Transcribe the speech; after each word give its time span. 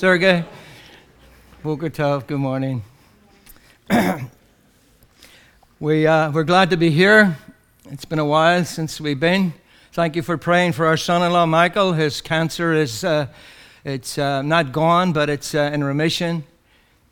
Sergey, 0.00 0.46
Bukatov, 1.62 2.26
good 2.26 2.38
morning. 2.38 2.82
we, 5.78 6.06
uh, 6.06 6.30
we're 6.30 6.42
glad 6.42 6.70
to 6.70 6.78
be 6.78 6.88
here. 6.88 7.36
It's 7.90 8.06
been 8.06 8.18
a 8.18 8.24
while 8.24 8.64
since 8.64 8.98
we've 8.98 9.20
been. 9.20 9.52
Thank 9.92 10.16
you 10.16 10.22
for 10.22 10.38
praying 10.38 10.72
for 10.72 10.86
our 10.86 10.96
son-in-law 10.96 11.44
Michael. 11.44 11.92
His 11.92 12.22
cancer 12.22 12.72
is 12.72 13.04
uh, 13.04 13.26
it's 13.84 14.16
uh, 14.16 14.40
not 14.40 14.72
gone, 14.72 15.12
but 15.12 15.28
it's 15.28 15.54
uh, 15.54 15.70
in 15.70 15.84
remission, 15.84 16.44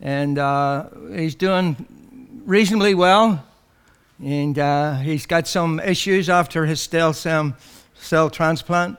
and 0.01 0.39
uh, 0.39 0.89
he's 1.15 1.35
doing 1.35 2.43
reasonably 2.47 2.95
well. 2.95 3.45
And 4.19 4.59
uh, 4.59 4.95
he's 4.95 5.27
got 5.27 5.47
some 5.47 5.79
issues 5.79 6.31
after 6.31 6.65
his 6.65 6.81
stem 6.81 7.13
cell 7.13 8.31
transplant. 8.31 8.99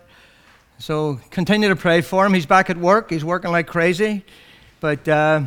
So 0.82 1.20
continue 1.30 1.68
to 1.68 1.76
pray 1.76 2.00
for 2.00 2.26
him. 2.26 2.34
He's 2.34 2.46
back 2.46 2.70
at 2.70 2.78
work. 2.78 3.10
He's 3.10 3.26
working 3.26 3.52
like 3.52 3.68
crazy. 3.68 4.24
But 4.80 5.06
uh, 5.10 5.42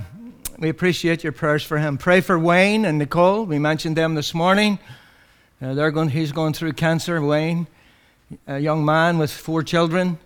we 0.59 0.69
appreciate 0.69 1.25
your 1.25 1.33
prayers 1.33 1.65
for 1.65 1.79
him. 1.79 1.97
Pray 1.97 2.21
for 2.21 2.39
Wayne 2.39 2.85
and 2.85 2.99
Nicole. 2.99 3.47
We 3.47 3.59
mentioned 3.59 3.97
them 3.97 4.15
this 4.15 4.35
morning. 4.35 4.79
Uh, 5.63 5.73
they're 5.73 5.91
going, 5.91 6.11
he's 6.11 6.33
going 6.33 6.53
through 6.53 6.75
cancer, 6.75 7.19
Wayne, 7.23 7.67
a 8.47 8.59
young 8.59 8.85
man 8.85 9.17
with 9.17 9.33
four 9.33 9.63
children. 9.63 10.19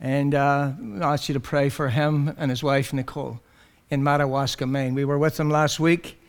And 0.00 0.32
uh, 0.32 0.70
I 1.00 1.12
ask 1.14 1.28
you 1.28 1.32
to 1.32 1.40
pray 1.40 1.68
for 1.68 1.88
him 1.88 2.32
and 2.38 2.48
his 2.48 2.62
wife, 2.62 2.92
Nicole, 2.92 3.40
in 3.90 4.04
Madawaska, 4.04 4.64
Maine. 4.64 4.94
We 4.94 5.04
were 5.04 5.18
with 5.18 5.38
them 5.38 5.50
last 5.50 5.80
week, 5.80 6.22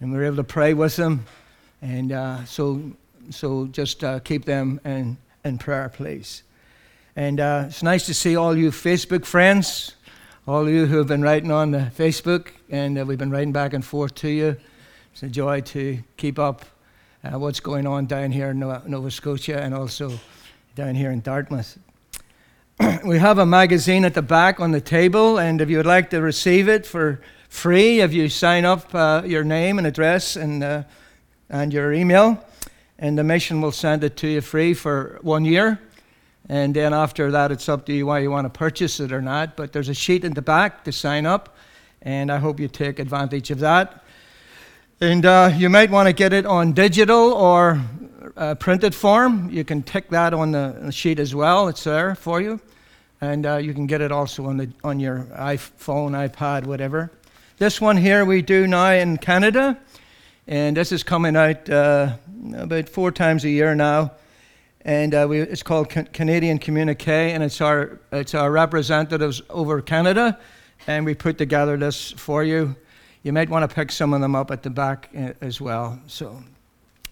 and 0.00 0.12
we 0.12 0.18
were 0.18 0.24
able 0.26 0.36
to 0.36 0.44
pray 0.44 0.74
with 0.74 0.94
them. 0.94 1.26
And 1.82 2.12
uh, 2.12 2.44
so, 2.44 2.92
so 3.30 3.66
just 3.66 4.04
uh, 4.04 4.20
keep 4.20 4.44
them 4.44 4.80
in, 4.84 5.16
in 5.44 5.58
prayer, 5.58 5.88
please. 5.88 6.43
And 7.16 7.38
uh, 7.38 7.66
it's 7.68 7.84
nice 7.84 8.06
to 8.06 8.14
see 8.14 8.34
all 8.34 8.56
you 8.56 8.72
Facebook 8.72 9.24
friends, 9.24 9.94
all 10.48 10.68
you 10.68 10.86
who 10.86 10.98
have 10.98 11.06
been 11.06 11.22
writing 11.22 11.52
on 11.52 11.70
the 11.70 11.92
Facebook, 11.96 12.48
and 12.68 12.98
uh, 12.98 13.04
we've 13.04 13.18
been 13.18 13.30
writing 13.30 13.52
back 13.52 13.72
and 13.72 13.84
forth 13.84 14.16
to 14.16 14.28
you. 14.28 14.56
It's 15.12 15.22
a 15.22 15.28
joy 15.28 15.60
to 15.60 16.00
keep 16.16 16.40
up 16.40 16.64
uh, 17.22 17.38
what's 17.38 17.60
going 17.60 17.86
on 17.86 18.06
down 18.06 18.32
here 18.32 18.50
in 18.50 18.58
Nova 18.58 19.12
Scotia 19.12 19.62
and 19.62 19.72
also 19.72 20.18
down 20.74 20.96
here 20.96 21.12
in 21.12 21.20
Dartmouth. 21.20 21.78
we 23.04 23.20
have 23.20 23.38
a 23.38 23.46
magazine 23.46 24.04
at 24.04 24.14
the 24.14 24.22
back 24.22 24.58
on 24.58 24.72
the 24.72 24.80
table, 24.80 25.38
and 25.38 25.60
if 25.60 25.70
you 25.70 25.76
would 25.76 25.86
like 25.86 26.10
to 26.10 26.20
receive 26.20 26.68
it 26.68 26.84
for 26.84 27.20
free, 27.48 28.00
if 28.00 28.12
you 28.12 28.28
sign 28.28 28.64
up 28.64 28.92
uh, 28.92 29.22
your 29.24 29.44
name 29.44 29.78
and 29.78 29.86
address 29.86 30.34
and, 30.34 30.64
uh, 30.64 30.82
and 31.48 31.72
your 31.72 31.92
email, 31.92 32.44
and 32.98 33.16
the 33.16 33.22
mission 33.22 33.60
will 33.60 33.70
send 33.70 34.02
it 34.02 34.16
to 34.16 34.26
you 34.26 34.40
free 34.40 34.74
for 34.74 35.20
one 35.22 35.44
year. 35.44 35.78
And 36.48 36.74
then 36.74 36.92
after 36.92 37.30
that, 37.30 37.50
it's 37.50 37.68
up 37.68 37.86
to 37.86 37.92
you 37.92 38.06
why 38.06 38.18
you 38.18 38.30
want 38.30 38.44
to 38.44 38.50
purchase 38.50 39.00
it 39.00 39.12
or 39.12 39.22
not. 39.22 39.56
But 39.56 39.72
there's 39.72 39.88
a 39.88 39.94
sheet 39.94 40.24
in 40.24 40.34
the 40.34 40.42
back 40.42 40.84
to 40.84 40.92
sign 40.92 41.24
up, 41.24 41.56
and 42.02 42.30
I 42.30 42.38
hope 42.38 42.60
you 42.60 42.68
take 42.68 42.98
advantage 42.98 43.50
of 43.50 43.60
that. 43.60 44.04
And 45.00 45.24
uh, 45.24 45.50
you 45.54 45.70
might 45.70 45.90
want 45.90 46.06
to 46.06 46.12
get 46.12 46.32
it 46.32 46.44
on 46.44 46.72
digital 46.72 47.32
or 47.32 47.80
uh, 48.36 48.54
printed 48.56 48.94
form. 48.94 49.48
You 49.50 49.64
can 49.64 49.82
tick 49.82 50.10
that 50.10 50.34
on 50.34 50.52
the 50.52 50.90
sheet 50.90 51.18
as 51.18 51.34
well. 51.34 51.68
It's 51.68 51.84
there 51.84 52.14
for 52.14 52.40
you. 52.40 52.60
And 53.20 53.46
uh, 53.46 53.56
you 53.56 53.72
can 53.72 53.86
get 53.86 54.02
it 54.02 54.12
also 54.12 54.46
on, 54.46 54.58
the, 54.58 54.70
on 54.82 55.00
your 55.00 55.20
iPhone, 55.32 56.10
iPad, 56.28 56.66
whatever. 56.66 57.10
This 57.56 57.80
one 57.80 57.96
here 57.96 58.24
we 58.24 58.42
do 58.42 58.66
now 58.66 58.92
in 58.92 59.16
Canada. 59.16 59.78
And 60.46 60.76
this 60.76 60.92
is 60.92 61.02
coming 61.02 61.36
out 61.36 61.70
uh, 61.70 62.16
about 62.54 62.90
four 62.90 63.10
times 63.10 63.44
a 63.44 63.50
year 63.50 63.74
now 63.74 64.12
and 64.84 65.14
uh, 65.14 65.26
we, 65.28 65.40
it's 65.40 65.62
called 65.62 65.88
Canadian 65.88 66.58
Communique, 66.58 67.32
and 67.32 67.42
it's 67.42 67.60
our, 67.60 67.98
it's 68.12 68.34
our 68.34 68.50
representatives 68.50 69.40
over 69.48 69.80
Canada, 69.80 70.38
and 70.86 71.06
we 71.06 71.14
put 71.14 71.38
together 71.38 71.76
this 71.76 72.12
for 72.12 72.44
you. 72.44 72.76
You 73.22 73.32
might 73.32 73.48
want 73.48 73.68
to 73.68 73.74
pick 73.74 73.90
some 73.90 74.12
of 74.12 74.20
them 74.20 74.34
up 74.34 74.50
at 74.50 74.62
the 74.62 74.68
back 74.68 75.08
uh, 75.16 75.32
as 75.40 75.58
well. 75.60 75.98
So 76.06 76.42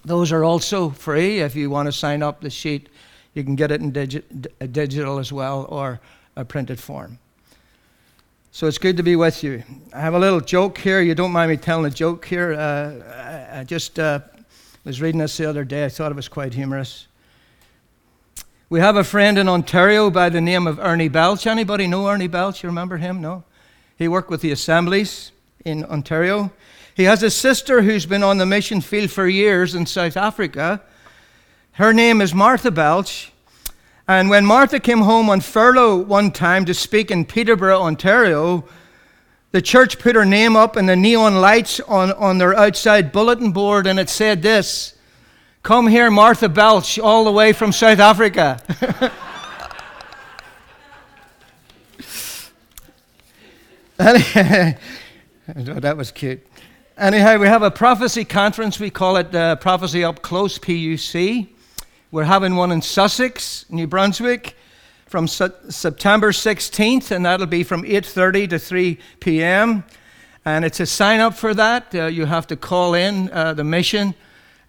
those 0.04 0.32
are 0.32 0.44
also 0.44 0.90
free. 0.90 1.40
If 1.40 1.56
you 1.56 1.70
want 1.70 1.86
to 1.86 1.92
sign 1.92 2.22
up 2.22 2.42
the 2.42 2.50
sheet, 2.50 2.90
you 3.32 3.42
can 3.42 3.56
get 3.56 3.70
it 3.70 3.80
in 3.80 3.90
digi- 3.92 4.72
digital 4.72 5.18
as 5.18 5.32
well 5.32 5.66
or 5.70 6.00
a 6.36 6.44
printed 6.44 6.78
form. 6.78 7.18
So 8.50 8.66
it's 8.66 8.76
good 8.76 8.98
to 8.98 9.02
be 9.02 9.16
with 9.16 9.42
you. 9.42 9.62
I 9.94 10.00
have 10.00 10.12
a 10.12 10.18
little 10.18 10.40
joke 10.40 10.76
here. 10.76 11.00
You 11.00 11.14
don't 11.14 11.32
mind 11.32 11.50
me 11.50 11.56
telling 11.56 11.86
a 11.86 11.94
joke 11.94 12.26
here? 12.26 12.52
Uh, 12.52 13.50
I, 13.54 13.60
I, 13.60 13.64
just 13.64 13.98
uh, 13.98 14.20
was 14.84 15.00
reading 15.00 15.20
this 15.20 15.38
the 15.38 15.48
other 15.48 15.64
day. 15.64 15.86
I 15.86 15.88
thought 15.88 16.12
it 16.12 16.16
was 16.16 16.28
quite 16.28 16.52
humorous. 16.52 17.06
We 18.72 18.80
have 18.80 18.96
a 18.96 19.04
friend 19.04 19.36
in 19.36 19.50
Ontario 19.50 20.08
by 20.08 20.30
the 20.30 20.40
name 20.40 20.66
of 20.66 20.78
Ernie 20.78 21.08
Belch. 21.08 21.46
Anybody 21.46 21.86
know 21.86 22.08
Ernie 22.08 22.26
Belch? 22.26 22.62
You 22.62 22.70
remember 22.70 22.96
him? 22.96 23.20
No? 23.20 23.44
He 23.98 24.08
worked 24.08 24.30
with 24.30 24.40
the 24.40 24.50
assemblies 24.50 25.30
in 25.62 25.84
Ontario. 25.84 26.50
He 26.94 27.02
has 27.02 27.22
a 27.22 27.30
sister 27.30 27.82
who's 27.82 28.06
been 28.06 28.22
on 28.22 28.38
the 28.38 28.46
mission 28.46 28.80
field 28.80 29.10
for 29.10 29.28
years 29.28 29.74
in 29.74 29.84
South 29.84 30.16
Africa. 30.16 30.80
Her 31.72 31.92
name 31.92 32.22
is 32.22 32.32
Martha 32.32 32.70
Belch. 32.70 33.30
And 34.08 34.30
when 34.30 34.46
Martha 34.46 34.80
came 34.80 35.02
home 35.02 35.28
on 35.28 35.42
furlough 35.42 35.98
one 35.98 36.30
time 36.30 36.64
to 36.64 36.72
speak 36.72 37.10
in 37.10 37.26
Peterborough, 37.26 37.82
Ontario, 37.82 38.64
the 39.50 39.60
church 39.60 39.98
put 39.98 40.16
her 40.16 40.24
name 40.24 40.56
up 40.56 40.78
in 40.78 40.86
the 40.86 40.96
neon 40.96 41.42
lights 41.42 41.78
on, 41.80 42.12
on 42.12 42.38
their 42.38 42.56
outside 42.56 43.12
bulletin 43.12 43.52
board, 43.52 43.86
and 43.86 43.98
it 44.00 44.08
said 44.08 44.40
this 44.40 44.94
Come 45.62 45.86
here, 45.86 46.10
Martha 46.10 46.48
Belch, 46.48 46.98
all 46.98 47.24
the 47.24 47.30
way 47.30 47.52
from 47.52 47.70
South 47.70 48.00
Africa. 48.00 48.60
that 53.96 54.76
was 55.96 56.10
cute. 56.10 56.44
Anyhow, 56.98 57.38
we 57.38 57.46
have 57.46 57.62
a 57.62 57.70
prophecy 57.70 58.24
conference. 58.24 58.80
We 58.80 58.90
call 58.90 59.18
it 59.18 59.32
uh, 59.32 59.54
Prophecy 59.54 60.02
Up 60.02 60.20
Close, 60.20 60.58
PUC. 60.58 61.46
We're 62.10 62.24
having 62.24 62.56
one 62.56 62.72
in 62.72 62.82
Sussex, 62.82 63.64
New 63.70 63.86
Brunswick, 63.86 64.56
from 65.06 65.28
su- 65.28 65.54
September 65.68 66.32
16th, 66.32 67.12
and 67.12 67.24
that'll 67.24 67.46
be 67.46 67.62
from 67.62 67.84
8.30 67.84 68.50
to 68.50 68.58
3 68.58 68.98
p.m. 69.20 69.84
And 70.44 70.64
it's 70.64 70.80
a 70.80 70.86
sign 70.86 71.20
up 71.20 71.34
for 71.34 71.54
that. 71.54 71.94
Uh, 71.94 72.06
you 72.06 72.26
have 72.26 72.48
to 72.48 72.56
call 72.56 72.94
in 72.94 73.30
uh, 73.30 73.54
the 73.54 73.62
mission 73.62 74.16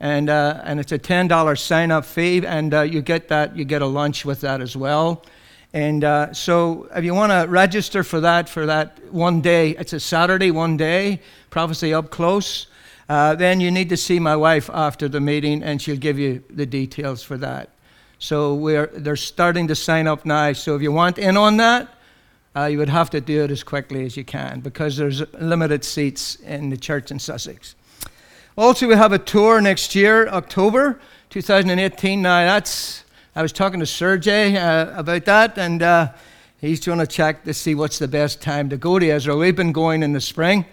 and, 0.03 0.29
uh, 0.29 0.59
and 0.65 0.81
it's 0.81 0.91
a 0.91 0.99
$10 0.99 1.57
sign 1.57 1.89
up 1.89 2.03
fee, 2.03 2.45
and 2.45 2.73
uh, 2.73 2.81
you 2.81 3.01
get 3.01 3.29
that, 3.29 3.55
you 3.55 3.63
get 3.63 3.81
a 3.81 3.85
lunch 3.85 4.25
with 4.25 4.41
that 4.41 4.59
as 4.59 4.75
well. 4.75 5.23
And 5.71 6.03
uh, 6.03 6.33
so, 6.33 6.89
if 6.93 7.05
you 7.05 7.13
want 7.13 7.31
to 7.31 7.49
register 7.49 8.03
for 8.03 8.19
that, 8.19 8.49
for 8.49 8.65
that 8.65 8.99
one 9.13 9.39
day, 9.39 9.69
it's 9.69 9.93
a 9.93 10.01
Saturday, 10.01 10.51
one 10.51 10.75
day, 10.75 11.21
prophecy 11.51 11.93
up 11.93 12.11
close, 12.11 12.67
uh, 13.07 13.35
then 13.35 13.61
you 13.61 13.71
need 13.71 13.87
to 13.89 13.97
see 13.97 14.19
my 14.19 14.35
wife 14.35 14.69
after 14.73 15.07
the 15.07 15.21
meeting, 15.21 15.63
and 15.63 15.81
she'll 15.81 15.95
give 15.95 16.19
you 16.19 16.43
the 16.49 16.65
details 16.65 17.23
for 17.23 17.37
that. 17.37 17.69
So, 18.19 18.55
we're, 18.55 18.87
they're 18.87 19.15
starting 19.15 19.69
to 19.69 19.75
sign 19.75 20.07
up 20.07 20.25
now. 20.25 20.51
So, 20.51 20.75
if 20.75 20.81
you 20.81 20.91
want 20.91 21.17
in 21.17 21.37
on 21.37 21.55
that, 21.57 21.87
uh, 22.57 22.65
you 22.65 22.77
would 22.77 22.89
have 22.89 23.09
to 23.11 23.21
do 23.21 23.41
it 23.45 23.51
as 23.51 23.63
quickly 23.63 24.05
as 24.05 24.17
you 24.17 24.25
can 24.25 24.59
because 24.59 24.97
there's 24.97 25.21
limited 25.35 25.85
seats 25.85 26.35
in 26.41 26.69
the 26.69 26.77
church 26.77 27.09
in 27.09 27.19
Sussex. 27.19 27.75
Also, 28.55 28.87
we 28.87 28.93
have 28.93 29.11
a 29.11 29.17
tour 29.17 29.59
next 29.61 29.95
year, 29.95 30.27
October 30.27 30.99
2018. 31.31 32.21
Now, 32.21 32.45
that's, 32.45 33.03
I 33.35 33.41
was 33.41 33.51
talking 33.51 33.79
to 33.79 33.85
Sergey 33.87 34.55
uh, 34.55 34.95
about 34.95 35.25
that, 35.25 35.57
and 35.57 35.81
uh, 35.81 36.11
he's 36.61 36.85
going 36.85 36.99
to 36.99 37.07
check 37.07 37.45
to 37.45 37.53
see 37.55 37.73
what's 37.73 37.97
the 37.97 38.07
best 38.07 38.43
time 38.43 38.69
to 38.69 38.77
go 38.77 38.99
to 38.99 39.07
Israel. 39.07 39.39
We've 39.39 39.55
been 39.55 39.71
going 39.71 40.03
in 40.03 40.13
the 40.13 40.21
spring, 40.21 40.67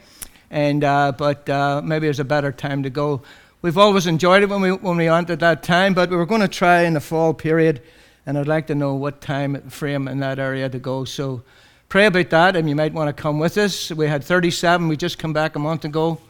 and, 0.50 0.84
uh, 0.84 1.12
but 1.16 1.48
uh, 1.48 1.80
maybe 1.82 2.06
there's 2.06 2.20
a 2.20 2.24
better 2.24 2.52
time 2.52 2.82
to 2.82 2.91
go. 2.91 3.22
We've 3.62 3.78
always 3.78 4.06
enjoyed 4.06 4.42
it 4.42 4.50
when 4.50 4.60
we, 4.60 4.72
when 4.72 4.98
we 4.98 5.08
went 5.08 5.30
at 5.30 5.41
that 5.41 5.62
time, 5.62 5.94
but 5.94 6.10
we 6.10 6.16
were 6.16 6.26
going 6.26 6.42
to 6.42 6.48
try 6.48 6.82
in 6.82 6.92
the 6.92 7.00
fall 7.00 7.32
period, 7.32 7.80
and 8.26 8.36
I'd 8.36 8.47
like 8.47 8.66
to 8.66 8.74
know 8.74 8.94
what 8.94 9.22
time 9.22 9.70
frame 9.70 10.06
in 10.06 10.20
that 10.20 10.38
area 10.38 10.68
to 10.68 10.78
go. 10.78 11.06
So 11.06 11.44
pray 11.88 12.04
about 12.04 12.28
that, 12.28 12.56
and 12.56 12.68
you 12.68 12.76
might 12.76 12.92
want 12.92 13.08
to 13.08 13.22
come 13.22 13.38
with 13.38 13.56
us. 13.56 13.91
We 13.91 14.06
had 14.06 14.22
37, 14.22 14.86
we 14.86 14.98
just 14.98 15.18
come 15.18 15.32
back 15.32 15.56
a 15.56 15.59
month 15.59 15.86
ago 15.86 16.21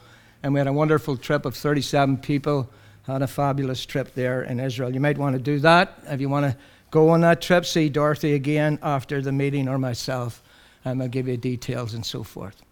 and 0.42 0.54
we 0.54 0.60
had 0.60 0.66
a 0.66 0.72
wonderful 0.72 1.16
trip 1.16 1.44
of 1.44 1.54
37 1.54 2.18
people. 2.18 2.68
Had 3.06 3.22
a 3.22 3.26
fabulous 3.26 3.84
trip 3.84 4.14
there 4.14 4.42
in 4.42 4.60
Israel. 4.60 4.92
You 4.92 5.00
might 5.00 5.18
want 5.18 5.34
to 5.34 5.42
do 5.42 5.58
that 5.60 5.98
if 6.06 6.20
you 6.20 6.28
want 6.28 6.46
to 6.46 6.56
go 6.90 7.08
on 7.08 7.22
that 7.22 7.40
trip. 7.40 7.66
See 7.66 7.88
Dorothy 7.88 8.34
again 8.34 8.78
after 8.82 9.20
the 9.20 9.32
meeting 9.32 9.68
or 9.68 9.78
myself, 9.78 10.42
and 10.84 11.02
I'll 11.02 11.08
give 11.08 11.26
you 11.26 11.36
details 11.36 11.94
and 11.94 12.04
so 12.04 12.22
forth. 12.22 12.62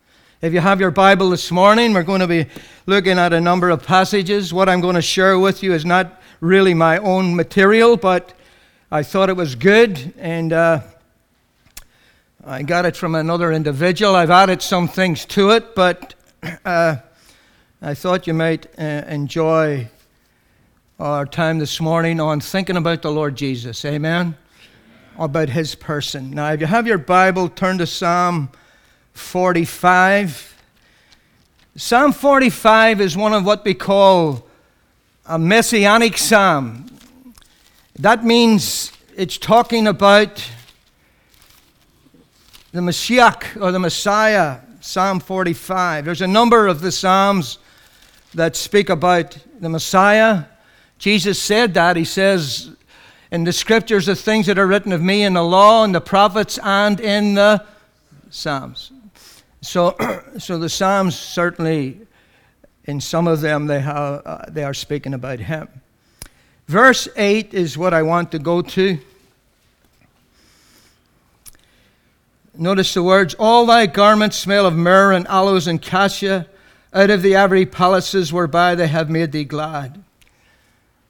If 0.41 0.53
you 0.53 0.61
have 0.61 0.81
your 0.81 0.93
Bible 0.93 1.31
this 1.31 1.51
morning, 1.51 1.93
we're 1.93 2.05
going 2.05 2.21
to 2.21 2.29
be 2.29 2.47
looking 2.87 3.19
at 3.19 3.33
a 3.33 3.41
number 3.41 3.71
of 3.71 3.85
passages. 3.85 4.55
What 4.55 4.69
I'm 4.69 4.81
going 4.81 4.95
to 4.95 5.03
share 5.03 5.37
with 5.39 5.65
you 5.65 5.73
is 5.73 5.85
not 5.85 6.23
really 6.41 6.75
my 6.75 6.99
own 6.99 7.35
material, 7.35 7.97
but 7.97 8.33
I 8.91 9.03
thought 9.03 9.31
it 9.31 9.37
was 9.37 9.57
good, 9.57 10.15
and 10.17 10.53
uh, 10.53 10.81
I 12.45 12.63
got 12.63 12.87
it 12.87 12.97
from 12.97 13.17
another 13.17 13.51
individual. 13.51 14.15
I've 14.15 14.31
added 14.31 14.63
some 14.63 14.87
things 14.87 15.25
to 15.27 15.51
it, 15.51 15.75
but 15.75 16.15
uh, 16.65 16.97
I 17.81 17.95
thought 17.95 18.27
you 18.27 18.35
might 18.35 18.67
uh, 18.77 18.83
enjoy 19.07 19.89
our 20.99 21.25
time 21.25 21.61
this 21.61 21.81
morning 21.81 22.19
on 22.19 22.41
thinking 22.41 22.77
about 22.77 23.03
the 23.03 23.13
Lord 23.13 23.37
Jesus. 23.37 23.85
Amen? 23.85 24.37
About 25.17 25.51
his 25.51 25.77
person. 25.77 26.33
Now, 26.33 26.51
if 26.51 26.61
you 26.61 26.67
have 26.67 26.89
your 26.89 26.99
Bible, 26.99 27.49
turn 27.49 27.79
to 27.79 27.87
Psalm 27.87 28.51
45. 29.13 30.57
Psalm 31.77 32.13
45 32.13 33.01
is 33.01 33.17
one 33.17 33.33
of 33.33 33.47
what 33.47 33.65
we 33.65 33.75
call 33.75 34.45
a 35.25 35.39
messianic 35.39 36.19
psalm. 36.19 36.87
That 37.97 38.25
means 38.25 38.91
it's 39.17 39.39
talking 39.39 39.87
about 39.87 40.45
the 42.73 42.83
Messiah 42.83 43.37
or 43.61 43.71
the 43.71 43.79
Messiah, 43.79 44.59
Psalm 44.81 45.21
45. 45.21 46.07
There's 46.07 46.23
a 46.23 46.27
number 46.27 46.67
of 46.67 46.81
the 46.81 46.91
Psalms 46.91 47.59
that 48.35 48.57
speak 48.57 48.91
about 48.91 49.39
the 49.61 49.69
Messiah. 49.69 50.45
Jesus 50.99 51.41
said 51.41 51.75
that. 51.75 51.97
He 51.97 52.05
says 52.05 52.71
in 53.31 53.45
the 53.45 53.53
scriptures, 53.53 54.07
the 54.07 54.17
things 54.17 54.47
that 54.47 54.59
are 54.59 54.67
written 54.67 54.93
of 54.93 55.03
me 55.03 55.23
in 55.23 55.35
the 55.35 55.45
law 55.45 55.85
and 55.85 55.95
the 55.95 56.01
prophets 56.01 56.59
and 56.63 56.99
in 57.01 57.35
the 57.35 57.65
Psalms. 58.31 58.91
So, 59.61 59.97
so 60.39 60.59
the 60.59 60.69
Psalms 60.69 61.19
certainly, 61.19 62.01
in 62.85 63.01
some 63.01 63.29
of 63.29 63.41
them, 63.41 63.67
they, 63.67 63.81
have, 63.81 64.23
uh, 64.25 64.45
they 64.49 64.65
are 64.65 64.75
speaking 64.75 65.15
about 65.15 65.41
him. 65.41 65.69
Verse 66.69 67.09
8 67.17 67.55
is 67.55 67.77
what 67.77 67.95
I 67.95 68.03
want 68.03 68.33
to 68.33 68.39
go 68.39 68.63
to. 68.63 68.99
Notice 72.55 72.93
the 72.95 73.03
words 73.03 73.35
All 73.39 73.67
thy 73.67 73.87
garments 73.87 74.37
smell 74.37 74.67
of 74.67 74.75
myrrh 74.75 75.13
and 75.13 75.27
aloes 75.29 75.67
and 75.67 75.81
cassia 75.81 76.47
out 76.93 77.11
of 77.11 77.23
the 77.23 77.37
ivory 77.37 77.67
palaces 77.67 78.33
whereby 78.33 78.75
they 78.75 78.89
have 78.89 79.11
made 79.11 79.33
thee 79.33 79.45
glad. 79.45 80.03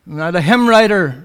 Now, 0.05 0.31
the 0.31 0.41
hymn 0.41 0.69
writer, 0.69 1.25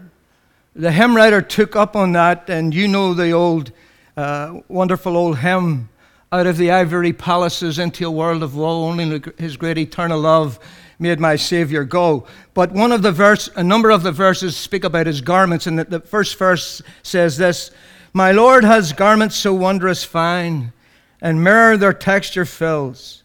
the 0.75 0.91
hymn 0.91 1.15
writer 1.15 1.41
took 1.41 1.75
up 1.75 1.95
on 1.95 2.11
that, 2.11 2.49
and 2.49 2.73
you 2.73 2.87
know 2.87 3.13
the 3.13 3.31
old, 3.31 3.71
uh, 4.17 4.59
wonderful 4.67 5.15
old 5.17 5.39
hymn 5.39 5.89
out 6.31 6.47
of 6.47 6.57
the 6.57 6.71
ivory 6.71 7.13
palaces 7.13 7.79
into 7.79 8.05
a 8.05 8.11
world 8.11 8.43
of 8.43 8.55
woe. 8.55 8.85
Only 8.85 9.21
his 9.37 9.55
great 9.55 9.77
eternal 9.77 10.19
love 10.19 10.59
made 10.99 11.19
my 11.19 11.35
Savior 11.35 11.83
go. 11.83 12.25
But 12.53 12.71
one 12.71 12.91
of 12.91 13.01
the 13.01 13.11
verse, 13.11 13.49
a 13.55 13.63
number 13.63 13.89
of 13.89 14.03
the 14.03 14.11
verses 14.11 14.55
speak 14.55 14.83
about 14.83 15.07
his 15.07 15.21
garments, 15.21 15.67
and 15.67 15.79
the, 15.79 15.85
the 15.85 15.99
first 15.99 16.37
verse 16.37 16.81
says 17.01 17.37
this 17.37 17.71
My 18.13 18.31
Lord 18.31 18.63
has 18.63 18.93
garments 18.93 19.35
so 19.35 19.53
wondrous 19.53 20.03
fine, 20.03 20.73
and 21.21 21.43
myrrh 21.43 21.77
their 21.77 21.93
texture 21.93 22.45
fills. 22.45 23.22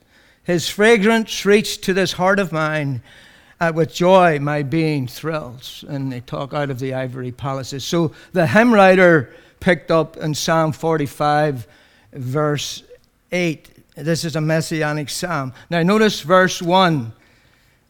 His 0.49 0.67
fragrance 0.67 1.45
reached 1.45 1.85
to 1.85 1.93
this 1.93 2.12
heart 2.12 2.39
of 2.39 2.53
mine. 2.53 3.03
Uh, 3.61 3.73
with 3.75 3.93
joy 3.93 4.39
my 4.39 4.62
being 4.62 5.09
thrills. 5.09 5.85
And 5.89 6.12
they 6.12 6.21
talk 6.21 6.55
out 6.55 6.71
of 6.71 6.79
the 6.79 6.95
ivory 6.95 7.33
palaces. 7.33 7.85
So 7.85 8.12
the 8.33 8.47
hymn 8.47 8.73
writer 8.73 9.35
picked 9.59 9.91
up 9.91 10.17
in 10.17 10.33
Psalm 10.33 10.71
45, 10.71 11.67
verse 12.12 12.85
8. 13.33 13.69
This 13.97 14.25
is 14.25 14.37
a 14.37 14.41
messianic 14.41 15.11
psalm. 15.11 15.53
Now, 15.71 15.83
notice 15.83 16.21
verse 16.21 16.62
1. 16.62 17.12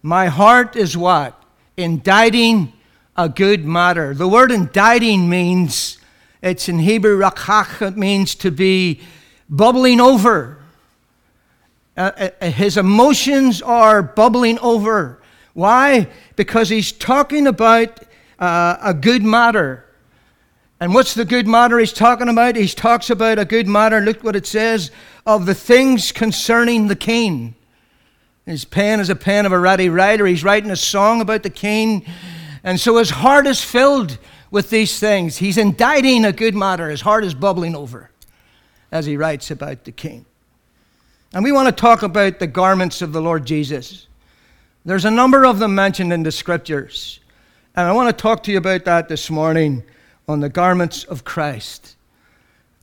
My 0.03 0.27
heart 0.27 0.75
is 0.75 0.97
what? 0.97 1.41
Inditing 1.77 2.73
a 3.15 3.29
good 3.29 3.67
matter. 3.67 4.15
The 4.15 4.27
word 4.27 4.51
inditing 4.51 5.29
means, 5.29 5.99
it's 6.43 6.67
in 6.67 6.79
Hebrew, 6.79 7.21
rakach, 7.21 7.87
it 7.87 7.99
means 7.99 8.35
to 8.37 8.51
be 8.51 9.03
bubbling 9.51 10.01
over. 10.01 10.58
Uh, 11.99 12.31
uh, 12.41 12.51
his 12.51 12.77
emotions 12.77 13.61
are 13.61 14.05
bubbling 14.05 14.57
over. 14.61 15.21
Why? 15.53 16.07
Because 16.37 16.69
he's 16.69 16.93
talking 16.93 17.49
about 17.49 18.01
uh, 18.39 18.77
a 18.81 18.95
good 18.95 19.25
matter. 19.25 19.85
And 20.79 20.95
what's 20.95 21.15
the 21.15 21.25
good 21.25 21.49
matter 21.49 21.77
he's 21.77 21.93
talking 21.93 22.29
about? 22.29 22.55
He 22.55 22.69
talks 22.69 23.11
about 23.11 23.41
a 23.41 23.45
good 23.45 23.67
matter. 23.67 24.01
Look 24.01 24.23
what 24.23 24.37
it 24.37 24.47
says 24.47 24.93
of 25.27 25.45
the 25.45 25.57
things 25.57 26.13
concerning 26.13 26.87
the 26.87 26.95
king. 26.95 27.57
His 28.47 28.65
pen 28.65 29.01
is 29.01 29.11
a 29.11 29.17
pen 29.17 29.45
of 29.45 29.51
a 29.51 29.59
ready 29.59 29.89
writer. 29.89 30.25
He's 30.25 30.45
writing 30.45 30.71
a 30.71 30.77
song 30.77 31.21
about 31.21 31.43
the 31.43 31.51
king. 31.51 32.07
And 32.63 32.79
so 32.79 32.99
his 32.99 33.11
heart 33.11 33.49
is 33.49 33.61
filled 33.61 34.19
with 34.53 34.71
these 34.71 35.01
things. 35.01 35.39
He's 35.39 35.59
inditing 35.59 36.25
a 36.25 36.33
good 36.33 36.55
matter. 36.55 36.91
His 36.91 37.01
heart 37.01 37.25
is 37.25 37.35
bubbling 37.35 37.75
over 37.75 38.13
as 38.93 39.05
he 39.05 39.17
writes 39.17 39.51
about 39.51 39.83
the 39.83 39.91
king. 39.91 40.27
And 41.33 41.45
we 41.45 41.53
want 41.53 41.67
to 41.67 41.73
talk 41.73 42.03
about 42.03 42.39
the 42.39 42.47
garments 42.47 43.03
of 43.03 43.13
the 43.13 43.21
Lord 43.21 43.45
Jesus. 43.45 44.07
There's 44.85 45.05
a 45.05 45.11
number 45.11 45.45
of 45.45 45.59
them 45.59 45.75
mentioned 45.75 46.13
in 46.13 46.23
the 46.23 46.33
scriptures. 46.33 47.21
And 47.77 47.87
I 47.87 47.93
want 47.93 48.09
to 48.09 48.23
talk 48.23 48.43
to 48.45 48.53
you 48.53 48.59
about 48.59 48.85
that 48.87 49.09
this 49.09 49.29
morning 49.31 49.83
on 50.27 50.41
the 50.41 50.49
garments 50.49 51.05
of 51.05 51.25
Christ. 51.25 51.97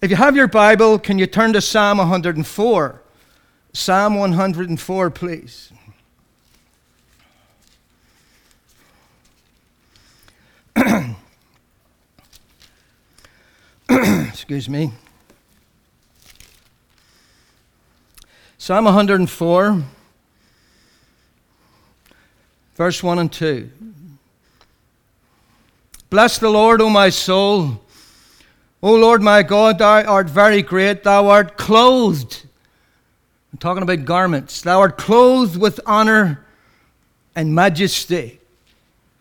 If 0.01 0.11
you 0.11 0.17
have 0.17 0.35
your 0.35 0.47
Bible, 0.47 0.99
can 0.99 1.17
you 1.17 1.25
turn 1.25 1.53
to 1.53 1.61
Psalm 1.61 1.97
104? 1.97 3.01
Psalm 3.73 4.15
104, 4.15 5.09
please. 5.09 5.71
Excuse 13.89 14.69
me. 14.69 14.91
Psalm 18.65 18.85
104, 18.85 19.83
verse 22.73 23.03
1 23.03 23.19
and 23.19 23.31
2. 23.31 23.69
Bless 26.09 26.39
the 26.39 26.49
Lord, 26.49 26.81
O 26.81 26.89
my 26.89 27.09
soul. 27.09 27.79
O 28.81 28.95
Lord 28.95 29.21
my 29.21 29.43
God, 29.43 29.77
thou 29.77 30.01
art 30.05 30.27
very 30.27 30.63
great. 30.63 31.03
Thou 31.03 31.27
art 31.27 31.57
clothed. 31.57 32.43
I'm 33.53 33.59
talking 33.59 33.83
about 33.83 34.03
garments. 34.03 34.63
Thou 34.63 34.79
art 34.79 34.97
clothed 34.97 35.57
with 35.57 35.79
honor 35.85 36.43
and 37.35 37.53
majesty. 37.53 38.39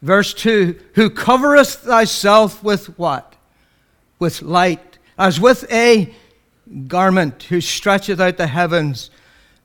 Verse 0.01 0.33
2 0.33 0.81
Who 0.95 1.11
covereth 1.11 1.75
thyself 1.75 2.65
with 2.65 2.99
what? 2.99 3.37
With 4.19 4.41
light, 4.41 4.97
as 5.19 5.39
with 5.39 5.71
a 5.71 6.15
garment, 6.89 7.43
who 7.43 7.61
stretcheth 7.61 8.21
out 8.21 8.39
the 8.39 8.47
heavens 8.47 9.11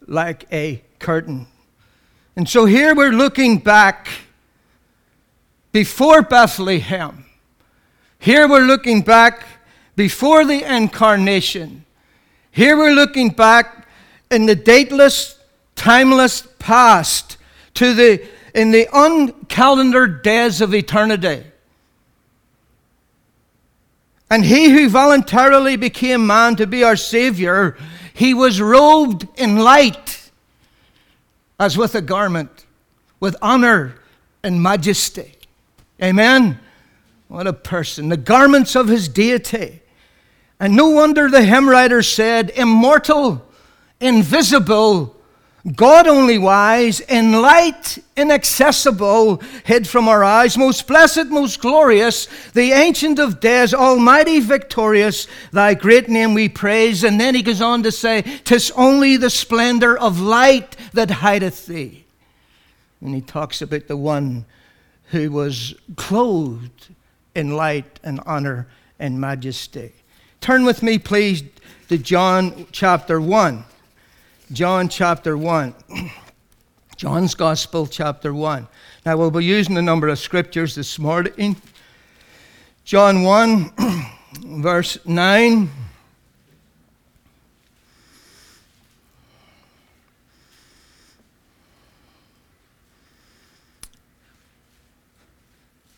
like 0.10 0.46
a 0.52 0.82
curtain. 0.98 1.48
And 2.36 2.50
so 2.50 2.66
here 2.66 2.96
we're 2.96 3.12
looking 3.12 3.60
back 3.60 4.10
before 5.72 6.22
Bethlehem. 6.22 7.26
Here 8.18 8.48
we're 8.48 8.66
looking 8.66 9.02
back 9.02 9.46
before 9.96 10.46
the 10.46 10.64
incarnation. 10.64 11.86
Here 12.52 12.76
we're 12.76 12.94
looking 12.94 13.30
back 13.30 13.88
in 14.32 14.46
the 14.46 14.56
dateless, 14.56 15.40
timeless 15.76 16.48
past 16.60 17.38
to 17.76 17.94
the 17.94 18.28
in 18.54 18.72
the 18.72 18.88
uncalendared 18.88 20.24
days 20.24 20.60
of 20.60 20.74
eternity. 20.74 21.44
And 24.32 24.46
he 24.46 24.70
who 24.70 24.90
voluntarily 24.90 25.76
became 25.76 26.26
man 26.26 26.56
to 26.58 26.68
be 26.68 26.84
our 26.84 26.96
Savior, 26.96 27.78
he 28.20 28.34
was 28.34 28.60
robed 28.60 29.26
in 29.38 29.60
light 29.60 30.30
as 31.58 31.78
with 31.78 31.96
a 31.96 32.02
garment, 32.02 32.66
with 33.22 33.34
honor 33.42 33.96
and 34.44 34.62
majesty. 34.62 35.36
Amen? 36.04 36.60
What 37.30 37.48
a 37.48 37.54
person. 37.54 38.10
The 38.10 38.18
garments 38.18 38.76
of 38.76 38.90
his 38.90 39.08
deity. 39.08 39.80
And 40.60 40.76
no 40.76 40.90
wonder 40.90 41.30
the 41.30 41.46
hymn 41.46 41.70
writer 41.70 42.02
said, 42.02 42.50
immortal, 42.50 43.48
invisible, 44.02 45.16
God 45.76 46.08
only 46.08 46.38
wise, 46.38 47.02
in 47.02 47.34
light, 47.34 47.98
inaccessible, 48.16 49.42
hid 49.66 49.88
from 49.90 50.08
our 50.08 50.24
eyes, 50.24 50.58
most 50.58 50.88
blessed, 50.88 51.26
most 51.26 51.60
glorious, 51.60 52.28
the 52.54 52.72
ancient 52.72 53.20
of 53.20 53.42
days, 53.42 53.74
almighty, 53.74 54.40
victorious, 54.40 55.28
thy 55.52 55.74
great 55.74 56.08
name 56.08 56.34
we 56.34 56.48
praise. 56.48 57.04
And 57.04 57.20
then 57.20 57.36
he 57.36 57.42
goes 57.42 57.62
on 57.62 57.84
to 57.84 57.92
say, 57.92 58.22
Tis 58.46 58.72
only 58.72 59.18
the 59.18 59.30
splendor 59.30 59.98
of 59.98 60.22
light 60.22 60.78
that 60.94 61.12
hideth 61.12 61.66
thee. 61.66 62.06
And 63.02 63.14
he 63.14 63.22
talks 63.22 63.62
about 63.62 63.88
the 63.88 63.98
one 63.98 64.46
who 65.12 65.30
was 65.30 65.74
clothed 65.98 66.88
in 67.36 67.58
light 67.58 68.00
and 68.02 68.22
honor 68.26 68.68
and 68.98 69.20
majesty. 69.20 69.92
Turn 70.40 70.64
with 70.64 70.82
me, 70.82 71.00
please, 71.00 71.44
to 71.90 71.98
John 71.98 72.66
chapter 72.72 73.20
1. 73.20 73.66
John 74.52 74.90
chapter 74.90 75.38
1. 75.38 75.76
John's 76.96 77.36
Gospel, 77.36 77.86
chapter 77.86 78.34
1. 78.34 78.68
Now, 79.06 79.16
we'll 79.16 79.30
be 79.30 79.46
using 79.46 79.78
a 79.78 79.82
number 79.82 80.08
of 80.08 80.18
scriptures 80.18 80.74
this 80.74 80.98
morning. 80.98 81.56
John 82.84 83.22
1, 83.22 83.72
verse 84.62 84.98
9. 85.06 85.70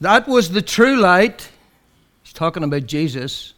That 0.01 0.27
was 0.27 0.49
the 0.49 0.61
true 0.61 0.97
light. 0.97 1.49
He's 2.23 2.33
talking 2.33 2.65
about 2.65 2.85
Jesus. 2.85 3.53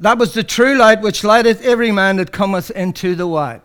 That 0.00 0.16
was 0.16 0.32
the 0.32 0.42
true 0.42 0.76
light 0.76 1.02
which 1.02 1.22
lighteth 1.22 1.62
every 1.62 1.92
man 1.92 2.16
that 2.16 2.32
cometh 2.32 2.70
into 2.70 3.14
the 3.14 3.26
what? 3.26 3.62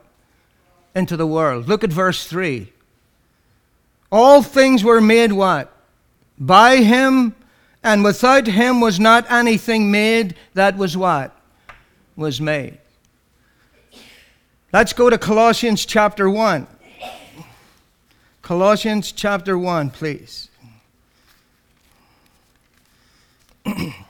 Into 0.94 1.16
the 1.16 1.26
world. 1.26 1.70
Look 1.70 1.84
at 1.84 1.94
verse 1.94 2.28
3. 2.28 2.72
All 4.12 4.44
things 4.44 4.84
were 4.84 5.00
made 5.00 5.32
what? 5.32 5.72
By 6.38 6.78
him, 6.78 7.34
and 7.82 8.04
without 8.04 8.48
him 8.48 8.82
was 8.82 9.00
not 9.00 9.32
anything 9.32 9.90
made 9.90 10.36
that 10.54 10.76
was 10.78 10.98
what? 10.98 11.34
Was 12.18 12.42
made. 12.42 12.80
Let's 14.74 14.92
go 14.92 15.10
to 15.10 15.18
Colossians 15.18 15.86
chapter 15.86 16.30
1. 16.30 16.68
Colossians 18.42 19.14
chapter 19.14 19.58
1, 19.58 19.90
please. 19.90 20.50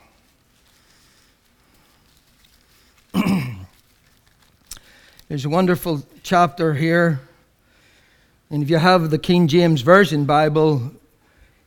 There's 5.27 5.45
a 5.45 5.49
wonderful 5.49 6.03
chapter 6.21 6.75
here. 6.75 7.19
And 8.51 8.61
if 8.61 8.69
you 8.69 8.77
have 8.77 9.09
the 9.09 9.17
King 9.17 9.47
James 9.47 9.81
Version 9.81 10.25
Bible, 10.25 10.91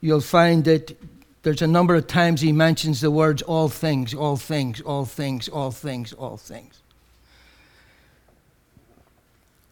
you'll 0.00 0.20
find 0.20 0.64
that 0.64 0.96
there's 1.42 1.60
a 1.60 1.66
number 1.66 1.96
of 1.96 2.06
times 2.06 2.40
he 2.40 2.52
mentions 2.52 3.00
the 3.00 3.10
words 3.10 3.42
all 3.42 3.68
things, 3.68 4.14
all 4.14 4.36
things, 4.36 4.80
all 4.82 5.04
things, 5.06 5.48
all 5.48 5.72
things, 5.72 6.12
all 6.12 6.36
things. 6.36 6.78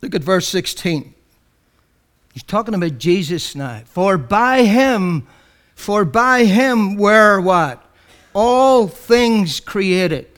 Look 0.02 0.16
at 0.16 0.22
verse 0.22 0.48
16. 0.48 1.14
He's 2.34 2.42
talking 2.42 2.74
about 2.74 2.98
Jesus 2.98 3.54
now. 3.54 3.82
For 3.84 4.18
by 4.18 4.64
him, 4.64 5.28
for 5.76 6.04
by 6.04 6.44
him 6.44 6.96
were 6.96 7.40
what? 7.40 7.84
All 8.34 8.88
things 8.88 9.60
created 9.60 10.35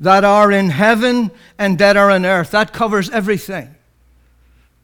that 0.00 0.24
are 0.24 0.50
in 0.50 0.70
heaven 0.70 1.30
and 1.58 1.78
that 1.78 1.96
are 1.96 2.10
on 2.10 2.26
earth. 2.26 2.50
That 2.50 2.72
covers 2.72 3.10
everything. 3.10 3.74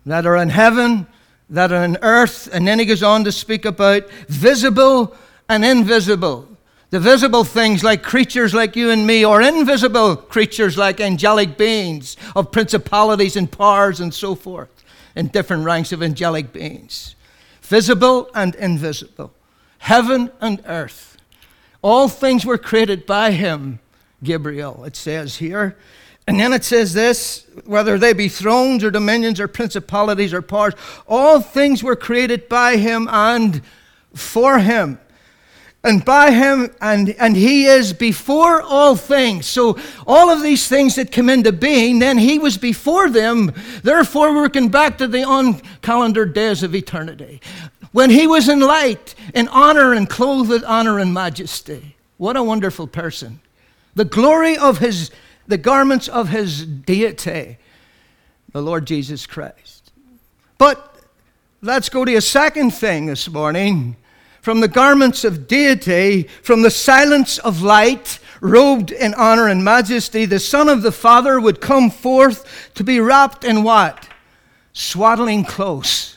That 0.07 0.27
are 0.27 0.37
in 0.37 0.51
heaven, 0.51 1.07
that 1.51 1.73
are 1.73 1.83
on 1.83 1.99
earth. 2.03 2.49
And 2.53 2.67
then 2.67 2.79
he 2.79 2.85
goes 2.85 3.03
on 3.03 3.25
to 3.25 3.33
speak 3.33 3.65
about 3.65 4.09
visible 4.29 5.15
and 5.49 5.65
invisible. 5.65 6.49
The 6.91 7.01
visible 7.01 7.45
things 7.45 7.85
like 7.85 8.03
creatures 8.03 8.53
like 8.53 8.75
you 8.75 8.91
and 8.91 9.07
me, 9.07 9.25
or 9.25 9.41
invisible 9.41 10.17
creatures 10.17 10.77
like 10.77 11.01
angelic 11.01 11.57
beings 11.57 12.17
of 12.35 12.51
principalities 12.51 13.37
and 13.37 13.51
powers 13.51 14.01
and 14.01 14.13
so 14.13 14.35
forth, 14.35 14.71
in 15.15 15.29
different 15.29 15.65
ranks 15.65 15.93
of 15.93 16.03
angelic 16.03 16.53
beings. 16.53 17.15
Visible 17.63 18.29
and 18.35 18.57
invisible. 18.57 19.33
Heaven 19.79 20.33
and 20.41 20.63
earth. 20.67 21.17
All 21.81 22.09
things 22.09 22.45
were 22.45 22.59
created 22.59 23.07
by 23.07 23.31
him 23.31 23.79
Gabriel, 24.23 24.85
it 24.85 24.97
says 24.97 25.37
here. 25.37 25.77
And 26.27 26.39
then 26.39 26.53
it 26.53 26.65
says 26.65 26.93
this 26.93 27.47
whether 27.65 27.99
they 27.99 28.13
be 28.13 28.29
thrones 28.29 28.85
or 28.85 28.91
dominions 28.91 29.41
or 29.41 29.49
principalities 29.49 30.33
or 30.33 30.43
powers, 30.43 30.75
all 31.09 31.41
things 31.41 31.83
were 31.83 31.97
created 31.97 32.49
by 32.49 32.77
him 32.77 33.09
and 33.11 33.63
for 34.15 34.59
him. 34.59 35.01
And 35.83 36.05
by 36.05 36.31
him, 36.31 36.75
and, 36.83 37.11
and 37.19 37.35
he 37.35 37.65
is 37.65 37.95
before 37.95 38.61
all 38.61 38.97
things. 38.97 39.47
So, 39.47 39.79
all 40.07 40.29
of 40.29 40.43
these 40.43 40.69
things 40.69 40.95
that 40.97 41.11
come 41.11 41.31
into 41.31 41.53
being, 41.53 42.01
then 42.01 42.19
he 42.19 42.39
was 42.39 42.59
before 42.59 43.09
them, 43.09 43.55
therefore, 43.83 44.35
working 44.35 44.69
back 44.69 44.99
to 44.99 45.09
the 45.09 45.25
uncalendared 45.25 46.35
days 46.35 46.63
of 46.63 46.75
eternity. 46.75 47.41
When 47.93 48.11
he 48.11 48.27
was 48.27 48.47
in 48.47 48.61
light, 48.61 49.15
in 49.35 49.49
honor, 49.49 49.95
and 49.95 50.09
clothed 50.09 50.51
with 50.51 50.65
honor 50.65 50.99
and 50.99 51.15
majesty. 51.15 51.97
What 52.19 52.37
a 52.37 52.43
wonderful 52.43 52.87
person 52.87 53.41
the 53.95 54.05
glory 54.05 54.57
of 54.57 54.79
his, 54.79 55.11
the 55.47 55.59
garments 55.59 56.09
of 56.09 56.29
his 56.29 56.65
deity, 56.65 57.59
the 58.53 58.63
Lord 58.63 58.87
Jesus 58.87 59.27
Christ. 59.27 59.93
But 60.59 60.97
let's 61.63 61.89
go 61.89 62.05
to 62.05 62.15
a 62.15 62.21
second 62.21 62.73
thing 62.73 63.07
this 63.07 63.29
morning. 63.29 63.97
From 64.43 64.61
the 64.61 64.69
garments 64.69 65.25
of 65.25 65.47
deity, 65.47 66.23
from 66.43 66.63
the 66.63 66.71
silence 66.71 67.39
of 67.39 67.63
light, 67.63 68.19
robed 68.41 68.91
in 68.91 69.13
honor 69.15 69.49
and 69.49 69.63
majesty, 69.65 70.25
the 70.25 70.39
Son 70.39 70.69
of 70.69 70.83
the 70.83 70.93
Father 70.93 71.39
would 71.39 71.61
come 71.61 71.91
forth 71.91 72.71
to 72.75 72.85
be 72.85 73.01
wrapped 73.01 73.45
in 73.45 73.63
what? 73.63 74.09
Swaddling 74.73 75.45
clothes. 75.45 76.17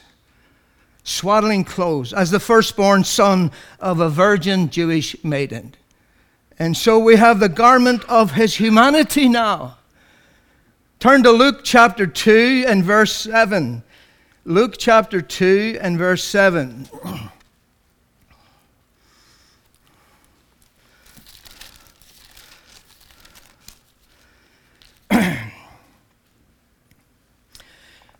Swaddling 1.03 1.65
clothes, 1.65 2.13
as 2.13 2.32
the 2.32 2.39
firstborn 2.39 3.03
son 3.03 3.51
of 3.80 4.00
a 4.00 4.10
virgin 4.10 4.70
Jewish 4.70 5.22
maiden. 5.22 5.75
And 6.60 6.77
so 6.77 7.00
we 7.00 7.15
have 7.15 7.39
the 7.39 7.50
garment 7.50 8.03
of 8.05 8.31
his 8.33 8.55
humanity 8.55 9.27
now. 9.27 9.77
Turn 11.00 11.24
to 11.24 11.31
Luke 11.31 11.62
chapter 11.63 12.05
2 12.07 12.65
and 12.67 12.83
verse 12.83 13.13
7. 13.13 13.83
Luke 14.45 14.75
chapter 14.77 15.22
2 15.22 15.79
and 15.81 15.98
verse 15.98 16.24
7. 16.24 16.88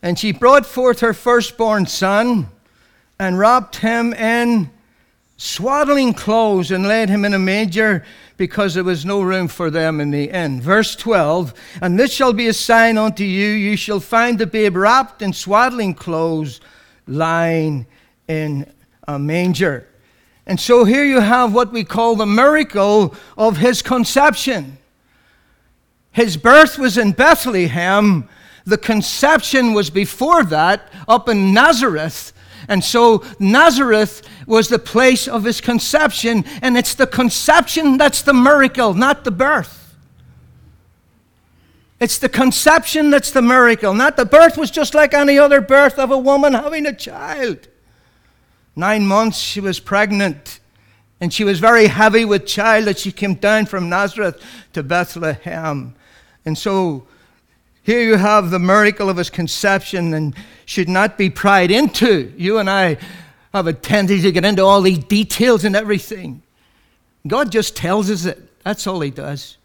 and 0.02 0.20
she 0.20 0.32
brought 0.34 0.66
forth 0.66 1.00
her 1.00 1.14
firstborn 1.14 1.86
son 1.86 2.48
and 3.18 3.40
wrapped 3.40 3.78
him 3.78 4.14
in 4.14 4.70
swaddling 5.38 6.14
clothes 6.14 6.72
and 6.72 6.88
laid 6.88 7.10
him 7.10 7.26
in 7.26 7.34
a 7.34 7.40
manger 7.40 8.06
because 8.38 8.74
there 8.74 8.84
was 8.84 9.06
no 9.06 9.22
room 9.22 9.48
for 9.48 9.70
them 9.70 10.00
in 10.00 10.12
the 10.12 10.30
inn. 10.30 10.62
Verse 10.62 10.96
12 10.96 11.54
And 11.82 12.00
this 12.00 12.14
shall 12.14 12.34
be 12.34 12.48
a 12.48 12.54
sign 12.54 12.98
unto 12.98 13.24
you 13.24 13.48
you 13.48 13.76
shall 13.76 14.00
find 14.00 14.40
the 14.40 14.48
babe 14.48 14.76
wrapped 14.76 15.22
in 15.22 15.34
swaddling 15.34 15.94
clothes, 15.94 16.62
lying 17.08 17.86
in 18.28 18.72
a 19.08 19.20
manger. 19.20 19.88
And 20.46 20.60
so 20.60 20.84
here 20.84 21.06
you 21.06 21.22
have 21.22 21.54
what 21.54 21.72
we 21.72 21.84
call 21.84 22.16
the 22.16 22.26
miracle 22.26 23.16
of 23.38 23.58
his 23.58 23.82
conception. 23.82 24.78
His 26.12 26.38
birth 26.38 26.78
was 26.78 26.98
in 26.98 27.14
Bethlehem. 27.14 28.28
The 28.66 28.78
conception 28.78 29.74
was 29.74 29.90
before 29.90 30.44
that 30.46 30.92
up 31.08 31.30
in 31.30 31.54
Nazareth. 31.54 32.34
And 32.68 32.84
so 32.84 33.24
Nazareth 33.40 34.22
was 34.48 34.70
the 34.70 34.80
place 34.80 35.28
of 35.28 35.44
his 35.44 35.62
conception, 35.62 36.46
and 36.62 36.78
it's 36.78 36.96
the 36.96 37.08
conception 37.08 37.98
that's 37.98 38.22
the 38.22 38.34
miracle, 38.34 38.94
not 38.94 39.24
the 39.24 39.32
birth. 39.32 39.96
It's 42.00 42.18
the 42.18 42.30
conception 42.30 43.12
that's 43.12 43.32
the 43.32 43.42
miracle, 43.42 43.94
not 43.94 44.18
the 44.18 44.26
birth 44.26 44.58
was 44.58 44.72
just 44.72 44.94
like 44.94 45.14
any 45.14 45.40
other 45.40 45.62
birth 45.62 45.98
of 45.98 46.12
a 46.12 46.18
woman 46.18 46.54
having 46.54 46.86
a 46.86 46.94
child. 46.94 47.68
Nine 48.76 49.06
months 49.06 49.38
she 49.38 49.60
was 49.62 49.80
pregnant, 49.80 50.60
and 51.22 51.34
she 51.34 51.44
was 51.44 51.60
very 51.60 51.88
heavy 51.88 52.26
with 52.26 52.46
child 52.46 52.86
that 52.86 53.00
she 53.00 53.12
came 53.12 53.36
down 53.36 53.68
from 53.68 53.88
Nazareth 53.88 54.42
to 54.74 54.84
Bethlehem. 54.84 55.96
And 56.44 56.58
so 56.58 57.08
here 57.84 58.02
you 58.02 58.16
have 58.16 58.50
the 58.50 58.60
miracle 58.60 59.10
of 59.10 59.18
his 59.18 59.30
conception 59.30 60.14
and 60.14 60.34
should 60.66 60.88
not 60.88 61.18
be 61.18 61.30
pried 61.30 61.70
into. 61.70 62.34
You 62.38 62.58
and 62.58 62.70
I 62.70 62.98
have 63.54 63.68
a 63.68 63.74
tendency 63.74 64.24
to 64.24 64.32
get 64.32 64.46
into 64.46 64.64
all 64.64 64.82
these 64.82 65.00
details 65.00 65.66
and 65.66 65.76
everything. 65.76 66.42
God 67.28 67.52
just 67.52 67.76
tells 67.76 68.10
us 68.10 68.26
it. 68.26 68.64
That's 68.64 68.88
all 68.88 69.02
he 69.02 69.12
does. 69.12 69.58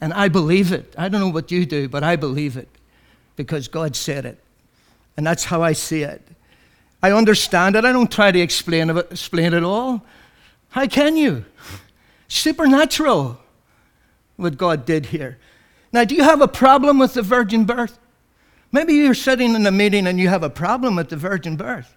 And 0.00 0.12
I 0.12 0.28
believe 0.28 0.72
it. 0.72 0.94
I 0.96 1.08
don't 1.08 1.20
know 1.20 1.30
what 1.30 1.50
you 1.50 1.64
do, 1.64 1.88
but 1.88 2.04
I 2.04 2.16
believe 2.16 2.56
it 2.56 2.68
because 3.34 3.66
God 3.66 3.96
said 3.96 4.26
it. 4.26 4.38
And 5.16 5.26
that's 5.26 5.44
how 5.44 5.62
I 5.62 5.72
see 5.72 6.02
it. 6.02 6.22
I 7.02 7.12
understand 7.12 7.76
it. 7.76 7.84
I 7.84 7.92
don't 7.92 8.10
try 8.10 8.30
to 8.30 8.38
explain 8.38 8.90
it, 8.90 8.96
explain 9.10 9.54
it 9.54 9.62
all. 9.62 10.04
How 10.70 10.86
can 10.86 11.16
you? 11.16 11.44
Supernatural, 12.28 13.40
what 14.36 14.58
God 14.58 14.84
did 14.84 15.06
here. 15.06 15.38
Now, 15.92 16.04
do 16.04 16.14
you 16.14 16.22
have 16.22 16.40
a 16.40 16.48
problem 16.48 16.98
with 16.98 17.14
the 17.14 17.22
virgin 17.22 17.64
birth? 17.64 17.98
Maybe 18.72 18.94
you're 18.94 19.14
sitting 19.14 19.54
in 19.54 19.66
a 19.66 19.70
meeting 19.70 20.06
and 20.06 20.20
you 20.20 20.28
have 20.28 20.42
a 20.42 20.50
problem 20.50 20.96
with 20.96 21.08
the 21.08 21.16
virgin 21.16 21.56
birth. 21.56 21.94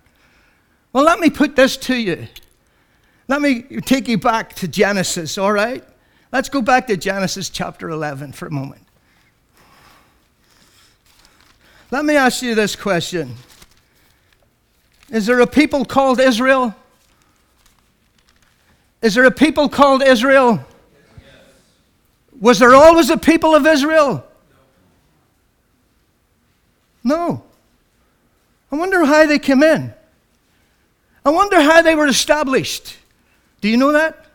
Well, 0.94 1.04
let 1.04 1.20
me 1.20 1.30
put 1.30 1.56
this 1.56 1.78
to 1.78 1.96
you. 1.96 2.28
Let 3.28 3.42
me 3.42 3.62
take 3.82 4.08
you 4.08 4.18
back 4.18 4.56
to 4.56 4.68
Genesis, 4.68 5.38
all 5.38 5.52
right? 5.52 5.84
Let's 6.32 6.50
go 6.50 6.62
back 6.62 6.88
to 6.88 6.98
Genesis 6.98 7.50
chapter 7.50 7.90
11 7.90 8.32
for 8.34 8.48
a 8.48 8.52
moment. 8.52 8.86
Let 11.92 12.06
me 12.06 12.16
ask 12.16 12.42
you 12.42 12.56
this 12.56 12.76
question 12.76 13.36
Is 15.10 15.26
there 15.26 15.40
a 15.42 15.48
people 15.48 15.84
called 15.84 16.20
Israel? 16.22 16.74
Is 19.02 19.16
there 19.16 19.26
a 19.26 19.32
people 19.32 19.68
called 19.68 20.04
Israel? 20.04 20.66
Was 22.42 22.60
there 22.60 22.74
always 22.74 23.10
a 23.12 23.18
people 23.18 23.56
of 23.56 23.66
Israel? 23.68 24.26
No. 27.04 27.44
I 28.72 28.76
wonder 28.76 29.06
how 29.06 29.28
they 29.28 29.40
came 29.40 29.62
in. 29.62 29.94
I 31.24 31.30
wonder 31.30 31.62
how 31.62 31.84
they 31.84 31.94
were 31.94 32.08
established. 32.08 32.98
Do 33.62 33.70
you 33.70 33.78
know 33.78 33.92
that? 33.92 34.26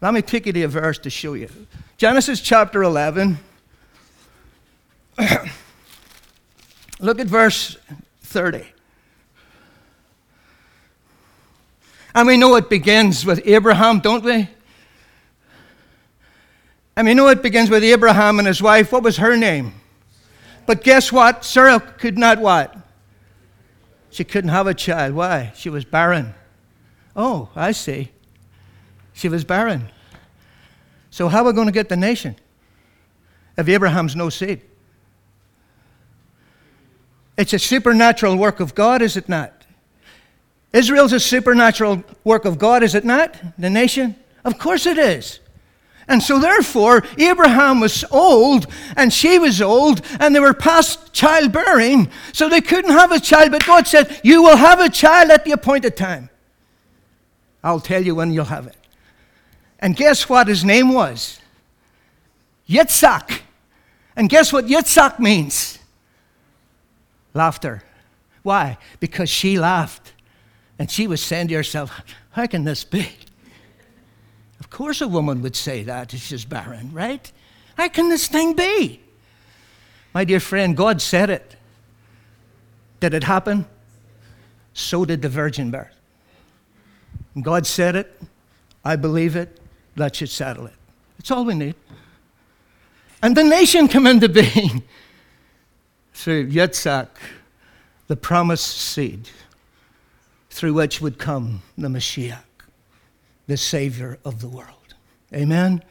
Let 0.00 0.14
me 0.14 0.22
take 0.22 0.46
you 0.46 0.52
to 0.52 0.62
a 0.62 0.68
verse 0.68 0.98
to 1.00 1.10
show 1.10 1.34
you. 1.34 1.50
Genesis 1.96 2.40
chapter 2.40 2.84
11. 2.84 3.36
Look 7.00 7.18
at 7.18 7.26
verse 7.26 7.76
30. 8.22 8.64
And 12.14 12.28
we 12.28 12.36
know 12.36 12.54
it 12.54 12.70
begins 12.70 13.26
with 13.26 13.42
Abraham, 13.44 13.98
don't 13.98 14.22
we? 14.24 14.48
And 16.98 17.06
we 17.06 17.14
know 17.14 17.28
it 17.28 17.44
begins 17.44 17.70
with 17.70 17.84
Abraham 17.84 18.40
and 18.40 18.48
his 18.48 18.60
wife. 18.60 18.90
What 18.90 19.04
was 19.04 19.18
her 19.18 19.36
name? 19.36 19.72
But 20.66 20.82
guess 20.82 21.12
what? 21.12 21.44
Sarah 21.44 21.78
could 21.78 22.18
not 22.18 22.40
what? 22.40 22.76
She 24.10 24.24
couldn't 24.24 24.50
have 24.50 24.66
a 24.66 24.74
child. 24.74 25.14
Why? 25.14 25.52
She 25.54 25.70
was 25.70 25.84
barren. 25.84 26.34
Oh, 27.14 27.50
I 27.54 27.70
see. 27.70 28.10
She 29.12 29.28
was 29.28 29.44
barren. 29.44 29.90
So, 31.10 31.28
how 31.28 31.44
are 31.44 31.44
we 31.44 31.52
going 31.52 31.68
to 31.68 31.72
get 31.72 31.88
the 31.88 31.96
nation 31.96 32.34
if 33.56 33.68
Abraham's 33.68 34.16
no 34.16 34.28
seed? 34.28 34.62
It's 37.36 37.52
a 37.52 37.60
supernatural 37.60 38.36
work 38.36 38.58
of 38.58 38.74
God, 38.74 39.02
is 39.02 39.16
it 39.16 39.28
not? 39.28 39.66
Israel's 40.72 41.12
a 41.12 41.20
supernatural 41.20 42.02
work 42.24 42.44
of 42.44 42.58
God, 42.58 42.82
is 42.82 42.96
it 42.96 43.04
not? 43.04 43.36
The 43.56 43.70
nation? 43.70 44.16
Of 44.44 44.58
course 44.58 44.84
it 44.84 44.98
is. 44.98 45.38
And 46.08 46.22
so, 46.22 46.38
therefore, 46.38 47.04
Abraham 47.18 47.80
was 47.80 48.02
old 48.10 48.66
and 48.96 49.12
she 49.12 49.38
was 49.38 49.60
old 49.60 50.00
and 50.18 50.34
they 50.34 50.40
were 50.40 50.54
past 50.54 51.12
childbearing, 51.12 52.10
so 52.32 52.48
they 52.48 52.62
couldn't 52.62 52.92
have 52.92 53.12
a 53.12 53.20
child. 53.20 53.52
But 53.52 53.66
God 53.66 53.86
said, 53.86 54.20
You 54.24 54.42
will 54.42 54.56
have 54.56 54.80
a 54.80 54.88
child 54.88 55.30
at 55.30 55.44
the 55.44 55.52
appointed 55.52 55.96
time. 55.96 56.30
I'll 57.62 57.80
tell 57.80 58.02
you 58.02 58.14
when 58.14 58.32
you'll 58.32 58.46
have 58.46 58.66
it. 58.66 58.76
And 59.80 59.94
guess 59.94 60.28
what 60.28 60.48
his 60.48 60.64
name 60.64 60.94
was? 60.94 61.40
Yitzhak. 62.68 63.40
And 64.16 64.30
guess 64.30 64.52
what 64.52 64.66
Yitzhak 64.66 65.18
means? 65.18 65.78
Laughter. 67.34 67.82
Why? 68.42 68.78
Because 68.98 69.28
she 69.28 69.58
laughed. 69.58 70.14
And 70.78 70.90
she 70.90 71.06
was 71.06 71.22
saying 71.22 71.48
to 71.48 71.54
herself, 71.54 72.00
How 72.30 72.46
can 72.46 72.64
this 72.64 72.82
be? 72.82 73.08
Of 74.68 74.76
course, 74.76 75.00
a 75.00 75.08
woman 75.08 75.40
would 75.40 75.56
say 75.56 75.82
that 75.84 76.12
if 76.12 76.20
she's 76.20 76.44
barren, 76.44 76.92
right? 76.92 77.32
How 77.78 77.88
can 77.88 78.10
this 78.10 78.28
thing 78.28 78.52
be? 78.52 79.00
My 80.12 80.24
dear 80.24 80.40
friend, 80.40 80.76
God 80.76 81.00
said 81.00 81.30
it. 81.30 81.56
Did 83.00 83.14
it 83.14 83.24
happen? 83.24 83.64
So 84.74 85.06
did 85.06 85.22
the 85.22 85.30
virgin 85.30 85.70
birth. 85.70 85.98
God 87.40 87.66
said 87.66 87.96
it. 87.96 88.20
I 88.84 88.96
believe 88.96 89.36
it. 89.36 89.58
That 89.96 90.16
should 90.16 90.28
settle 90.28 90.66
it. 90.66 90.74
That's 91.16 91.30
all 91.30 91.46
we 91.46 91.54
need. 91.54 91.74
And 93.22 93.34
the 93.34 93.44
nation 93.44 93.88
come 93.88 94.06
into 94.06 94.28
being 94.28 94.82
through 96.12 96.50
Yitzhak, 96.50 97.08
the 98.06 98.16
promised 98.16 98.76
seed, 98.76 99.30
through 100.50 100.74
which 100.74 101.00
would 101.00 101.18
come 101.18 101.62
the 101.78 101.88
Messiah 101.88 102.38
the 103.48 103.56
Savior 103.56 104.18
of 104.24 104.40
the 104.40 104.48
world. 104.48 104.94
Amen? 105.34 105.82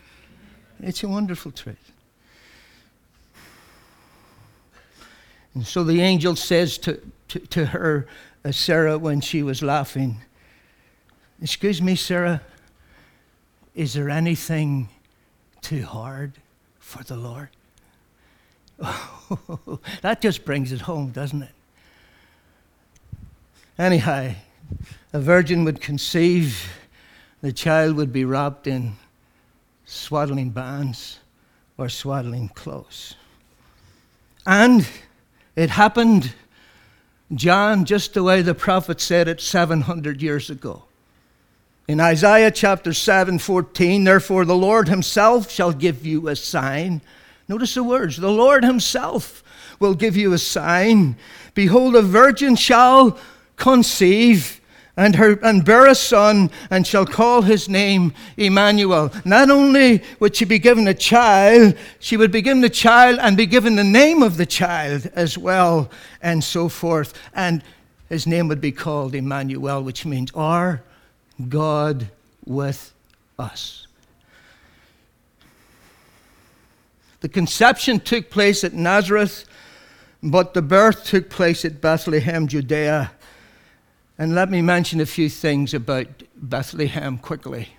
It's 0.80 1.04
a 1.04 1.10
wonderful 1.10 1.52
truth. 1.52 1.92
And 5.54 5.66
so 5.66 5.84
the 5.84 6.02
angel 6.02 6.36
says 6.36 6.78
to, 6.80 7.02
to, 7.30 7.40
to 7.40 7.66
her, 7.66 8.08
uh, 8.46 8.52
Sarah, 8.52 8.98
when 8.98 9.20
she 9.20 9.44
was 9.44 9.62
laughing, 9.62 10.22
Excuse 11.42 11.82
me, 11.82 11.96
Sarah, 11.96 12.42
is 13.76 13.94
there 13.94 14.10
anything 14.10 14.90
too 15.62 15.84
hard 15.84 16.34
for 16.80 17.04
the 17.04 17.18
Lord? 17.18 17.50
That 20.02 20.22
just 20.22 20.46
brings 20.46 20.72
it 20.72 20.82
home, 20.82 21.10
doesn't 21.10 21.44
it? 21.44 21.52
Anyhow, 23.78 24.31
a 25.12 25.20
virgin 25.20 25.66
would 25.66 25.81
conceive 25.81 26.72
the 27.42 27.52
child 27.52 27.96
would 27.96 28.12
be 28.12 28.26
wrapped 28.26 28.68
in 28.68 28.96
swaddling 29.86 30.50
bands 30.50 31.20
or 31.78 31.90
swaddling 31.90 32.50
clothes. 32.50 33.16
And 34.46 34.88
it 35.56 35.70
happened, 35.70 36.34
John, 37.34 37.86
just 37.86 38.14
the 38.14 38.24
way 38.24 38.42
the 38.42 38.56
prophet 38.56 39.00
said 39.00 39.28
it 39.28 39.42
700 39.42 40.22
years 40.22 40.50
ago. 40.50 40.84
In 41.88 42.00
Isaiah 42.00 42.52
chapter 42.52 42.94
7 42.94 43.40
14, 43.40 44.04
therefore 44.04 44.44
the 44.44 44.56
Lord 44.56 44.90
himself 44.90 45.50
shall 45.50 45.72
give 45.72 46.06
you 46.06 46.28
a 46.28 46.36
sign. 46.36 47.02
Notice 47.48 47.76
the 47.76 47.84
words 47.84 48.18
the 48.18 48.32
Lord 48.32 48.66
himself 48.66 49.44
will 49.80 49.94
give 49.94 50.18
you 50.18 50.34
a 50.34 50.38
sign. 50.38 51.16
Behold, 51.54 51.96
a 51.96 52.02
virgin 52.02 52.56
shall 52.56 53.18
conceive 53.56 54.60
and, 54.98 55.16
her, 55.16 55.40
and 55.44 55.64
bear 55.64 55.86
a 55.86 55.94
son, 55.94 56.50
and 56.72 56.86
shall 56.86 57.05
call 57.05 57.44
his 57.44 57.70
name 57.70 58.14
Emmanuel. 58.36 59.14
Not 59.24 59.51
only 59.51 60.03
would 60.20 60.36
she 60.36 60.44
be 60.44 60.57
given 60.57 60.88
a 60.88 60.94
child, 60.94 61.77
she 62.00 62.18
would 62.18 62.31
be 62.31 62.42
given 62.42 62.62
the 62.62 62.70
child 62.70 63.20
and 63.22 63.38
be 63.38 63.46
given 63.46 63.75
the 63.75 63.83
name 63.83 64.24
of 64.24 64.38
the 64.38 64.46
child 64.48 65.10
as 65.14 65.38
well, 65.38 65.92
and 66.22 66.44
so 66.44 66.68
forth. 66.68 67.14
And 67.36 67.64
his 68.10 68.25
name 68.25 68.48
would 68.48 68.60
be 68.60 68.72
called 68.72 69.14
Emmanuel, 69.14 69.83
which 69.83 70.03
means 70.03 70.31
our 70.33 70.81
God 71.48 72.10
with 72.44 72.92
us. 73.38 73.86
The 77.20 77.29
conception 77.29 78.00
took 78.00 78.31
place 78.31 78.64
at 78.64 78.74
Nazareth, 78.74 79.46
but 80.24 80.55
the 80.55 80.62
birth 80.64 81.05
took 81.05 81.29
place 81.29 81.64
at 81.66 81.81
Bethlehem, 81.81 82.48
Judea 82.48 83.12
and 84.18 84.34
let 84.34 84.50
me 84.50 84.62
mention 84.62 85.00
a 85.00 85.06
few 85.06 85.30
things 85.30 85.74
about 85.74 86.08
Bethlehem 86.36 87.18
quickly. 87.18 87.70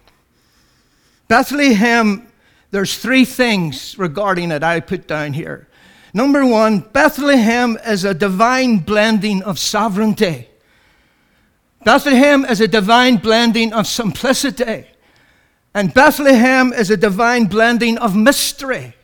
Bethlehem, 1.27 2.29
there's 2.71 2.97
three 2.97 3.25
things 3.25 3.99
regarding 3.99 4.51
it 4.51 4.63
I 4.63 4.81
put 4.81 5.09
down 5.09 5.33
here. 5.33 5.69
Number 6.15 6.47
one, 6.47 6.81
Bethlehem 6.81 7.77
is 7.87 8.05
a 8.05 8.15
divine 8.15 8.79
blending 8.79 9.43
of 9.43 9.59
sovereignty. 9.59 10.49
Bethlehem 11.85 12.45
is 12.45 12.61
a 12.61 12.69
divine 12.69 13.17
blending 13.17 13.73
of 13.73 13.87
simplicity. 13.87 14.87
And 15.75 15.93
Bethlehem 15.93 16.73
is 16.73 16.91
a 16.91 16.97
divine 16.97 17.45
blending 17.45 17.99
of 17.99 18.17
mystery. 18.17 18.95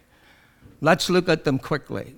Let's 0.80 1.10
look 1.10 1.28
at 1.28 1.44
them 1.44 1.58
quickly. 1.58 2.14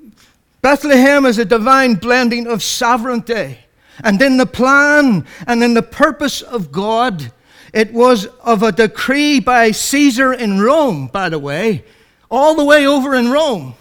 Bethlehem 0.62 1.26
is 1.26 1.38
a 1.38 1.44
divine 1.44 1.94
blending 1.94 2.46
of 2.46 2.62
sovereignty. 2.62 3.58
And 4.02 4.20
in 4.20 4.36
the 4.36 4.46
plan 4.46 5.26
and 5.46 5.62
in 5.62 5.74
the 5.74 5.82
purpose 5.82 6.42
of 6.42 6.72
God, 6.72 7.32
it 7.72 7.92
was 7.92 8.26
of 8.42 8.62
a 8.62 8.72
decree 8.72 9.40
by 9.40 9.70
Caesar 9.70 10.32
in 10.32 10.60
Rome, 10.60 11.08
by 11.08 11.28
the 11.28 11.38
way, 11.38 11.84
all 12.30 12.54
the 12.54 12.64
way 12.64 12.86
over 12.86 13.14
in 13.14 13.30
Rome. 13.30 13.74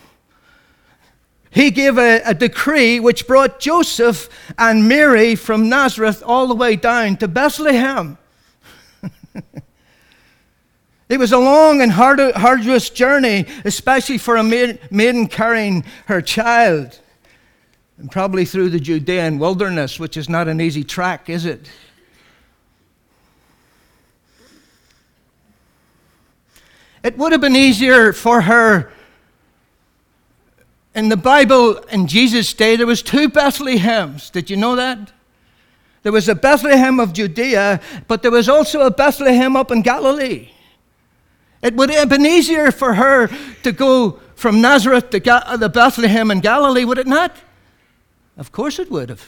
He 1.49 1.71
gave 1.71 1.97
a, 1.97 2.21
a, 2.25 2.33
decree 2.33 2.99
which 2.99 3.27
brought 3.27 3.61
Joseph 3.61 4.27
and 4.57 4.89
Mary 4.89 5.35
from 5.35 5.69
Nazareth 5.69 6.21
all 6.25 6.47
the 6.47 6.55
way 6.55 6.75
down 6.75 7.15
to 7.17 7.29
Bethlehem. 7.29 8.17
it 11.07 11.17
was 11.17 11.31
a 11.31 11.37
long 11.37 11.81
and 11.81 11.93
hard, 11.93 12.19
arduous 12.19 12.89
journey, 12.89 13.45
especially 13.63 14.17
for 14.17 14.35
a 14.35 14.43
maiden 14.43 15.27
carrying 15.27 15.85
her 16.07 16.21
child 16.21 16.99
and 17.97 18.11
probably 18.11 18.45
through 18.45 18.69
the 18.69 18.79
Judean 18.79 19.39
wilderness, 19.39 19.99
which 19.99 20.17
is 20.17 20.27
not 20.27 20.47
an 20.47 20.59
easy 20.59 20.83
track, 20.83 21.29
is 21.29 21.45
it? 21.45 21.69
It 27.03 27.17
would 27.17 27.31
have 27.31 27.41
been 27.41 27.55
easier 27.55 28.11
for 28.13 28.41
her. 28.41 28.91
In 30.95 31.09
the 31.09 31.17
Bible, 31.17 31.77
in 31.91 32.07
Jesus' 32.07 32.53
day, 32.53 32.75
there 32.75 32.87
was 32.87 33.01
two 33.01 33.29
Bethlehems. 33.29 34.31
Did 34.31 34.49
you 34.49 34.57
know 34.57 34.75
that? 34.75 35.11
There 36.03 36.11
was 36.11 36.29
a 36.29 36.35
Bethlehem 36.35 36.99
of 36.99 37.13
Judea, 37.13 37.81
but 38.07 38.21
there 38.21 38.31
was 38.31 38.49
also 38.49 38.81
a 38.81 38.91
Bethlehem 38.91 39.55
up 39.55 39.71
in 39.71 39.81
Galilee. 39.81 40.49
It 41.61 41.75
would 41.75 41.89
have 41.89 42.09
been 42.09 42.25
easier 42.25 42.71
for 42.71 42.93
her 42.93 43.29
to 43.63 43.71
go 43.71 44.19
from 44.35 44.61
Nazareth 44.61 45.09
to 45.11 45.19
the 45.19 45.69
Bethlehem 45.69 46.31
in 46.31 46.39
Galilee, 46.41 46.85
would 46.85 46.97
it 46.97 47.07
not? 47.07 47.35
Of 48.37 48.51
course 48.51 48.79
it 48.79 48.91
would 48.91 49.09
have. 49.09 49.25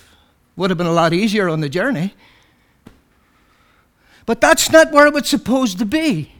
Would 0.56 0.70
have 0.70 0.78
been 0.78 0.88
a 0.88 0.94
lot 0.94 1.14
easier 1.14 1.50
on 1.50 1.62
the 1.62 1.70
journey. 1.70 2.14
But 4.26 4.42
that's 4.42 4.72
not 4.72 4.92
where 4.92 5.08
it 5.08 5.14
was 5.14 5.28
supposed 5.28 5.80
to 5.80 5.86
be. 5.86 6.32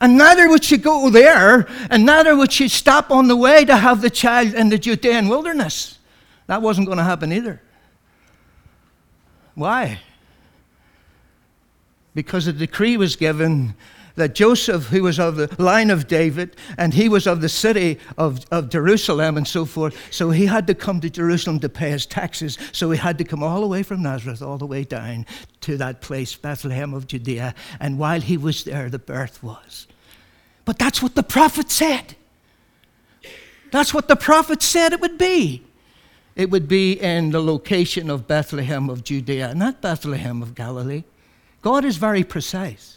And 0.00 0.18
neither 0.18 0.48
would 0.48 0.62
she 0.62 0.76
go 0.76 1.08
there, 1.08 1.66
and 1.88 2.04
neither 2.04 2.36
would 2.36 2.52
she 2.52 2.68
stop 2.68 3.10
on 3.10 3.28
the 3.28 3.36
way 3.36 3.64
to 3.64 3.76
have 3.76 4.02
the 4.02 4.10
child 4.10 4.52
in 4.52 4.68
the 4.68 4.78
Judean 4.78 5.28
wilderness. 5.28 5.98
That 6.48 6.60
wasn't 6.60 6.86
going 6.86 6.98
to 6.98 7.04
happen 7.04 7.32
either. 7.32 7.62
Why? 9.54 10.00
Because 12.14 12.46
a 12.46 12.52
decree 12.52 12.98
was 12.98 13.16
given 13.16 13.74
that 14.16 14.34
Joseph, 14.34 14.86
who 14.86 15.02
was 15.04 15.18
of 15.18 15.36
the 15.36 15.54
line 15.58 15.90
of 15.90 16.08
David, 16.08 16.56
and 16.76 16.92
he 16.92 17.08
was 17.08 17.26
of 17.26 17.40
the 17.40 17.48
city 17.48 17.98
of, 18.18 18.44
of 18.50 18.70
Jerusalem 18.70 19.36
and 19.36 19.46
so 19.46 19.64
forth, 19.64 19.96
so 20.12 20.30
he 20.30 20.46
had 20.46 20.66
to 20.66 20.74
come 20.74 21.00
to 21.00 21.10
Jerusalem 21.10 21.60
to 21.60 21.68
pay 21.68 21.90
his 21.90 22.06
taxes. 22.06 22.58
So 22.72 22.90
he 22.90 22.98
had 22.98 23.18
to 23.18 23.24
come 23.24 23.42
all 23.42 23.60
the 23.60 23.66
way 23.66 23.82
from 23.82 24.02
Nazareth, 24.02 24.42
all 24.42 24.58
the 24.58 24.66
way 24.66 24.84
down 24.84 25.26
to 25.62 25.76
that 25.76 26.00
place, 26.00 26.34
Bethlehem 26.34 26.94
of 26.94 27.06
Judea. 27.06 27.54
And 27.78 27.98
while 27.98 28.20
he 28.20 28.36
was 28.36 28.64
there, 28.64 28.90
the 28.90 28.98
birth 28.98 29.42
was. 29.42 29.86
But 30.64 30.78
that's 30.78 31.02
what 31.02 31.14
the 31.14 31.22
prophet 31.22 31.70
said. 31.70 32.16
That's 33.70 33.92
what 33.92 34.08
the 34.08 34.16
prophet 34.16 34.62
said 34.62 34.92
it 34.92 35.00
would 35.00 35.18
be. 35.18 35.62
It 36.34 36.50
would 36.50 36.68
be 36.68 36.92
in 36.92 37.30
the 37.30 37.42
location 37.42 38.10
of 38.10 38.26
Bethlehem 38.26 38.90
of 38.90 39.04
Judea, 39.04 39.54
not 39.54 39.80
Bethlehem 39.80 40.42
of 40.42 40.54
Galilee. 40.54 41.04
God 41.62 41.84
is 41.84 41.96
very 41.96 42.24
precise 42.24 42.95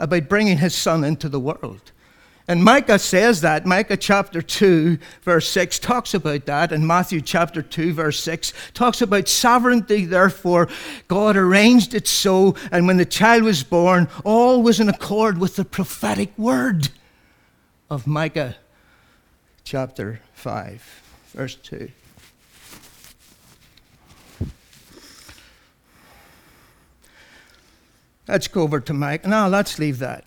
about 0.00 0.28
bringing 0.28 0.58
his 0.58 0.74
son 0.74 1.04
into 1.04 1.28
the 1.28 1.38
world. 1.38 1.92
And 2.48 2.64
Micah 2.64 2.98
says 2.98 3.42
that. 3.42 3.64
Micah 3.64 3.96
chapter 3.96 4.42
2, 4.42 4.98
verse 5.22 5.48
6 5.50 5.78
talks 5.78 6.14
about 6.14 6.46
that. 6.46 6.72
And 6.72 6.84
Matthew 6.84 7.20
chapter 7.20 7.62
2, 7.62 7.92
verse 7.92 8.18
6 8.18 8.52
talks 8.74 9.00
about 9.00 9.28
sovereignty. 9.28 10.04
Therefore, 10.04 10.68
God 11.06 11.36
arranged 11.36 11.94
it 11.94 12.08
so. 12.08 12.56
And 12.72 12.88
when 12.88 12.96
the 12.96 13.04
child 13.04 13.44
was 13.44 13.62
born, 13.62 14.08
all 14.24 14.64
was 14.64 14.80
in 14.80 14.88
accord 14.88 15.38
with 15.38 15.54
the 15.54 15.64
prophetic 15.64 16.36
word 16.36 16.88
of 17.88 18.08
Micah 18.08 18.56
chapter 19.62 20.20
5, 20.34 20.82
verse 21.32 21.54
2. 21.54 21.88
Let's 28.30 28.46
go 28.46 28.62
over 28.62 28.78
to 28.78 28.92
Mike. 28.92 29.26
No, 29.26 29.48
let's 29.48 29.80
leave 29.80 29.98
that. 29.98 30.24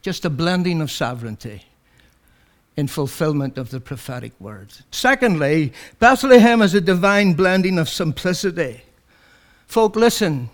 Just 0.00 0.24
a 0.24 0.30
blending 0.30 0.80
of 0.80 0.90
sovereignty 0.90 1.64
in 2.78 2.86
fulfillment 2.86 3.58
of 3.58 3.68
the 3.68 3.78
prophetic 3.78 4.32
words. 4.40 4.82
Secondly, 4.90 5.74
Bethlehem 5.98 6.62
is 6.62 6.72
a 6.72 6.80
divine 6.80 7.34
blending 7.34 7.78
of 7.78 7.90
simplicity. 7.90 8.80
Folk, 9.66 9.96
listen. 9.96 10.48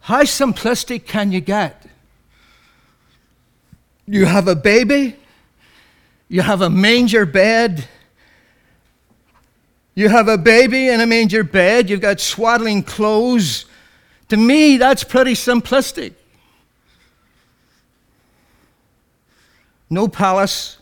How 0.00 0.22
simplistic 0.22 1.06
can 1.06 1.30
you 1.30 1.40
get? 1.40 1.86
You 4.06 4.24
have 4.24 4.48
a 4.48 4.56
baby, 4.56 5.14
you 6.28 6.42
have 6.42 6.62
a 6.62 6.70
manger 6.70 7.24
bed, 7.26 7.86
you 9.94 10.08
have 10.08 10.26
a 10.26 10.38
baby 10.38 10.88
in 10.88 11.00
a 11.00 11.06
manger 11.06 11.44
bed, 11.44 11.88
you've 11.88 12.00
got 12.00 12.18
swaddling 12.18 12.82
clothes, 12.82 13.66
to 14.30 14.36
me, 14.36 14.76
that's 14.76 15.04
pretty 15.04 15.34
simplistic. 15.34 16.14
No 19.90 20.08
palace, 20.08 20.78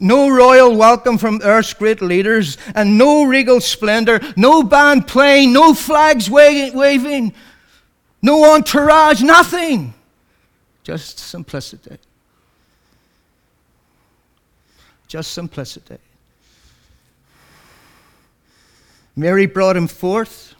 no 0.00 0.28
royal 0.28 0.76
welcome 0.76 1.16
from 1.16 1.40
Earth's 1.42 1.74
great 1.74 2.02
leaders, 2.02 2.58
and 2.74 2.98
no 2.98 3.24
regal 3.24 3.60
splendor, 3.60 4.20
no 4.36 4.62
band 4.62 5.06
playing, 5.06 5.52
no 5.52 5.74
flags 5.74 6.28
waving, 6.28 7.32
no 8.20 8.54
entourage, 8.54 9.22
nothing. 9.22 9.94
Just 10.82 11.18
simplicity. 11.18 11.98
Just 15.06 15.32
simplicity. 15.32 15.98
Mary 19.14 19.46
brought 19.46 19.76
him 19.76 19.86
forth. 19.86 20.54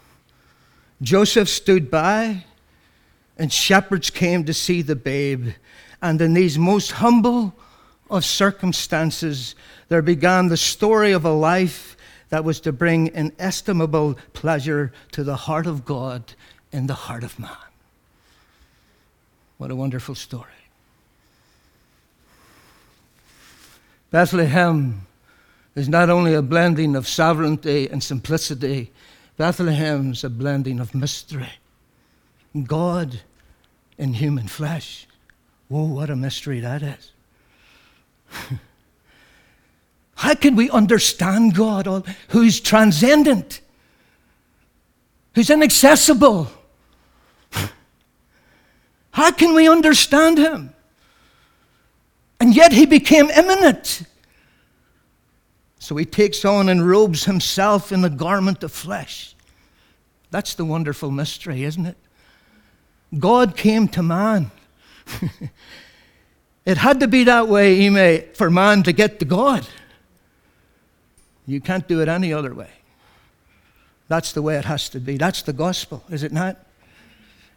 Joseph 1.02 1.48
stood 1.48 1.90
by, 1.90 2.44
and 3.38 3.52
shepherds 3.52 4.10
came 4.10 4.44
to 4.44 4.52
see 4.52 4.82
the 4.82 4.96
babe. 4.96 5.50
And 6.02 6.20
in 6.20 6.34
these 6.34 6.58
most 6.58 6.92
humble 6.92 7.54
of 8.10 8.24
circumstances, 8.24 9.54
there 9.88 10.02
began 10.02 10.48
the 10.48 10.56
story 10.56 11.12
of 11.12 11.24
a 11.24 11.32
life 11.32 11.96
that 12.28 12.44
was 12.44 12.60
to 12.60 12.72
bring 12.72 13.08
inestimable 13.08 14.18
pleasure 14.32 14.92
to 15.12 15.24
the 15.24 15.36
heart 15.36 15.66
of 15.66 15.84
God 15.84 16.34
in 16.72 16.86
the 16.86 16.94
heart 16.94 17.24
of 17.24 17.38
man. 17.38 17.50
What 19.58 19.70
a 19.70 19.76
wonderful 19.76 20.14
story. 20.14 20.46
Bethlehem 24.10 25.06
is 25.74 25.88
not 25.88 26.10
only 26.10 26.34
a 26.34 26.42
blending 26.42 26.96
of 26.96 27.06
sovereignty 27.06 27.88
and 27.88 28.02
simplicity, 28.02 28.90
Bethlehem's 29.40 30.22
a 30.22 30.28
blending 30.28 30.80
of 30.80 30.94
mystery. 30.94 31.48
God 32.64 33.20
in 33.96 34.12
human 34.12 34.46
flesh. 34.48 35.06
Whoa, 35.68 35.84
what 35.84 36.10
a 36.10 36.14
mystery 36.14 36.60
that 36.60 36.82
is. 36.82 37.12
How 40.16 40.34
can 40.34 40.56
we 40.56 40.68
understand 40.68 41.54
God 41.54 42.04
who's 42.28 42.60
transcendent, 42.60 43.62
who's 45.34 45.48
inaccessible? 45.48 46.50
How 49.12 49.30
can 49.30 49.54
we 49.54 49.66
understand 49.66 50.36
him? 50.36 50.74
And 52.40 52.54
yet 52.54 52.72
he 52.72 52.84
became 52.84 53.30
immanent. 53.30 54.02
So 55.90 55.96
he 55.96 56.04
takes 56.04 56.44
on 56.44 56.68
and 56.68 56.88
robes 56.88 57.24
himself 57.24 57.90
in 57.90 58.00
the 58.00 58.08
garment 58.08 58.62
of 58.62 58.70
flesh. 58.70 59.34
That's 60.30 60.54
the 60.54 60.64
wonderful 60.64 61.10
mystery, 61.10 61.64
isn't 61.64 61.84
it? 61.84 61.96
God 63.18 63.56
came 63.56 63.88
to 63.88 64.00
man. 64.00 64.52
it 66.64 66.78
had 66.78 67.00
to 67.00 67.08
be 67.08 67.24
that 67.24 67.48
way, 67.48 67.88
Ime, 67.88 68.22
for 68.34 68.50
man 68.50 68.84
to 68.84 68.92
get 68.92 69.18
to 69.18 69.24
God. 69.24 69.66
You 71.44 71.60
can't 71.60 71.88
do 71.88 72.00
it 72.00 72.06
any 72.06 72.32
other 72.32 72.54
way. 72.54 72.70
That's 74.06 74.30
the 74.30 74.42
way 74.42 74.58
it 74.58 74.66
has 74.66 74.88
to 74.90 75.00
be. 75.00 75.16
That's 75.16 75.42
the 75.42 75.52
gospel, 75.52 76.04
is 76.08 76.22
it 76.22 76.30
not? 76.30 76.56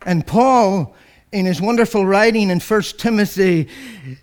And 0.07 0.25
Paul 0.25 0.95
in 1.33 1.47
his 1.47 1.59
wonderful 1.59 2.05
writing 2.05 2.49
in 2.49 2.59
1 2.59 2.81
Timothy 2.97 3.67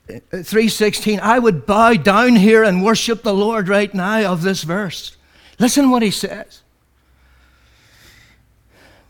uh, 0.08 0.20
3:16, 0.32 1.18
I 1.20 1.38
would 1.38 1.66
bow 1.66 1.94
down 1.94 2.36
here 2.36 2.62
and 2.62 2.84
worship 2.84 3.22
the 3.22 3.34
Lord 3.34 3.68
right 3.68 3.92
now 3.92 4.32
of 4.32 4.42
this 4.42 4.62
verse. 4.62 5.16
Listen 5.58 5.90
what 5.90 6.02
he 6.02 6.10
says. 6.10 6.62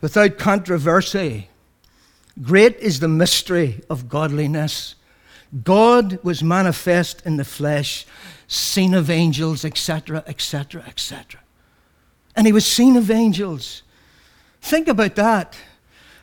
Without 0.01 0.39
controversy, 0.39 1.47
great 2.41 2.75
is 2.77 2.99
the 2.99 3.07
mystery 3.07 3.81
of 3.89 4.09
godliness. 4.09 4.95
God 5.63 6.17
was 6.23 6.41
manifest 6.41 7.21
in 7.25 7.37
the 7.37 7.45
flesh, 7.45 8.05
seen 8.47 8.95
of 8.95 9.09
angels, 9.09 9.63
etc., 9.63 10.23
etc., 10.25 10.83
etc. 10.87 11.39
And 12.35 12.47
he 12.47 12.53
was 12.53 12.65
seen 12.65 12.97
of 12.97 13.11
angels. 13.11 13.83
Think 14.61 14.87
about 14.87 15.15
that. 15.15 15.55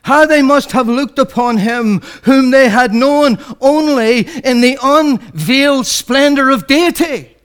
How 0.09 0.25
they 0.25 0.41
must 0.41 0.71
have 0.71 0.89
looked 0.89 1.19
upon 1.19 1.57
him 1.57 1.99
whom 2.23 2.49
they 2.49 2.67
had 2.69 2.95
known 2.95 3.37
only 3.61 4.21
in 4.39 4.59
the 4.59 4.75
unveiled 4.81 5.85
splendor 5.85 6.49
of 6.49 6.65
deity. 6.65 7.37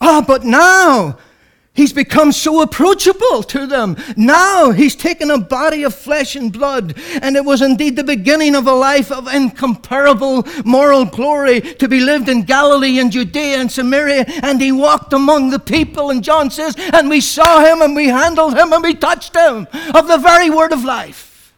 Ah, 0.00 0.22
but 0.24 0.44
now 0.44 1.18
He's 1.76 1.92
become 1.92 2.32
so 2.32 2.62
approachable 2.62 3.42
to 3.44 3.66
them. 3.66 3.96
Now 4.16 4.70
he's 4.70 4.96
taken 4.96 5.30
a 5.30 5.38
body 5.38 5.82
of 5.82 5.94
flesh 5.94 6.34
and 6.34 6.50
blood, 6.50 6.94
and 7.20 7.36
it 7.36 7.44
was 7.44 7.60
indeed 7.60 7.96
the 7.96 8.04
beginning 8.04 8.54
of 8.54 8.66
a 8.66 8.72
life 8.72 9.12
of 9.12 9.28
incomparable 9.28 10.46
moral 10.64 11.04
glory 11.04 11.60
to 11.60 11.86
be 11.86 12.00
lived 12.00 12.30
in 12.30 12.42
Galilee 12.44 12.98
and 12.98 13.12
Judea 13.12 13.58
and 13.58 13.70
Samaria. 13.70 14.24
And 14.42 14.60
he 14.60 14.72
walked 14.72 15.12
among 15.12 15.50
the 15.50 15.58
people, 15.58 16.10
and 16.10 16.24
John 16.24 16.50
says, 16.50 16.74
and 16.78 17.10
we 17.10 17.20
saw 17.20 17.60
him, 17.60 17.82
and 17.82 17.94
we 17.94 18.06
handled 18.06 18.56
him, 18.56 18.72
and 18.72 18.82
we 18.82 18.94
touched 18.94 19.36
him 19.36 19.68
of 19.94 20.08
the 20.08 20.18
very 20.18 20.48
word 20.48 20.72
of 20.72 20.82
life. 20.82 21.54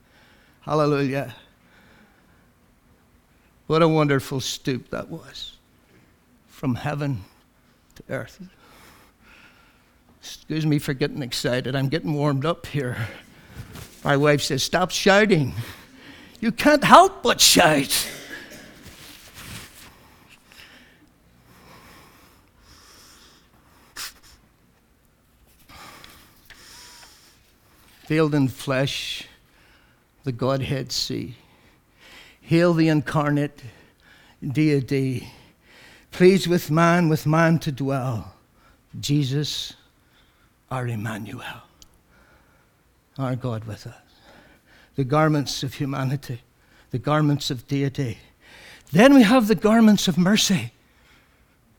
Hallelujah. 0.62 1.34
What 3.68 3.82
a 3.82 3.88
wonderful 3.88 4.40
stoop 4.40 4.90
that 4.90 5.08
was 5.08 5.56
from 6.48 6.74
heaven 6.74 7.22
to 7.94 8.02
earth. 8.08 8.40
Excuse 10.28 10.66
me 10.66 10.78
for 10.78 10.92
getting 10.92 11.22
excited. 11.22 11.74
I'm 11.74 11.88
getting 11.88 12.12
warmed 12.12 12.44
up 12.44 12.66
here. 12.66 13.08
My 14.04 14.14
wife 14.14 14.42
says, 14.42 14.62
Stop 14.62 14.90
shouting. 14.90 15.54
You 16.38 16.52
can't 16.52 16.84
help 16.84 17.22
but 17.22 17.40
shout. 17.40 18.06
Veiled 28.06 28.34
in 28.34 28.48
flesh, 28.48 29.26
the 30.24 30.32
Godhead 30.32 30.92
see. 30.92 31.36
Hail 32.42 32.74
the 32.74 32.88
incarnate 32.88 33.62
deity, 34.46 35.30
pleased 36.10 36.46
with 36.46 36.70
man, 36.70 37.08
with 37.08 37.26
man 37.26 37.58
to 37.60 37.72
dwell. 37.72 38.34
Jesus 39.00 39.74
our 40.70 40.86
Emmanuel, 40.86 41.62
our 43.18 43.36
God 43.36 43.64
with 43.64 43.86
us. 43.86 43.94
the 44.96 45.04
garments 45.04 45.62
of 45.62 45.74
humanity, 45.74 46.40
the 46.90 46.98
garments 46.98 47.50
of 47.50 47.66
deity. 47.68 48.18
Then 48.90 49.14
we 49.14 49.22
have 49.22 49.46
the 49.46 49.54
garments 49.54 50.08
of 50.08 50.18
mercy. 50.18 50.72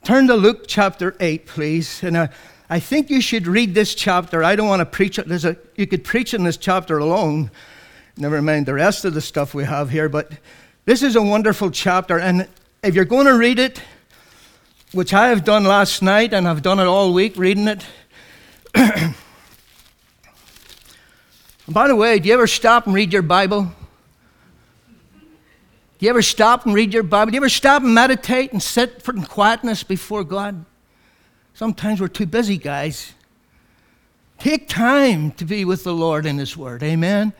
Turn 0.03 0.27
to 0.27 0.35
Luke 0.35 0.65
chapter 0.67 1.15
8, 1.19 1.45
please. 1.45 2.01
And 2.03 2.17
I, 2.17 2.29
I 2.69 2.79
think 2.79 3.09
you 3.09 3.19
should 3.19 3.45
read 3.45 3.73
this 3.73 3.93
chapter. 3.93 4.43
I 4.43 4.55
don't 4.55 4.67
want 4.67 4.79
to 4.79 4.85
preach 4.85 5.19
it. 5.19 5.27
There's 5.27 5.45
a, 5.45 5.57
you 5.75 5.85
could 5.85 6.03
preach 6.03 6.33
in 6.33 6.43
this 6.43 6.55
chapter 6.55 6.97
alone. 6.97 7.51
Never 8.15 8.41
mind 8.41 8.65
the 8.65 8.73
rest 8.73 9.05
of 9.05 9.13
the 9.13 9.21
stuff 9.21 9.53
we 9.53 9.65
have 9.65 9.89
here. 9.89 10.07
But 10.07 10.31
this 10.85 11.03
is 11.03 11.15
a 11.15 11.21
wonderful 11.21 11.71
chapter. 11.71 12.19
And 12.19 12.47
if 12.83 12.95
you're 12.95 13.05
going 13.05 13.25
to 13.25 13.37
read 13.37 13.59
it, 13.59 13.81
which 14.91 15.13
I 15.13 15.27
have 15.27 15.43
done 15.43 15.65
last 15.65 16.01
night 16.01 16.33
and 16.33 16.47
I've 16.47 16.61
done 16.61 16.79
it 16.79 16.85
all 16.85 17.13
week 17.13 17.37
reading 17.37 17.67
it. 17.67 17.85
By 21.67 21.87
the 21.87 21.95
way, 21.95 22.19
do 22.19 22.27
you 22.27 22.33
ever 22.33 22.47
stop 22.47 22.85
and 22.87 22.95
read 22.95 23.13
your 23.13 23.21
Bible? 23.21 23.71
Do 25.99 26.05
you 26.05 26.09
ever 26.09 26.21
stop 26.21 26.65
and 26.65 26.73
read 26.73 26.93
your 26.93 27.03
Bible? 27.03 27.31
Do 27.31 27.35
you 27.35 27.41
ever 27.41 27.49
stop 27.49 27.83
and 27.83 27.93
meditate 27.93 28.53
and 28.53 28.63
sit 28.63 29.03
in 29.07 29.23
quietness 29.23 29.83
before 29.83 30.23
God? 30.23 30.65
Sometimes 31.53 31.99
we're 31.99 32.07
too 32.07 32.25
busy, 32.25 32.57
guys. 32.57 33.13
Take 34.39 34.69
time 34.69 35.31
to 35.31 35.43
be 35.43 35.65
with 35.65 35.83
the 35.83 35.93
Lord 35.93 36.25
in 36.25 36.37
His 36.37 36.55
Word. 36.55 36.81
Amen. 36.83 37.33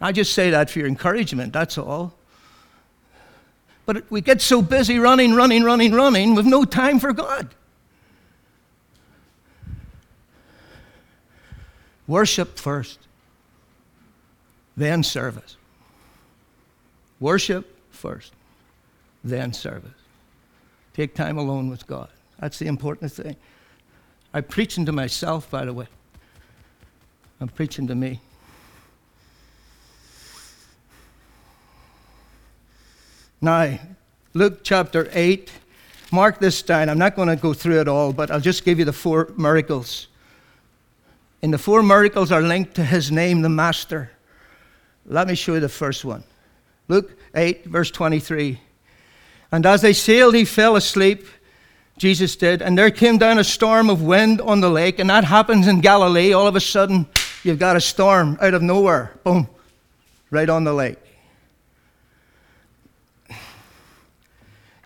I 0.00 0.12
just 0.12 0.32
say 0.32 0.50
that 0.50 0.70
for 0.70 0.78
your 0.78 0.88
encouragement, 0.88 1.52
that's 1.52 1.76
all. 1.76 2.14
But 3.84 4.08
we 4.10 4.20
get 4.20 4.40
so 4.40 4.62
busy 4.62 4.98
running, 4.98 5.34
running, 5.34 5.64
running, 5.64 5.92
running 5.92 6.34
with 6.36 6.46
no 6.46 6.64
time 6.64 7.00
for 7.00 7.12
God. 7.12 7.54
Worship 12.06 12.58
first, 12.58 12.98
then 14.76 15.02
service. 15.02 15.56
Worship 17.20 17.76
first, 17.90 18.32
then 19.22 19.52
service. 19.52 19.90
Take 20.94 21.14
time 21.14 21.38
alone 21.38 21.70
with 21.70 21.86
God. 21.86 22.08
That's 22.38 22.58
the 22.58 22.66
important 22.66 23.12
thing. 23.12 23.36
I'm 24.34 24.42
preaching 24.44 24.84
to 24.86 24.92
myself, 24.92 25.50
by 25.50 25.64
the 25.64 25.72
way. 25.72 25.86
I'm 27.40 27.48
preaching 27.48 27.86
to 27.86 27.94
me. 27.94 28.20
Now, 33.40 33.78
Luke 34.34 34.60
chapter 34.62 35.08
8, 35.12 35.50
mark 36.12 36.38
this 36.38 36.62
down. 36.62 36.88
I'm 36.88 36.98
not 36.98 37.16
going 37.16 37.28
to 37.28 37.36
go 37.36 37.52
through 37.52 37.80
it 37.80 37.88
all, 37.88 38.12
but 38.12 38.30
I'll 38.30 38.40
just 38.40 38.64
give 38.64 38.78
you 38.78 38.84
the 38.84 38.92
four 38.92 39.32
miracles. 39.36 40.06
And 41.42 41.52
the 41.52 41.58
four 41.58 41.82
miracles 41.82 42.30
are 42.30 42.40
linked 42.40 42.74
to 42.76 42.84
his 42.84 43.10
name, 43.10 43.42
the 43.42 43.48
Master. 43.48 44.10
Let 45.04 45.26
me 45.26 45.34
show 45.34 45.54
you 45.54 45.60
the 45.60 45.68
first 45.68 46.04
one. 46.04 46.22
Luke 46.86 47.18
8, 47.34 47.64
verse 47.64 47.90
23. 47.90 48.60
And 49.50 49.66
as 49.66 49.82
they 49.82 49.92
sailed, 49.92 50.34
he 50.34 50.44
fell 50.44 50.76
asleep. 50.76 51.26
Jesus 51.98 52.36
did. 52.36 52.62
And 52.62 52.78
there 52.78 52.90
came 52.90 53.18
down 53.18 53.38
a 53.38 53.44
storm 53.44 53.90
of 53.90 54.02
wind 54.02 54.40
on 54.40 54.60
the 54.60 54.70
lake. 54.70 54.98
And 54.98 55.10
that 55.10 55.24
happens 55.24 55.66
in 55.66 55.80
Galilee. 55.80 56.32
All 56.32 56.46
of 56.46 56.56
a 56.56 56.60
sudden, 56.60 57.06
you've 57.42 57.58
got 57.58 57.76
a 57.76 57.80
storm 57.80 58.38
out 58.40 58.54
of 58.54 58.62
nowhere. 58.62 59.12
Boom. 59.24 59.48
Right 60.30 60.48
on 60.48 60.64
the 60.64 60.72
lake. 60.72 60.98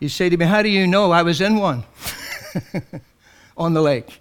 You 0.01 0.09
say 0.09 0.29
to 0.29 0.37
me, 0.37 0.45
How 0.45 0.63
do 0.63 0.69
you 0.69 0.87
know 0.87 1.11
I 1.11 1.23
was 1.23 1.41
in 1.41 1.57
one 1.57 1.85
on 3.57 3.73
the 3.73 3.83
lake? 3.83 4.21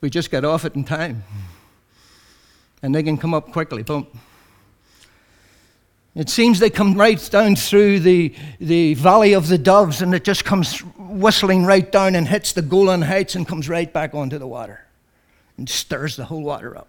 We 0.00 0.10
just 0.10 0.30
got 0.30 0.44
off 0.44 0.64
it 0.64 0.74
in 0.74 0.84
time. 0.84 1.24
And 2.82 2.94
they 2.94 3.02
can 3.02 3.16
come 3.16 3.34
up 3.34 3.52
quickly. 3.52 3.82
Boom. 3.82 4.06
It 6.14 6.28
seems 6.28 6.58
they 6.58 6.70
come 6.70 6.94
right 6.94 7.28
down 7.30 7.54
through 7.54 8.00
the, 8.00 8.34
the 8.60 8.94
valley 8.94 9.34
of 9.34 9.48
the 9.48 9.58
doves 9.58 10.02
and 10.02 10.14
it 10.14 10.24
just 10.24 10.44
comes 10.44 10.80
whistling 10.98 11.64
right 11.64 11.90
down 11.90 12.14
and 12.14 12.26
hits 12.26 12.52
the 12.52 12.62
Golan 12.62 13.02
Heights 13.02 13.36
and 13.36 13.46
comes 13.46 13.68
right 13.68 13.92
back 13.92 14.14
onto 14.14 14.38
the 14.38 14.46
water 14.46 14.84
and 15.56 15.68
stirs 15.68 16.16
the 16.16 16.24
whole 16.24 16.42
water 16.42 16.76
up. 16.76 16.88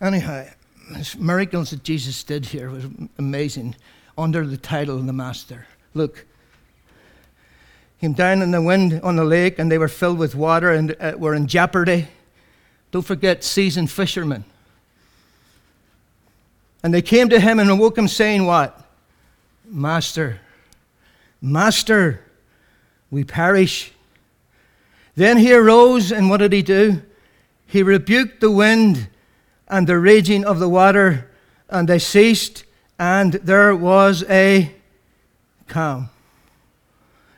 Anyhow, 0.00 0.44
the 0.90 1.16
miracles 1.18 1.70
that 1.70 1.82
Jesus 1.82 2.22
did 2.22 2.46
here 2.46 2.70
was 2.70 2.84
amazing 3.18 3.76
under 4.18 4.46
the 4.46 4.56
title 4.56 4.96
of 4.96 5.06
the 5.06 5.12
Master. 5.12 5.66
Look, 5.94 6.26
came 8.00 8.12
down 8.12 8.42
in 8.42 8.50
the 8.50 8.60
wind 8.60 9.00
on 9.02 9.16
the 9.16 9.24
lake, 9.24 9.58
and 9.58 9.70
they 9.70 9.78
were 9.78 9.88
filled 9.88 10.18
with 10.18 10.34
water 10.34 10.70
and 10.70 10.94
uh, 11.00 11.14
were 11.16 11.34
in 11.34 11.46
jeopardy. 11.46 12.08
Don't 12.96 13.02
forget, 13.02 13.44
seasoned 13.44 13.90
fishermen. 13.90 14.42
And 16.82 16.94
they 16.94 17.02
came 17.02 17.28
to 17.28 17.38
him 17.38 17.58
and 17.58 17.68
awoke 17.68 17.98
him, 17.98 18.08
saying, 18.08 18.46
What? 18.46 18.88
Master, 19.68 20.40
Master, 21.42 22.24
we 23.10 23.22
perish. 23.22 23.92
Then 25.14 25.36
he 25.36 25.52
arose, 25.52 26.10
and 26.10 26.30
what 26.30 26.38
did 26.38 26.54
he 26.54 26.62
do? 26.62 27.02
He 27.66 27.82
rebuked 27.82 28.40
the 28.40 28.50
wind 28.50 29.08
and 29.68 29.86
the 29.86 29.98
raging 29.98 30.46
of 30.46 30.58
the 30.58 30.70
water, 30.70 31.30
and 31.68 31.86
they 31.86 31.98
ceased, 31.98 32.64
and 32.98 33.34
there 33.34 33.76
was 33.76 34.24
a 34.30 34.74
calm. 35.68 36.08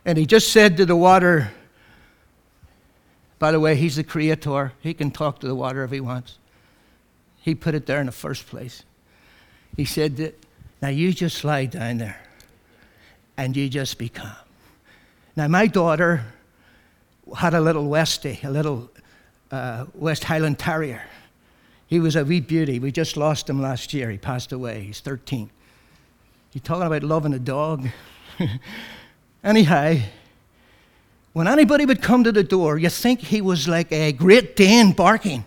And 0.04 0.18
he 0.18 0.24
just 0.24 0.52
said 0.52 0.76
to 0.76 0.86
the 0.86 0.94
water, 0.94 1.50
by 3.38 3.52
the 3.52 3.60
way, 3.60 3.76
he's 3.76 3.96
the 3.96 4.04
creator. 4.04 4.72
He 4.80 4.94
can 4.94 5.10
talk 5.10 5.40
to 5.40 5.46
the 5.46 5.54
water 5.54 5.84
if 5.84 5.90
he 5.90 6.00
wants. 6.00 6.38
He 7.40 7.54
put 7.54 7.74
it 7.74 7.86
there 7.86 8.00
in 8.00 8.06
the 8.06 8.12
first 8.12 8.46
place. 8.46 8.82
He 9.76 9.84
said, 9.84 10.16
that, 10.16 10.38
Now 10.82 10.88
you 10.88 11.12
just 11.12 11.44
lie 11.44 11.66
down 11.66 11.98
there 11.98 12.20
and 13.36 13.56
you 13.56 13.68
just 13.68 13.98
be 13.98 14.08
calm. 14.08 14.32
Now, 15.36 15.46
my 15.46 15.68
daughter 15.68 16.24
had 17.36 17.54
a 17.54 17.60
little 17.60 17.88
Westie, 17.88 18.42
a 18.42 18.50
little 18.50 18.90
uh, 19.52 19.86
West 19.94 20.24
Highland 20.24 20.58
Terrier. 20.58 21.02
He 21.86 22.00
was 22.00 22.16
a 22.16 22.24
wee 22.24 22.40
beauty. 22.40 22.80
We 22.80 22.90
just 22.90 23.16
lost 23.16 23.48
him 23.48 23.62
last 23.62 23.94
year. 23.94 24.10
He 24.10 24.18
passed 24.18 24.52
away. 24.52 24.82
He's 24.82 25.00
13. 25.00 25.48
You 26.52 26.60
talking 26.60 26.86
about 26.86 27.02
loving 27.04 27.32
a 27.32 27.38
dog? 27.38 27.88
Anyhow, 29.44 29.96
when 31.38 31.46
anybody 31.46 31.86
would 31.86 32.02
come 32.02 32.24
to 32.24 32.32
the 32.32 32.42
door, 32.42 32.78
you 32.78 32.88
think 32.88 33.20
he 33.20 33.40
was 33.40 33.68
like 33.68 33.92
a 33.92 34.10
Great 34.10 34.56
Dane 34.56 34.90
barking. 34.90 35.44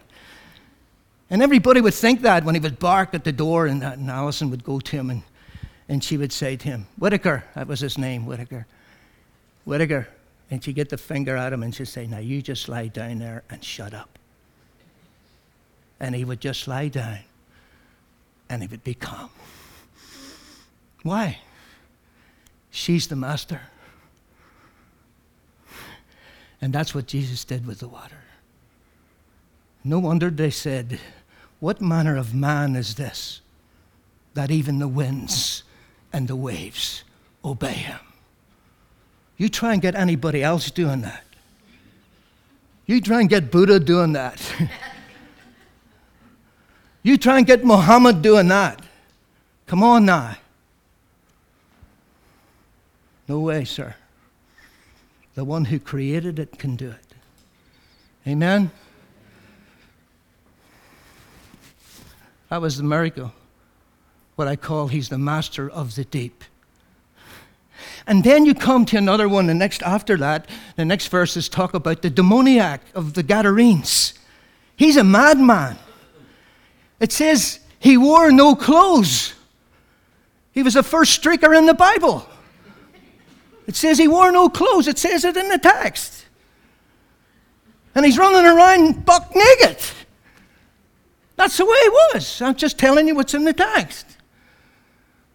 And 1.30 1.41
everybody 1.41 1.82
would 1.82 1.93
think 1.93 2.21
that 2.21 2.45
when 2.45 2.56
he 2.56 2.62
would 2.62 2.80
bark 2.80 3.13
at 3.13 3.25
the 3.25 3.34
door, 3.34 3.65
and, 3.65 3.84
and 3.84 4.10
Allison 4.10 4.49
would 4.51 4.63
go 4.63 4.80
to 4.80 4.95
him 4.95 5.10
and, 5.10 5.23
and 5.89 6.01
she 6.01 6.15
would 6.15 6.32
say 6.32 6.56
to 6.56 6.65
him, 6.65 6.88
Whitaker, 6.97 7.43
that 7.56 7.67
was 7.67 7.82
his 7.82 7.97
name, 7.97 8.25
Whitaker. 8.25 8.67
Whitaker. 9.65 10.08
And 10.49 10.63
she'd 10.63 10.75
get 10.75 10.88
the 10.88 10.97
finger 10.97 11.36
at 11.36 11.51
him 11.51 11.62
and 11.62 11.75
she'd 11.75 11.89
say, 11.89 12.08
Now 12.08 12.19
you 12.19 12.41
just 12.41 12.69
lie 12.69 12.88
down 12.88 13.19
there 13.19 13.43
and 13.49 13.62
shut 13.62 13.93
up 13.93 14.17
and 15.99 16.15
he 16.15 16.23
would 16.23 16.39
just 16.39 16.69
lie 16.69 16.88
down 16.88 17.19
and 18.49 18.62
he 18.62 18.67
would 18.69 18.86
be 18.86 18.93
calm. 18.93 19.30
Why? 21.04 21.39
She's 22.69 23.08
the 23.08 23.17
master. 23.17 23.62
And 26.62 26.71
that's 26.71 26.93
what 26.93 27.08
Jesus 27.08 27.43
did 27.43 27.65
with 27.65 27.80
the 27.80 27.88
water. 27.88 28.24
No 29.84 30.00
wonder 30.00 30.30
they 30.30 30.52
said, 30.52 31.00
What 31.60 31.82
manner 31.82 32.15
of 32.17 32.34
man 32.34 32.76
is 32.76 32.95
this 32.95 33.41
that 34.34 34.52
even 34.52 34.80
the 34.80 34.88
winds 34.88 35.63
and 36.13 36.28
the 36.28 36.36
waves 36.36 37.04
obey 37.43 37.74
him? 37.74 38.00
You 39.38 39.50
try 39.50 39.74
and 39.74 39.82
get 39.82 39.95
anybody 39.95 40.43
else 40.43 40.69
doing 40.69 41.02
that. 41.02 41.24
You 42.86 43.02
try 43.02 43.21
and 43.21 43.30
get 43.30 43.52
Buddha 43.52 43.80
doing 43.80 44.13
that. 44.13 44.39
You 47.04 47.17
try 47.17 47.38
and 47.38 47.47
get 47.47 47.63
Muhammad 47.63 48.21
doing 48.21 48.47
that. 48.50 48.82
Come 49.65 49.84
on 49.84 50.06
now. 50.06 50.38
No 53.28 53.39
way, 53.39 53.65
sir. 53.65 53.95
The 55.41 55.45
one 55.45 55.65
who 55.65 55.80
created 55.80 56.38
it 56.38 56.60
can 56.60 56.75
do 56.75 56.91
it. 56.91 57.15
Amen? 58.27 58.69
That 62.49 62.62
was 62.62 62.77
the 62.77 62.84
miracle. 62.84 63.34
What 64.36 64.47
I 64.47 64.56
call 64.56 64.89
he's 64.89 65.10
the 65.10 65.17
master 65.17 65.67
of 65.67 65.95
the 65.95 66.04
deep. 66.04 66.43
And 68.06 68.23
then 68.23 68.45
you 68.45 68.54
come 68.54 68.86
to 68.86 68.97
another 68.97 69.27
one, 69.27 69.47
the 69.47 69.56
next 69.56 69.82
after 69.82 70.15
that, 70.17 70.47
the 70.75 70.86
next 70.86 71.08
verses 71.08 71.49
talk 71.49 71.73
about 71.73 72.04
the 72.04 72.12
demoniac 72.12 72.82
of 72.93 73.15
the 73.15 73.23
Gadarenes. 73.23 74.13
He's 74.75 74.95
a 74.95 75.04
madman. 75.04 75.80
It 76.99 77.12
says 77.12 77.62
he 77.80 77.97
wore 77.97 78.32
no 78.32 78.54
clothes. 78.54 79.34
He 80.51 80.62
was 80.62 80.75
the 80.75 80.84
first 80.84 81.19
streaker 81.19 81.58
in 81.58 81.65
the 81.65 81.73
Bible. 81.73 82.27
It 83.67 83.76
says 83.76 83.97
he 83.97 84.08
wore 84.08 84.32
no 84.32 84.50
clothes. 84.50 84.88
It 84.88 84.97
says 84.97 85.24
it 85.26 85.38
in 85.38 85.50
the 85.50 85.58
text. 85.58 86.26
And 87.93 88.06
he's 88.06 88.17
running 88.17 88.45
around 88.45 89.06
buck 89.06 89.34
naked. 89.36 89.78
That's 91.36 91.58
the 91.58 91.65
way 91.65 91.78
he 91.84 91.89
was. 91.89 92.41
I'm 92.41 92.56
just 92.56 92.78
telling 92.78 93.08
you 93.08 93.15
what's 93.15 93.34
in 93.34 93.43
the 93.43 93.54
text. 93.54 94.06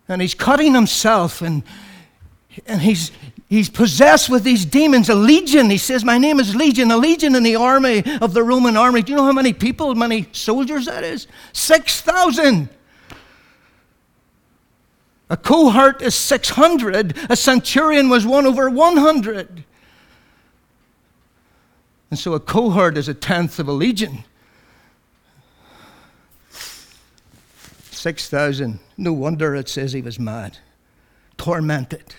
And 0.09 0.23
he's 0.23 0.35
cutting 0.35 0.73
himself 0.73 1.43
and, 1.43 1.65
and 2.67 2.81
he's, 2.81 3.11
he's 3.49 3.69
possessed 3.69 4.31
with 4.31 4.45
these 4.45 4.65
demons, 4.65 5.09
a 5.09 5.15
legion. 5.15 5.69
He 5.69 5.79
says, 5.79 6.05
My 6.05 6.17
name 6.17 6.39
is 6.39 6.55
Legion, 6.55 6.91
a 6.91 6.97
legion 6.97 7.35
in 7.35 7.43
the 7.43 7.57
army 7.57 8.05
of 8.21 8.35
the 8.35 8.45
Roman 8.45 8.77
army. 8.77 9.03
Do 9.03 9.13
you 9.13 9.17
know 9.17 9.25
how 9.25 9.33
many 9.33 9.53
people, 9.53 9.95
many 9.95 10.29
soldiers 10.33 10.87
that 10.87 11.03
is? 11.03 11.27
6,000. 11.53 12.69
A 15.29 15.37
cohort 15.37 16.03
is 16.03 16.15
600, 16.15 17.17
a 17.29 17.37
centurion 17.37 18.09
was 18.09 18.25
one 18.25 18.47
over 18.47 18.71
100. 18.71 19.65
And 22.11 22.19
so 22.19 22.35
a 22.35 22.41
cohort 22.41 22.97
is 22.97 23.09
a 23.09 23.15
tenth 23.15 23.59
of 23.59 23.67
a 23.67 23.73
legion. 23.73 24.25
6,000. 27.91 28.79
No 28.97 29.13
wonder 29.13 29.57
it 29.57 29.69
says 29.69 29.93
he 29.93 30.01
was 30.01 30.19
mad, 30.19 30.59
tormented 31.37 32.15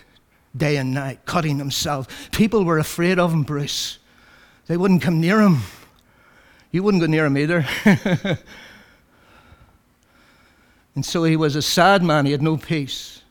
day 0.56 0.78
and 0.78 0.94
night, 0.94 1.20
cutting 1.26 1.60
himself. 1.60 2.30
People 2.32 2.66
were 2.66 2.80
afraid 2.80 3.20
of 3.20 3.32
him, 3.32 3.44
Bruce. 3.44 4.00
They 4.68 4.76
wouldn't 4.76 5.02
come 5.02 5.22
near 5.22 5.42
him. 5.42 5.60
You 6.72 6.84
wouldn't 6.84 7.02
go 7.02 7.08
near 7.08 7.26
him 7.26 7.38
either. 7.38 7.66
and 10.98 11.06
so 11.06 11.24
he 11.24 11.38
was 11.38 11.56
a 11.56 11.62
sad 11.62 12.04
man. 12.04 12.26
He 12.26 12.34
had 12.34 12.42
no 12.42 12.58
peace. 12.58 13.22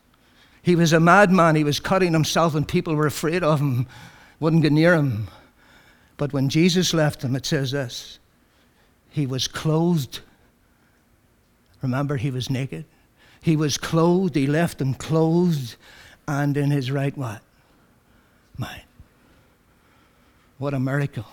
He 0.63 0.75
was 0.75 0.91
a 0.91 0.99
madman. 0.99 1.55
He 1.55 1.63
was 1.63 1.79
cutting 1.79 2.13
himself, 2.13 2.55
and 2.55 2.67
people 2.67 2.95
were 2.95 3.05
afraid 3.05 3.43
of 3.43 3.59
him, 3.59 3.85
wouldn't 4.39 4.63
get 4.63 4.71
near 4.71 4.95
him. 4.95 5.27
But 6.17 6.33
when 6.33 6.49
Jesus 6.49 6.93
left 6.95 7.21
him, 7.21 7.35
it 7.35 7.45
says 7.45 7.71
this 7.71 8.17
He 9.11 9.27
was 9.27 9.47
clothed 9.47 10.21
Remember, 11.81 12.17
he 12.17 12.31
was 12.31 12.49
naked. 12.49 12.85
He 13.41 13.55
was 13.55 13.77
clothed. 13.77 14.35
He 14.35 14.47
left 14.47 14.81
him 14.81 14.93
clothed 14.93 15.75
and 16.27 16.57
in 16.57 16.71
his 16.71 16.91
right 16.91 17.15
what? 17.17 17.41
Mind. 18.57 18.81
What 20.57 20.73
a 20.73 20.79
miracle. 20.79 21.27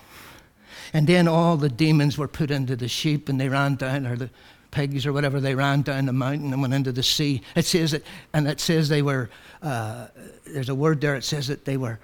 And 0.93 1.07
then 1.07 1.27
all 1.27 1.57
the 1.57 1.69
demons 1.69 2.17
were 2.17 2.27
put 2.27 2.51
into 2.51 2.75
the 2.75 2.87
sheep 2.87 3.27
and 3.27 3.41
they 3.41 3.49
ran 3.49 3.75
down, 3.75 4.05
or 4.05 4.15
the 4.15 4.29
pigs 4.75 5.05
or 5.05 5.13
whatever, 5.13 5.39
they 5.39 5.55
ran 5.55 5.81
down 5.81 6.05
the 6.05 6.13
mountain 6.13 6.51
and 6.51 6.61
went 6.61 6.73
into 6.73 6.91
the 6.91 7.01
sea. 7.01 7.41
It 7.55 7.65
says 7.65 7.91
that, 7.91 8.03
and 8.33 8.45
it 8.45 8.59
says 8.59 8.89
they 8.89 9.01
were, 9.01 9.29
uh, 9.63 10.07
there's 10.45 10.67
a 10.67 10.75
word 10.75 10.99
there, 10.99 11.15
it 11.15 11.23
says 11.23 11.47
that 11.47 11.63
they 11.63 11.77
were 11.77 11.97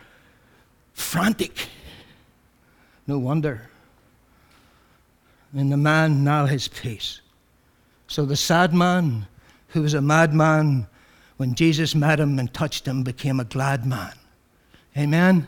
frantic. 0.93 1.67
No 3.07 3.19
wonder. 3.19 3.69
And 5.53 5.69
the 5.69 5.77
man 5.77 6.23
now 6.23 6.45
has 6.45 6.69
peace. 6.69 7.19
So 8.07 8.25
the 8.25 8.37
sad 8.37 8.73
man, 8.73 9.27
who 9.69 9.81
was 9.81 9.93
a 9.93 10.01
madman, 10.01 10.87
when 11.35 11.55
Jesus 11.55 11.93
met 11.93 12.21
him 12.21 12.39
and 12.39 12.53
touched 12.53 12.87
him, 12.87 13.03
became 13.03 13.41
a 13.41 13.45
glad 13.45 13.85
man. 13.85 14.13
Amen? 14.97 15.47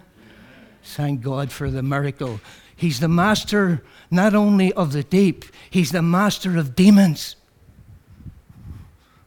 Thank 0.83 1.21
God 1.21 1.53
for 1.53 1.71
the 1.71 1.83
miracle. 1.83 2.41
He's 2.75 2.99
the 2.99 3.07
master 3.07 3.83
not 4.09 4.35
only 4.35 4.71
of 4.73 4.93
the 4.93 5.03
deep, 5.03 5.45
he's 5.69 5.91
the 5.91 6.01
master 6.01 6.57
of 6.57 6.75
demons. 6.75 7.35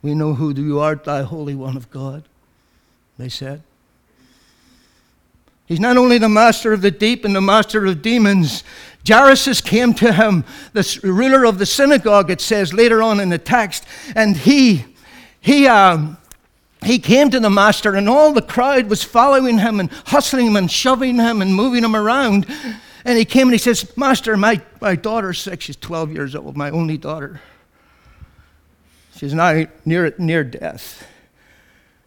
We 0.02 0.14
know 0.14 0.35
who 0.35 0.54
you 0.54 0.78
art, 0.78 1.04
thy 1.04 1.22
Holy 1.22 1.54
One 1.54 1.76
of 1.76 1.90
God, 1.90 2.24
they 3.18 3.28
said. 3.28 3.62
He's 5.66 5.80
not 5.80 5.96
only 5.96 6.18
the 6.18 6.28
master 6.28 6.72
of 6.72 6.80
the 6.80 6.92
deep 6.92 7.24
and 7.24 7.35
the 7.35 7.40
master 7.40 7.85
of 7.87 8.00
demons, 8.00 8.62
Jairus 9.06 9.61
came 9.61 9.94
to 9.94 10.12
him, 10.12 10.44
the 10.72 11.00
ruler 11.02 11.44
of 11.44 11.59
the 11.59 11.66
synagogue, 11.66 12.30
it 12.30 12.40
says 12.40 12.72
later 12.72 13.02
on 13.02 13.18
in 13.18 13.30
the 13.30 13.38
text, 13.38 13.85
and 14.14 14.37
he, 14.37 14.85
he, 15.40 15.66
um, 15.66 16.18
he 16.85 17.00
came 17.00 17.30
to 17.30 17.40
the 17.40 17.50
master, 17.50 17.96
and 17.96 18.09
all 18.09 18.32
the 18.32 18.42
crowd 18.42 18.88
was 18.88 19.02
following 19.02 19.59
him 19.59 19.80
and 19.80 19.90
hustling 20.06 20.46
him 20.46 20.56
and 20.56 20.70
shoving 20.70 21.16
him 21.16 21.42
and 21.42 21.52
moving 21.52 21.82
him 21.82 21.96
around. 21.96 22.46
And 23.07 23.16
he 23.16 23.25
came 23.25 23.47
and 23.47 23.53
he 23.53 23.59
says, 23.59 23.97
Master, 23.97 24.37
my, 24.37 24.61
my 24.81 24.97
daughter's 24.97 25.38
sick. 25.38 25.61
She's 25.61 25.77
12 25.77 26.12
years 26.12 26.35
old, 26.35 26.57
my 26.57 26.71
only 26.71 26.99
daughter. 26.99 27.40
She's 29.16 29.33
now 29.33 29.66
near, 29.85 30.12
near 30.19 30.42
death. 30.42 31.07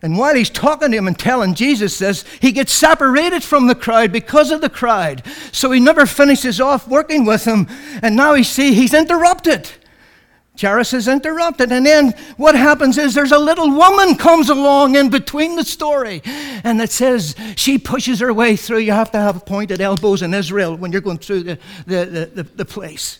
And 0.02 0.18
while 0.18 0.36
he's 0.36 0.50
talking 0.50 0.92
to 0.92 0.98
him 0.98 1.08
and 1.08 1.18
telling 1.18 1.54
Jesus 1.54 2.00
this, 2.00 2.26
he 2.42 2.52
gets 2.52 2.74
separated 2.74 3.46
from 3.46 3.68
the 3.68 3.76
crowd 3.76 4.12
because 4.12 4.52
of 4.52 4.60
the 4.60 4.70
crowd. 4.70 5.24
So 5.54 5.72
he 5.72 5.80
never 5.80 6.06
finishes 6.06 6.60
off 6.60 6.86
working 6.86 7.24
with 7.24 7.46
him. 7.46 7.68
And 8.02 8.18
now 8.18 8.34
he 8.34 8.44
see 8.44 8.74
he's 8.74 8.94
interrupted. 8.94 9.70
Jairus 10.60 10.93
is 10.93 11.08
interrupted. 11.08 11.72
And 11.72 11.86
then 11.86 12.13
what 12.38 12.56
happens 12.56 12.98
is 12.98 13.13
there's 13.13 13.32
a 13.32 13.39
little 13.39 13.72
woman 13.72 14.15
comes 14.15 14.50
along 14.50 14.95
in 14.95 15.10
between 15.10 15.56
the 15.56 15.63
story. 15.63 16.22
And 16.26 16.82
it 16.82 16.91
says 16.91 17.36
she 17.56 17.78
pushes 17.78 18.19
her 18.19 18.34
way 18.34 18.56
through. 18.56 18.80
You 18.80 18.91
have 18.91 19.12
to 19.12 19.19
have 19.19 19.45
pointed 19.45 19.82
elbows 19.82 20.22
in 20.22 20.34
Israel 20.34 20.76
when 20.76 20.91
you're 20.91 21.02
going 21.02 21.19
through 21.19 21.43
the, 21.43 21.60
the, 21.86 22.06
the, 22.06 22.26
the, 22.26 22.43
the 22.43 22.65
place. 22.65 23.19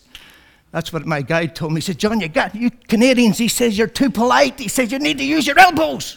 That's 0.72 0.92
what 0.92 1.06
my 1.06 1.22
guide 1.22 1.56
told 1.56 1.72
me. 1.72 1.78
He 1.78 1.86
said, 1.86 1.98
John, 1.98 2.20
you 2.20 2.28
got 2.28 2.54
you 2.54 2.70
Canadians, 2.70 3.38
he 3.38 3.48
says, 3.48 3.76
you're 3.76 3.86
too 3.86 4.10
polite. 4.10 4.58
He 4.58 4.68
says, 4.68 4.92
you 4.92 4.98
need 4.98 5.18
to 5.18 5.24
use 5.24 5.46
your 5.46 5.58
elbows 5.58 6.16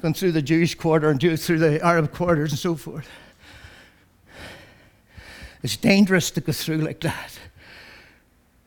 Going 0.00 0.14
through 0.14 0.32
the 0.32 0.42
Jewish 0.42 0.76
quarter 0.76 1.10
and 1.10 1.20
through 1.20 1.58
the 1.58 1.84
Arab 1.84 2.12
quarters 2.12 2.52
and 2.52 2.58
so 2.58 2.76
forth. 2.76 3.08
It's 5.60 5.76
dangerous 5.76 6.30
to 6.32 6.40
go 6.40 6.52
through 6.52 6.78
like 6.78 7.00
that. 7.00 7.36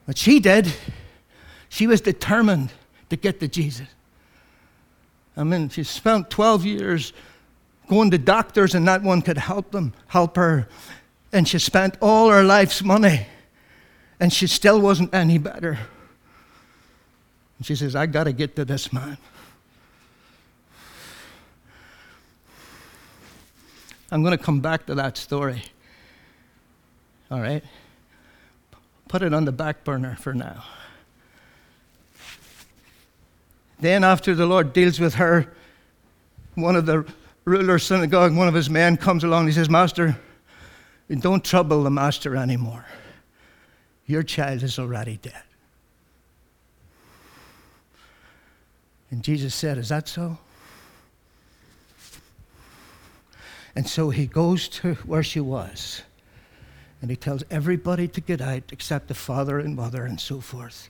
What 0.04 0.18
she 0.18 0.42
did, 0.42 0.74
she 1.72 1.88
was 1.88 2.02
determined 2.02 2.70
to 3.10 3.16
get 3.16 3.40
to 3.40 3.48
Jesus. 3.48 3.88
I 5.38 5.46
mean, 5.46 5.70
she 5.70 5.86
spent 5.86 6.30
12 6.30 6.66
years 6.66 7.14
going 7.88 8.12
to 8.12 8.18
doctors 8.18 8.76
and 8.76 8.84
not 8.84 9.04
one 9.04 9.22
could 9.22 9.38
help 9.38 9.72
them, 9.72 9.94
help 10.08 10.36
her. 10.36 10.68
And 11.32 11.48
she 11.48 11.60
spent 11.60 11.96
all 12.02 12.30
her 12.30 12.44
life's 12.44 12.84
money 12.84 13.26
and 14.20 14.34
she 14.34 14.48
still 14.48 14.82
wasn't 14.82 15.16
any 15.16 15.38
better. 15.38 15.80
And 17.58 17.66
she 17.66 17.78
says, 17.78 17.96
I 17.96 18.06
got 18.06 18.26
to 18.26 18.34
get 18.34 18.58
to 18.58 18.66
this 18.66 18.92
man. 18.92 19.18
I'm 24.12 24.24
going 24.24 24.38
to 24.38 24.44
come 24.44 24.60
back 24.60 24.88
to 24.88 24.96
that 24.96 25.16
story. 25.16 25.64
All 27.32 27.40
right? 27.40 27.64
Put 29.08 29.22
it 29.22 29.34
on 29.34 29.46
the 29.46 29.54
back 29.54 29.86
burner 29.86 30.18
for 30.20 30.34
now. 30.34 30.66
Then, 33.82 34.04
after 34.04 34.36
the 34.36 34.46
Lord 34.46 34.74
deals 34.74 35.00
with 35.00 35.16
her, 35.16 35.52
one 36.56 36.76
of 36.76 36.86
the 36.86 37.06
ruler 37.46 37.80
synagogue, 37.80 38.36
one 38.36 38.48
of 38.48 38.54
his 38.54 38.70
men 38.70 38.96
comes 38.96 39.24
along. 39.24 39.48
He 39.48 39.54
says, 39.54 39.70
Master, 39.70 40.18
don't 41.10 41.44
trouble 41.44 41.84
the 41.84 41.90
master 41.90 42.36
anymore. 42.36 42.86
Your 44.06 44.24
child 44.24 44.62
is 44.62 44.78
already 44.78 45.18
dead. 45.18 45.42
And 49.10 49.24
Jesus 49.24 49.56
said, 49.56 49.78
Is 49.78 49.90
that 49.90 50.08
so? 50.08 50.38
And 53.76 53.88
so 53.88 54.10
he 54.10 54.28
goes 54.28 54.68
to 54.70 54.94
where 55.06 55.24
she 55.24 55.40
was. 55.40 56.04
And 57.02 57.10
he 57.10 57.16
tells 57.16 57.44
everybody 57.50 58.08
to 58.10 58.22
get 58.22 58.42
out 58.42 58.64
except 58.72 59.08
the 59.08 59.16
father 59.16 59.60
and 59.60 59.76
mother 59.76 60.06
and 60.06 60.20
so 60.20 60.40
forth. 60.40 60.90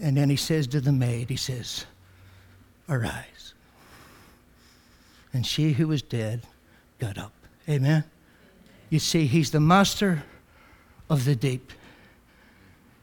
And 0.00 0.16
then 0.16 0.30
he 0.30 0.36
says 0.36 0.66
to 0.68 0.80
the 0.80 0.92
maid, 0.92 1.28
he 1.28 1.36
says, 1.36 1.84
Arise. 2.88 3.54
And 5.32 5.46
she 5.46 5.72
who 5.72 5.88
was 5.88 6.02
dead 6.02 6.42
got 6.98 7.18
up. 7.18 7.32
Amen? 7.68 8.04
You 8.88 8.98
see, 8.98 9.26
he's 9.26 9.50
the 9.50 9.60
master 9.60 10.24
of 11.08 11.24
the 11.24 11.36
deep, 11.36 11.72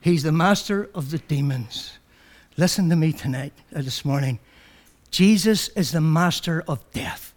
he's 0.00 0.22
the 0.22 0.32
master 0.32 0.90
of 0.94 1.10
the 1.10 1.18
demons. 1.18 1.98
Listen 2.56 2.90
to 2.90 2.96
me 2.96 3.12
tonight, 3.12 3.52
uh, 3.74 3.82
this 3.82 4.04
morning. 4.04 4.40
Jesus 5.10 5.68
is 5.68 5.92
the 5.92 6.00
master 6.00 6.64
of 6.66 6.84
death 6.90 7.32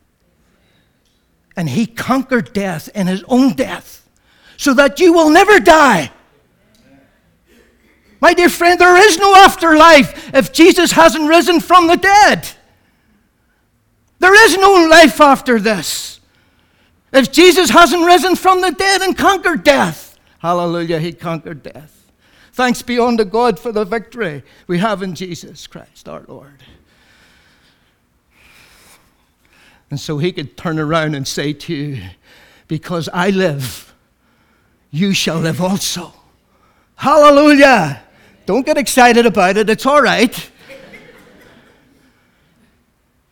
and 1.55 1.69
he 1.69 1.85
conquered 1.85 2.53
death 2.53 2.89
and 2.95 3.09
his 3.09 3.23
own 3.27 3.53
death 3.53 4.07
so 4.57 4.73
that 4.73 4.99
you 4.99 5.13
will 5.13 5.29
never 5.29 5.59
die. 5.59 6.11
My 8.21 8.35
dear 8.35 8.49
friend, 8.49 8.79
there 8.79 8.95
is 8.95 9.17
no 9.17 9.35
afterlife 9.35 10.33
if 10.33 10.53
Jesus 10.53 10.91
hasn't 10.91 11.27
risen 11.27 11.59
from 11.59 11.87
the 11.87 11.97
dead. 11.97 12.47
There 14.19 14.45
is 14.45 14.55
no 14.57 14.87
life 14.87 15.19
after 15.19 15.59
this. 15.59 16.19
If 17.11 17.31
Jesus 17.31 17.71
hasn't 17.71 18.05
risen 18.05 18.35
from 18.35 18.61
the 18.61 18.71
dead 18.71 19.01
and 19.01 19.17
conquered 19.17 19.63
death, 19.63 20.19
hallelujah, 20.37 20.99
he 20.99 21.11
conquered 21.11 21.63
death. 21.63 22.11
Thanks 22.53 22.83
be 22.83 22.99
unto 22.99 23.25
God 23.25 23.57
for 23.57 23.71
the 23.71 23.83
victory 23.83 24.43
we 24.67 24.77
have 24.77 25.01
in 25.01 25.15
Jesus 25.15 25.65
Christ 25.65 26.07
our 26.07 26.23
Lord. 26.27 26.63
And 29.89 29.99
so 29.99 30.19
he 30.19 30.31
could 30.31 30.55
turn 30.55 30.79
around 30.79 31.15
and 31.15 31.27
say 31.27 31.53
to 31.53 31.73
you, 31.73 32.03
Because 32.67 33.09
I 33.11 33.31
live, 33.31 33.93
you 34.91 35.13
shall 35.13 35.39
live 35.39 35.59
also. 35.59 36.13
Hallelujah. 36.95 38.03
Don't 38.45 38.65
get 38.65 38.77
excited 38.77 39.25
about 39.25 39.57
it, 39.57 39.69
it's 39.69 39.85
all 39.85 40.01
right. 40.01 40.51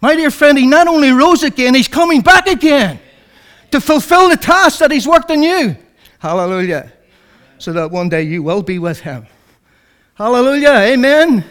My 0.01 0.15
dear 0.15 0.31
friend, 0.31 0.57
he 0.57 0.65
not 0.65 0.87
only 0.87 1.11
rose 1.11 1.43
again, 1.43 1.73
he's 1.73 1.87
coming 1.87 2.21
back 2.21 2.47
again 2.47 2.99
to 3.71 3.81
fulfill 3.81 4.29
the 4.29 4.37
task 4.37 4.79
that 4.79 4.91
he's 4.91 5.07
worked 5.07 5.29
in 5.29 5.43
you. 5.43 5.75
Hallelujah. 6.19 6.91
So 7.57 7.73
that 7.73 7.91
one 7.91 8.07
day 8.07 8.23
you 8.23 8.41
will 8.41 8.63
be 8.63 8.79
with 8.79 9.01
him. 9.01 9.27
Hallelujah. 10.15 10.69
Amen. 10.69 11.43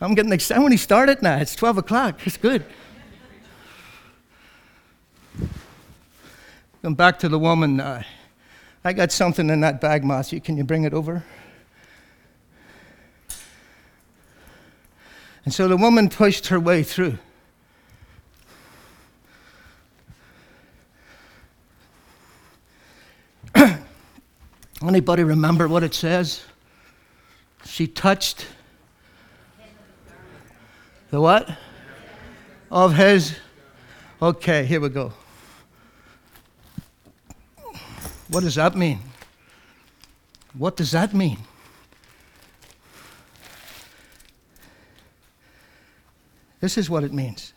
I'm 0.00 0.14
getting 0.14 0.32
excited 0.32 0.62
when 0.62 0.70
he 0.70 0.78
started 0.78 1.22
now. 1.22 1.38
It's 1.38 1.56
12 1.56 1.78
o'clock. 1.78 2.24
It's 2.24 2.36
good. 2.36 2.64
Come 6.82 6.94
back 6.94 7.18
to 7.20 7.28
the 7.28 7.38
woman. 7.38 7.80
Uh, 7.80 8.04
I 8.84 8.92
got 8.92 9.10
something 9.10 9.50
in 9.50 9.60
that 9.60 9.80
bag, 9.80 10.04
Matthew. 10.04 10.38
Can 10.38 10.56
you 10.56 10.62
bring 10.62 10.84
it 10.84 10.94
over? 10.94 11.24
And 15.48 15.54
so 15.54 15.66
the 15.66 15.78
woman 15.78 16.10
pushed 16.10 16.48
her 16.48 16.60
way 16.60 16.82
through. 16.82 17.16
Anybody 24.82 25.24
remember 25.24 25.66
what 25.66 25.82
it 25.82 25.94
says? 25.94 26.44
She 27.64 27.86
touched 27.86 28.46
the 31.08 31.18
what? 31.18 31.48
Of 32.70 32.94
his. 32.94 33.34
Okay, 34.20 34.66
here 34.66 34.82
we 34.82 34.90
go. 34.90 35.14
What 38.28 38.42
does 38.42 38.56
that 38.56 38.76
mean? 38.76 38.98
What 40.52 40.76
does 40.76 40.90
that 40.90 41.14
mean? 41.14 41.38
This 46.60 46.76
is 46.76 46.90
what 46.90 47.04
it 47.04 47.12
means. 47.12 47.52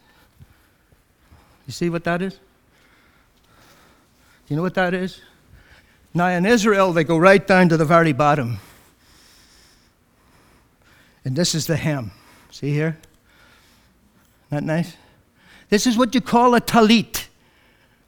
You 1.68 1.74
see 1.74 1.90
what 1.90 2.04
that 2.04 2.22
is? 2.22 2.34
Do 2.34 2.40
You 4.50 4.56
know 4.58 4.62
what 4.62 4.76
that 4.76 4.94
is? 4.94 5.22
Now, 6.14 6.28
in 6.28 6.46
Israel, 6.46 6.92
they 6.92 7.04
go 7.04 7.18
right 7.18 7.46
down 7.46 7.70
to 7.70 7.78
the 7.78 7.86
very 7.86 8.12
bottom. 8.12 8.60
And 11.24 11.36
this 11.36 11.56
is 11.56 11.68
the 11.68 11.78
hem. 11.78 12.12
See 12.50 12.74
here? 12.74 12.98
Isn't 14.48 14.50
that 14.50 14.64
nice? 14.64 14.98
This 15.70 15.88
is 15.88 15.98
what 15.98 16.14
you 16.14 16.20
call 16.20 16.54
a 16.54 16.62
talit, 16.62 17.28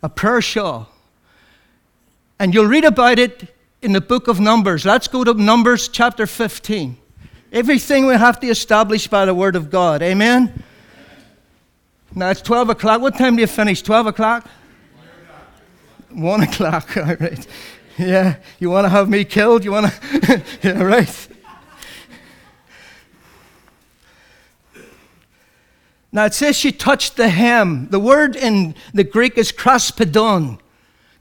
a 0.01 0.09
prayer 0.09 0.41
shawl. 0.41 0.89
And 2.39 2.53
you'll 2.53 2.67
read 2.67 2.83
about 2.83 3.19
it 3.19 3.55
in 3.81 3.93
the 3.93 4.01
book 4.01 4.27
of 4.27 4.39
Numbers. 4.39 4.85
Let's 4.85 5.07
go 5.07 5.23
to 5.23 5.33
Numbers 5.33 5.87
chapter 5.87 6.27
15. 6.27 6.97
Everything 7.53 8.05
we 8.05 8.15
have 8.15 8.39
to 8.41 8.47
establish 8.47 9.07
by 9.07 9.25
the 9.25 9.33
word 9.33 9.55
of 9.55 9.69
God. 9.69 10.01
Amen? 10.01 10.63
Now 12.15 12.29
it's 12.29 12.41
12 12.41 12.69
o'clock. 12.69 13.01
What 13.01 13.17
time 13.17 13.35
do 13.35 13.41
you 13.41 13.47
finish? 13.47 13.81
12 13.81 14.07
o'clock? 14.07 14.47
1 16.09 16.41
o'clock. 16.41 16.97
All 16.97 17.15
right. 17.15 17.47
Yeah. 17.97 18.35
You 18.59 18.69
want 18.69 18.85
to 18.85 18.89
have 18.89 19.09
me 19.09 19.25
killed? 19.25 19.63
You 19.63 19.71
want 19.71 19.91
to? 19.91 20.43
yeah, 20.61 20.83
right. 20.83 21.27
Now 26.11 26.25
it 26.25 26.35
says 26.35 26.55
she 26.55 26.71
touched 26.71 27.17
the 27.17 27.29
hem. 27.29 27.87
The 27.89 27.99
word 27.99 28.35
in 28.35 28.75
the 28.93 29.03
Greek 29.03 29.37
is 29.37 29.51
kraspedon. 29.51 30.59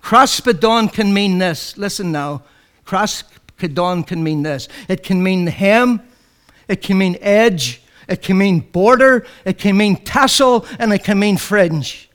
Kraspedon 0.03 0.93
can 0.93 1.15
mean 1.15 1.39
this. 1.39 1.79
Listen 1.79 2.13
now. 2.13 2.43
Kraspedon 2.85 4.07
can 4.07 4.23
mean 4.23 4.43
this. 4.43 4.69
It 4.89 5.03
can 5.03 5.23
mean 5.23 5.47
the 5.47 5.51
hem, 5.51 6.03
it 6.69 6.83
can 6.83 6.99
mean 6.99 7.17
edge, 7.21 7.82
it 8.09 8.23
can 8.23 8.39
mean 8.39 8.61
border, 8.61 9.27
it 9.45 9.59
can 9.59 9.77
mean 9.77 9.97
tassel, 9.97 10.67
and 10.79 10.93
it 10.93 11.05
can 11.05 11.19
mean 11.19 11.37
fringe. 11.37 12.11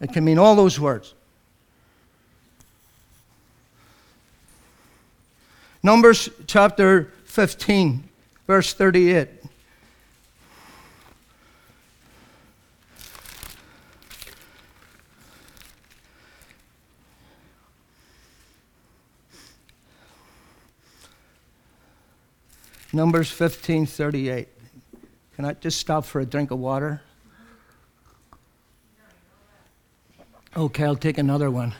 It 0.00 0.12
can 0.12 0.24
mean 0.24 0.38
all 0.38 0.56
those 0.56 0.80
words. 0.80 1.14
Numbers 5.82 6.28
chapter 6.46 7.12
15, 7.24 8.08
verse 8.46 8.72
38. 8.72 9.28
Numbers 22.92 23.30
15 23.30 23.86
38. 23.86 24.51
Can 25.42 25.50
I 25.50 25.54
just 25.54 25.80
stop 25.80 26.04
for 26.04 26.20
a 26.20 26.24
drink 26.24 26.52
of 26.52 26.60
water? 26.60 27.02
Okay, 30.56 30.84
I'll 30.84 30.94
take 30.94 31.18
another 31.18 31.50
one. 31.50 31.74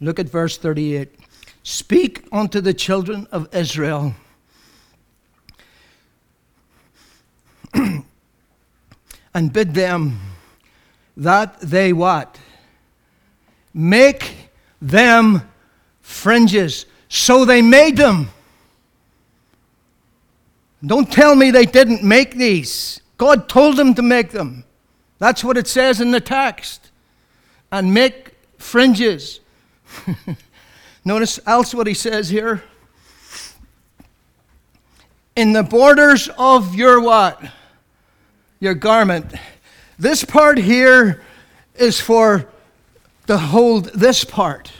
Look 0.00 0.18
at 0.18 0.28
verse 0.28 0.58
38. 0.58 1.14
Speak 1.62 2.26
unto 2.32 2.60
the 2.60 2.74
children 2.74 3.28
of 3.30 3.48
Israel. 3.54 4.16
and 7.72 9.52
bid 9.52 9.74
them 9.74 10.18
that 11.16 11.60
they 11.60 11.92
what? 11.92 12.36
Make 13.72 14.50
them 14.82 15.48
fringes 16.00 16.86
so 17.08 17.44
they 17.44 17.62
made 17.62 17.96
them. 17.96 18.30
Don't 20.84 21.10
tell 21.10 21.34
me 21.34 21.50
they 21.50 21.66
didn't 21.66 22.02
make 22.02 22.34
these. 22.34 23.00
God 23.18 23.48
told 23.48 23.76
them 23.76 23.94
to 23.94 24.02
make 24.02 24.30
them. 24.30 24.64
That's 25.18 25.42
what 25.42 25.56
it 25.56 25.66
says 25.66 26.00
in 26.00 26.10
the 26.10 26.20
text. 26.20 26.90
And 27.72 27.94
make 27.94 28.34
fringes. 28.58 29.40
Notice 31.04 31.40
else 31.46 31.74
what 31.74 31.86
he 31.86 31.94
says 31.94 32.28
here. 32.28 32.62
In 35.34 35.52
the 35.52 35.62
borders 35.62 36.28
of 36.38 36.74
your 36.74 37.00
what? 37.00 37.42
Your 38.60 38.74
garment. 38.74 39.34
This 39.98 40.24
part 40.24 40.58
here 40.58 41.22
is 41.74 42.00
for 42.00 42.48
to 43.26 43.36
hold 43.36 43.86
this 43.86 44.24
part. 44.24 44.72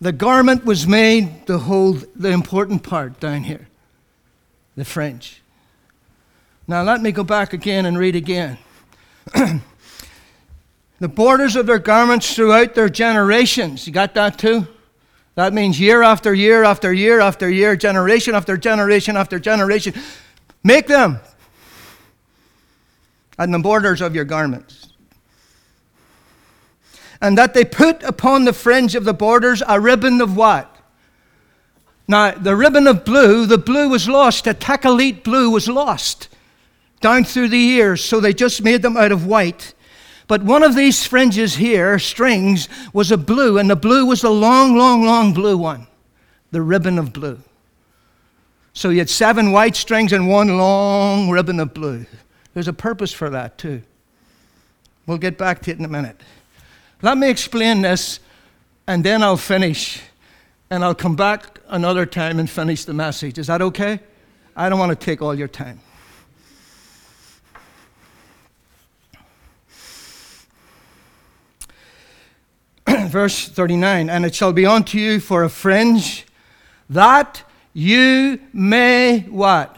The 0.00 0.12
garment 0.12 0.64
was 0.64 0.86
made 0.86 1.46
to 1.46 1.58
hold 1.58 2.06
the 2.16 2.30
important 2.30 2.82
part 2.82 3.20
down 3.20 3.44
here, 3.44 3.68
the 4.76 4.84
fringe. 4.84 5.42
Now 6.66 6.82
let 6.82 7.00
me 7.02 7.12
go 7.12 7.24
back 7.24 7.52
again 7.52 7.86
and 7.86 7.98
read 7.98 8.16
again. 8.16 8.58
the 9.34 11.08
borders 11.08 11.56
of 11.56 11.66
their 11.66 11.78
garments 11.78 12.34
throughout 12.34 12.74
their 12.74 12.88
generations. 12.88 13.86
You 13.86 13.92
got 13.92 14.14
that 14.14 14.38
too? 14.38 14.66
That 15.34 15.52
means 15.52 15.80
year 15.80 16.02
after 16.02 16.32
year 16.32 16.64
after 16.64 16.92
year 16.92 17.20
after 17.20 17.50
year, 17.50 17.76
generation 17.76 18.34
after 18.34 18.56
generation 18.56 19.16
after 19.16 19.38
generation. 19.38 19.94
Make 20.62 20.86
them 20.86 21.18
at 23.38 23.50
the 23.50 23.58
borders 23.58 24.00
of 24.00 24.14
your 24.14 24.24
garments 24.24 24.84
and 27.24 27.38
that 27.38 27.54
they 27.54 27.64
put 27.64 28.02
upon 28.02 28.44
the 28.44 28.52
fringe 28.52 28.94
of 28.94 29.04
the 29.04 29.14
borders 29.14 29.62
a 29.66 29.80
ribbon 29.80 30.20
of 30.20 30.36
what? 30.36 30.73
Now, 32.06 32.32
the 32.32 32.54
ribbon 32.54 32.86
of 32.86 33.04
blue, 33.04 33.46
the 33.46 33.58
blue 33.58 33.88
was 33.88 34.08
lost. 34.08 34.44
The 34.44 34.54
tekhelet 34.54 35.24
blue 35.24 35.50
was 35.50 35.68
lost 35.68 36.28
down 37.00 37.24
through 37.24 37.48
the 37.48 37.58
years, 37.58 38.04
so 38.04 38.20
they 38.20 38.32
just 38.32 38.62
made 38.62 38.82
them 38.82 38.96
out 38.96 39.12
of 39.12 39.26
white. 39.26 39.74
But 40.26 40.42
one 40.42 40.62
of 40.62 40.74
these 40.74 41.06
fringes 41.06 41.56
here, 41.56 41.98
strings, 41.98 42.68
was 42.92 43.10
a 43.10 43.18
blue, 43.18 43.58
and 43.58 43.68
the 43.68 43.76
blue 43.76 44.06
was 44.06 44.22
the 44.22 44.30
long, 44.30 44.76
long, 44.76 45.04
long 45.04 45.34
blue 45.34 45.56
one, 45.56 45.86
the 46.50 46.62
ribbon 46.62 46.98
of 46.98 47.12
blue. 47.12 47.40
So 48.72 48.88
you 48.88 48.98
had 48.98 49.10
seven 49.10 49.52
white 49.52 49.76
strings 49.76 50.12
and 50.12 50.28
one 50.28 50.56
long 50.56 51.30
ribbon 51.30 51.60
of 51.60 51.74
blue. 51.74 52.06
There's 52.54 52.68
a 52.68 52.72
purpose 52.72 53.12
for 53.12 53.30
that, 53.30 53.58
too. 53.58 53.82
We'll 55.06 55.18
get 55.18 55.36
back 55.36 55.60
to 55.62 55.70
it 55.70 55.78
in 55.78 55.84
a 55.84 55.88
minute. 55.88 56.20
Let 57.02 57.18
me 57.18 57.28
explain 57.28 57.82
this, 57.82 58.18
and 58.86 59.04
then 59.04 59.22
I'll 59.22 59.36
finish. 59.36 60.00
And 60.74 60.84
I'll 60.84 60.92
come 60.92 61.14
back 61.14 61.60
another 61.68 62.04
time 62.04 62.40
and 62.40 62.50
finish 62.50 62.84
the 62.84 62.94
message. 62.94 63.38
Is 63.38 63.46
that 63.46 63.62
okay? 63.62 64.00
I 64.56 64.68
don't 64.68 64.80
want 64.80 64.90
to 64.90 64.96
take 64.96 65.22
all 65.22 65.32
your 65.32 65.46
time. 65.46 65.78
Verse 73.08 73.48
39 73.48 74.10
And 74.10 74.24
it 74.24 74.34
shall 74.34 74.52
be 74.52 74.66
unto 74.66 74.98
you 74.98 75.20
for 75.20 75.44
a 75.44 75.48
fringe 75.48 76.26
that 76.90 77.44
you 77.72 78.40
may 78.52 79.20
what? 79.20 79.76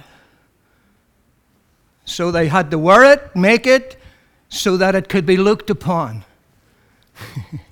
So 2.06 2.30
they 2.30 2.48
had 2.48 2.70
to 2.70 2.78
wear 2.78 3.04
it, 3.12 3.36
make 3.36 3.66
it, 3.66 4.00
so 4.48 4.78
that 4.78 4.94
it 4.94 5.10
could 5.10 5.26
be 5.26 5.36
looked 5.36 5.68
upon. 5.68 6.24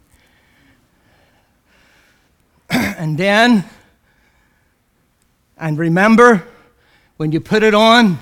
and 2.98 3.16
then 3.16 3.64
And 5.56 5.78
remember, 5.78 6.42
when 7.16 7.30
you 7.30 7.40
put 7.40 7.62
it 7.62 7.74
on, 7.74 8.18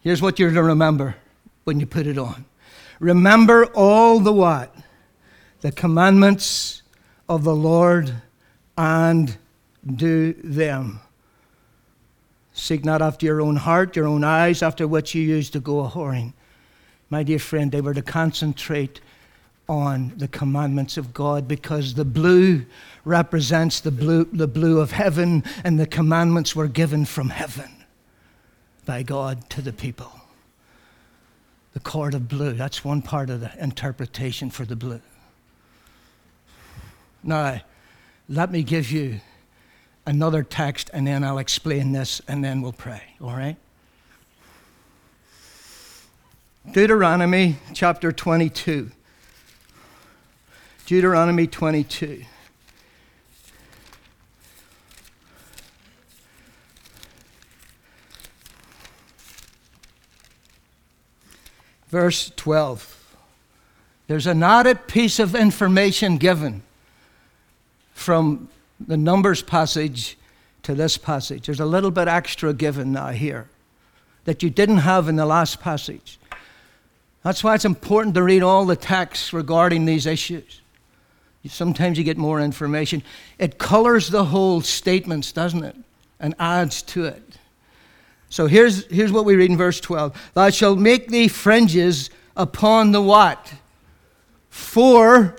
here's 0.00 0.22
what 0.22 0.38
you're 0.38 0.50
to 0.50 0.62
remember 0.62 1.16
when 1.64 1.78
you 1.78 1.86
put 1.86 2.06
it 2.06 2.16
on. 2.16 2.46
Remember 2.98 3.66
all 3.74 4.18
the 4.18 4.32
what? 4.32 4.74
The 5.60 5.70
commandments 5.70 6.82
of 7.28 7.44
the 7.44 7.54
Lord 7.54 8.12
and 8.76 9.36
do 9.86 10.32
them. 10.32 11.00
Seek 12.52 12.84
not 12.84 13.02
after 13.02 13.26
your 13.26 13.40
own 13.40 13.56
heart, 13.56 13.94
your 13.94 14.06
own 14.06 14.24
eyes, 14.24 14.62
after 14.62 14.88
what 14.88 15.14
you 15.14 15.22
used 15.22 15.52
to 15.52 15.60
go 15.60 15.84
a 15.84 15.88
whoring. 15.88 16.32
My 17.10 17.22
dear 17.22 17.38
friend, 17.38 17.70
they 17.70 17.80
were 17.80 17.94
to 17.94 18.02
concentrate 18.02 19.00
on 19.68 20.12
the 20.16 20.28
commandments 20.28 20.96
of 20.96 21.12
God 21.12 21.46
because 21.46 21.94
the 21.94 22.04
blue 22.04 22.64
represents 23.04 23.80
the 23.80 23.90
blue, 23.90 24.24
the 24.32 24.48
blue 24.48 24.80
of 24.80 24.92
heaven, 24.92 25.44
and 25.64 25.78
the 25.78 25.86
commandments 25.86 26.56
were 26.56 26.68
given 26.68 27.04
from 27.04 27.28
heaven 27.28 27.70
by 28.86 29.02
God 29.02 29.48
to 29.50 29.60
the 29.60 29.72
people. 29.72 30.10
The 31.74 31.80
cord 31.80 32.14
of 32.14 32.28
blue, 32.28 32.54
that's 32.54 32.82
one 32.84 33.02
part 33.02 33.28
of 33.28 33.40
the 33.40 33.52
interpretation 33.62 34.50
for 34.50 34.64
the 34.64 34.76
blue. 34.76 35.02
Now, 37.22 37.60
let 38.28 38.50
me 38.50 38.62
give 38.62 38.90
you 38.90 39.20
another 40.06 40.42
text 40.42 40.90
and 40.94 41.06
then 41.06 41.22
I'll 41.22 41.38
explain 41.38 41.92
this 41.92 42.22
and 42.26 42.42
then 42.42 42.62
we'll 42.62 42.72
pray, 42.72 43.02
all 43.20 43.36
right? 43.36 43.56
Deuteronomy 46.72 47.56
chapter 47.74 48.12
22. 48.12 48.90
Deuteronomy 50.88 51.46
22. 51.46 52.24
Verse 61.90 62.32
12. 62.36 63.16
There's 64.06 64.26
an 64.26 64.42
added 64.42 64.86
piece 64.86 65.18
of 65.18 65.34
information 65.34 66.16
given 66.16 66.62
from 67.92 68.48
the 68.80 68.96
Numbers 68.96 69.42
passage 69.42 70.16
to 70.62 70.74
this 70.74 70.96
passage. 70.96 71.44
There's 71.44 71.60
a 71.60 71.66
little 71.66 71.90
bit 71.90 72.08
extra 72.08 72.54
given 72.54 72.92
now 72.92 73.08
here 73.08 73.50
that 74.24 74.42
you 74.42 74.48
didn't 74.48 74.78
have 74.78 75.06
in 75.06 75.16
the 75.16 75.26
last 75.26 75.60
passage. 75.60 76.18
That's 77.22 77.44
why 77.44 77.56
it's 77.56 77.66
important 77.66 78.14
to 78.14 78.22
read 78.22 78.42
all 78.42 78.64
the 78.64 78.74
texts 78.74 79.34
regarding 79.34 79.84
these 79.84 80.06
issues. 80.06 80.62
Sometimes 81.48 81.98
you 81.98 82.04
get 82.04 82.18
more 82.18 82.40
information. 82.40 83.02
It 83.38 83.58
colors 83.58 84.08
the 84.08 84.26
whole 84.26 84.60
statements, 84.60 85.32
doesn't 85.32 85.64
it? 85.64 85.76
And 86.20 86.34
adds 86.38 86.82
to 86.82 87.04
it. 87.06 87.38
So 88.30 88.46
here's, 88.46 88.86
here's 88.86 89.12
what 89.12 89.24
we 89.24 89.36
read 89.36 89.50
in 89.50 89.56
verse 89.56 89.80
12 89.80 90.32
Thou 90.34 90.50
shalt 90.50 90.78
make 90.78 91.08
thee 91.08 91.28
fringes 91.28 92.10
upon 92.36 92.92
the 92.92 93.00
what? 93.00 93.52
Four 94.50 95.36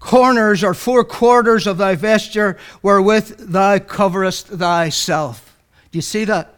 corners 0.00 0.62
or 0.62 0.74
four 0.74 1.04
quarters 1.04 1.66
of 1.66 1.78
thy 1.78 1.94
vesture 1.94 2.56
wherewith 2.82 3.36
thou 3.38 3.78
coverest 3.78 4.48
thyself. 4.48 5.58
Do 5.90 5.98
you 5.98 6.02
see 6.02 6.24
that? 6.24 6.54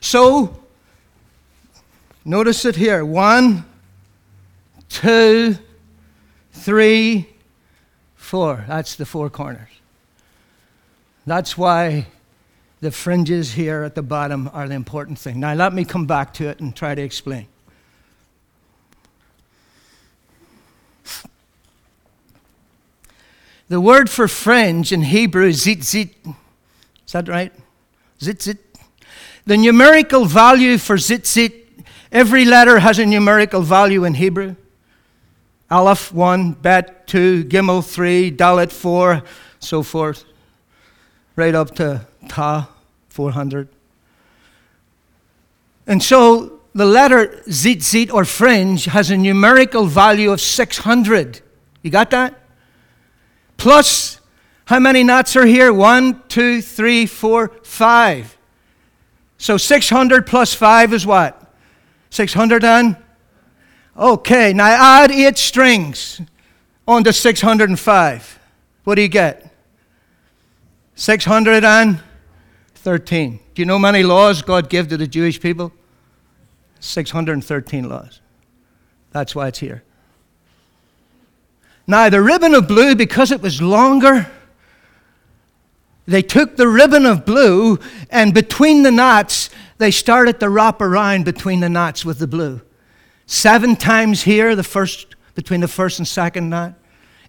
So, 0.00 0.56
notice 2.24 2.64
it 2.64 2.76
here. 2.76 3.04
One, 3.04 3.64
two, 4.88 5.56
three, 6.52 7.28
four. 8.26 8.64
That's 8.66 8.96
the 8.96 9.06
four 9.06 9.30
corners. 9.30 9.70
That's 11.26 11.56
why 11.56 12.08
the 12.80 12.90
fringes 12.90 13.52
here 13.52 13.84
at 13.84 13.94
the 13.94 14.02
bottom 14.02 14.50
are 14.52 14.68
the 14.68 14.74
important 14.74 15.18
thing. 15.18 15.40
Now, 15.40 15.54
let 15.54 15.72
me 15.72 15.84
come 15.84 16.06
back 16.06 16.34
to 16.34 16.48
it 16.48 16.60
and 16.60 16.74
try 16.74 16.94
to 16.94 17.02
explain. 17.02 17.46
The 23.68 23.80
word 23.80 24.10
for 24.10 24.28
fringe 24.28 24.92
in 24.92 25.02
Hebrew 25.02 25.46
is 25.46 25.64
zitzit. 25.64 26.10
Is 27.06 27.12
that 27.12 27.28
right? 27.28 27.52
Zitzit. 28.20 28.58
The 29.44 29.56
numerical 29.56 30.24
value 30.24 30.78
for 30.78 30.96
zitzit, 30.96 31.52
every 32.12 32.44
letter 32.44 32.80
has 32.80 32.98
a 32.98 33.06
numerical 33.06 33.62
value 33.62 34.04
in 34.04 34.14
Hebrew. 34.14 34.56
Aleph 35.70 36.12
1, 36.12 36.52
Bet 36.52 37.06
2, 37.06 37.44
Gimel 37.44 37.84
3, 37.84 38.30
Dalet 38.30 38.70
4, 38.70 39.22
so 39.58 39.82
forth, 39.82 40.24
right 41.34 41.54
up 41.54 41.74
to 41.76 42.06
Ta 42.28 42.70
400. 43.08 43.68
And 45.86 46.02
so 46.02 46.60
the 46.74 46.84
letter 46.84 47.42
zitzit 47.48 48.12
or 48.12 48.24
fringe 48.24 48.84
has 48.84 49.10
a 49.10 49.16
numerical 49.16 49.86
value 49.86 50.30
of 50.30 50.40
600. 50.40 51.40
You 51.82 51.90
got 51.90 52.10
that? 52.10 52.38
Plus, 53.56 54.20
how 54.66 54.78
many 54.78 55.02
knots 55.02 55.36
are 55.36 55.46
here? 55.46 55.72
One, 55.72 56.22
two, 56.28 56.60
three, 56.60 57.06
four, 57.06 57.48
five. 57.62 58.36
So 59.38 59.56
600 59.56 60.26
plus 60.26 60.54
5 60.54 60.92
is 60.92 61.06
what? 61.06 61.54
600 62.10 62.64
and? 62.64 62.96
Okay, 63.98 64.52
now 64.52 64.66
add 64.66 65.10
8 65.10 65.38
strings 65.38 66.20
onto 66.86 67.12
605. 67.12 68.38
What 68.84 68.96
do 68.96 69.02
you 69.02 69.08
get? 69.08 69.50
613. 70.96 73.40
Do 73.54 73.62
you 73.62 73.66
know 73.66 73.78
many 73.78 74.02
laws 74.02 74.42
God 74.42 74.68
gave 74.68 74.88
to 74.88 74.98
the 74.98 75.06
Jewish 75.06 75.40
people? 75.40 75.72
613 76.80 77.88
laws. 77.88 78.20
That's 79.12 79.34
why 79.34 79.48
it's 79.48 79.60
here. 79.60 79.82
Now, 81.86 82.10
the 82.10 82.20
ribbon 82.20 82.54
of 82.54 82.68
blue, 82.68 82.94
because 82.94 83.30
it 83.30 83.40
was 83.40 83.62
longer, 83.62 84.30
they 86.04 86.20
took 86.20 86.56
the 86.56 86.68
ribbon 86.68 87.06
of 87.06 87.24
blue 87.24 87.78
and 88.10 88.34
between 88.34 88.82
the 88.82 88.90
knots, 88.90 89.48
they 89.78 89.90
started 89.90 90.38
to 90.40 90.50
wrap 90.50 90.82
around 90.82 91.24
between 91.24 91.60
the 91.60 91.70
knots 91.70 92.04
with 92.04 92.18
the 92.18 92.26
blue. 92.26 92.60
Seven 93.26 93.76
times 93.76 94.22
here, 94.22 94.56
the 94.56 94.62
first, 94.62 95.16
between 95.34 95.60
the 95.60 95.68
first 95.68 95.98
and 95.98 96.06
second 96.06 96.48
knot. 96.48 96.74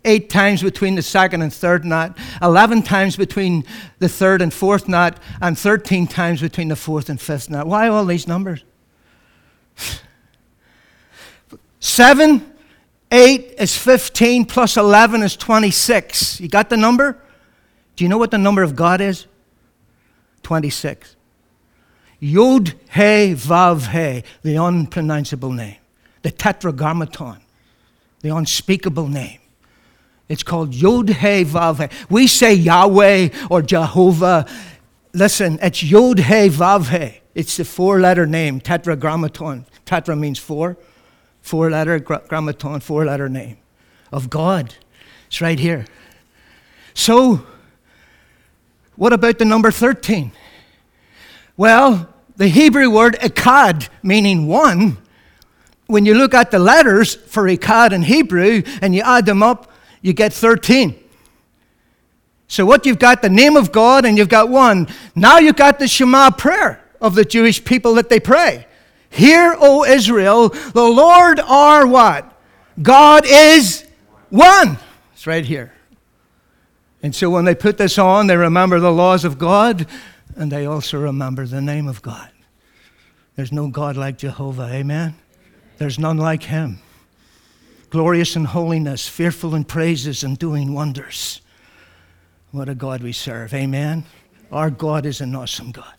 Eight 0.06 0.30
times 0.30 0.62
between 0.62 0.96
the 0.96 1.02
second 1.02 1.42
and 1.42 1.54
third 1.54 1.84
knot. 1.84 2.18
Eleven 2.42 2.84
times 2.84 3.18
between 3.18 3.66
the 4.00 4.08
third 4.08 4.42
and 4.42 4.54
fourth 4.54 4.88
knot. 4.88 5.20
And 5.42 5.58
13 5.58 6.08
times 6.08 6.42
between 6.42 6.68
the 6.68 6.76
fourth 6.76 7.10
and 7.10 7.20
fifth 7.20 7.50
knot. 7.50 7.68
Why 7.68 7.88
all 7.88 8.06
these 8.06 8.28
numbers? 8.28 8.64
Seven 11.80 12.54
8 13.12 13.56
is 13.58 13.78
15 13.78 14.46
plus 14.46 14.78
11 14.78 15.24
is 15.24 15.36
26. 15.36 16.42
You 16.42 16.50
got 16.50 16.70
the 16.70 16.78
number? 16.78 17.18
Do 17.96 18.04
you 18.04 18.10
know 18.10 18.18
what 18.18 18.32
the 18.32 18.38
number 18.38 18.64
of 18.64 18.76
God 18.76 19.00
is? 19.00 19.28
26. 20.44 21.16
Yod 22.20 22.70
He 22.94 23.34
Vav 23.34 23.92
He, 23.92 24.24
the 24.42 24.56
unpronounceable 24.56 25.52
name, 25.52 25.78
the 26.22 26.32
tetragrammaton, 26.32 27.40
the 28.22 28.36
unspeakable 28.36 29.08
name. 29.08 29.40
It's 30.30 30.44
called 30.44 30.74
Yod 30.74 31.10
He 31.10 31.46
Vav. 31.46 31.92
We 32.10 32.28
say 32.28 32.54
Yahweh 32.54 33.30
or 33.50 33.62
Jehovah. 33.62 34.46
Listen, 35.14 35.58
it's 35.62 35.84
Yod 35.84 36.20
He 36.20 36.50
Vav. 36.50 37.20
It's 37.34 37.58
the 37.58 37.66
four 37.66 38.00
letter 38.00 38.26
name, 38.26 38.60
tetragrammaton. 38.60 39.66
Tetra 39.86 40.18
means 40.18 40.40
four 40.40 40.78
four 41.48 41.72
letter 41.72 42.00
grammaton, 42.00 42.82
four 42.82 43.06
letter 43.06 43.30
name 43.30 43.58
of 44.12 44.30
God. 44.30 44.76
It's 45.28 45.42
right 45.42 45.58
here. 45.58 45.86
So, 46.94 47.46
what 48.96 49.14
about 49.14 49.40
the 49.40 49.46
number 49.46 49.72
13? 49.72 50.32
Well, 51.56 52.14
the 52.36 52.50
Hebrew 52.50 52.90
word 52.90 53.16
echad, 53.20 53.88
meaning 54.04 54.48
one, 54.48 54.98
when 55.88 56.06
you 56.06 56.14
look 56.14 56.34
at 56.34 56.52
the 56.52 56.60
letters 56.60 57.16
for 57.16 57.44
echad 57.44 57.92
in 57.92 58.04
Hebrew 58.04 58.62
and 58.82 58.94
you 58.94 59.02
add 59.02 59.26
them 59.26 59.42
up, 59.42 59.72
you 60.02 60.14
get 60.14 60.34
13. 60.34 60.96
So, 62.50 62.66
what 62.66 62.86
you've 62.86 63.00
got 63.00 63.22
the 63.22 63.30
name 63.30 63.58
of 63.58 63.72
God 63.72 64.06
and 64.06 64.18
you've 64.18 64.30
got 64.30 64.50
one. 64.50 64.88
Now 65.16 65.38
you've 65.38 65.58
got 65.58 65.80
the 65.80 65.88
Shema 65.88 66.32
prayer 66.32 66.84
of 67.02 67.16
the 67.16 67.26
Jewish 67.26 67.64
people 67.64 67.96
that 67.96 68.10
they 68.10 68.20
pray. 68.20 68.66
Hear, 69.10 69.56
O 69.60 69.84
Israel, 69.84 70.50
the 70.50 70.84
Lord 70.84 71.40
our 71.40 71.86
what? 71.86 72.34
God 72.82 73.24
is 73.26 73.86
one. 74.30 74.78
It's 75.14 75.28
right 75.28 75.46
here. 75.46 75.74
And 77.04 77.16
so 77.16 77.30
when 77.30 77.46
they 77.46 77.56
put 77.56 77.78
this 77.78 77.98
on, 77.98 78.28
they 78.28 78.38
remember 78.38 78.80
the 78.80 78.92
laws 78.92 79.24
of 79.26 79.38
God 79.38 79.88
and 80.36 80.52
they 80.52 80.66
also 80.66 81.00
remember 81.00 81.46
the 81.46 81.62
name 81.62 81.88
of 81.88 82.02
God. 82.02 82.30
There's 83.36 83.52
no 83.52 83.68
God 83.68 83.98
like 83.98 84.18
Jehovah, 84.18 84.70
amen? 84.72 85.16
There's 85.78 86.00
none 86.00 86.18
like 86.18 86.44
him. 86.44 86.80
Glorious 87.90 88.36
in 88.36 88.46
holiness, 88.46 89.08
fearful 89.08 89.56
in 89.56 89.64
praises, 89.64 90.24
and 90.24 90.38
doing 90.38 90.74
wonders. 90.74 91.42
What 92.52 92.70
a 92.70 92.76
God 92.76 93.02
we 93.02 93.12
serve, 93.12 93.54
amen? 93.54 94.06
Our 94.52 94.70
God 94.70 95.06
is 95.06 95.22
an 95.22 95.36
awesome 95.36 95.72
God. 95.72 95.94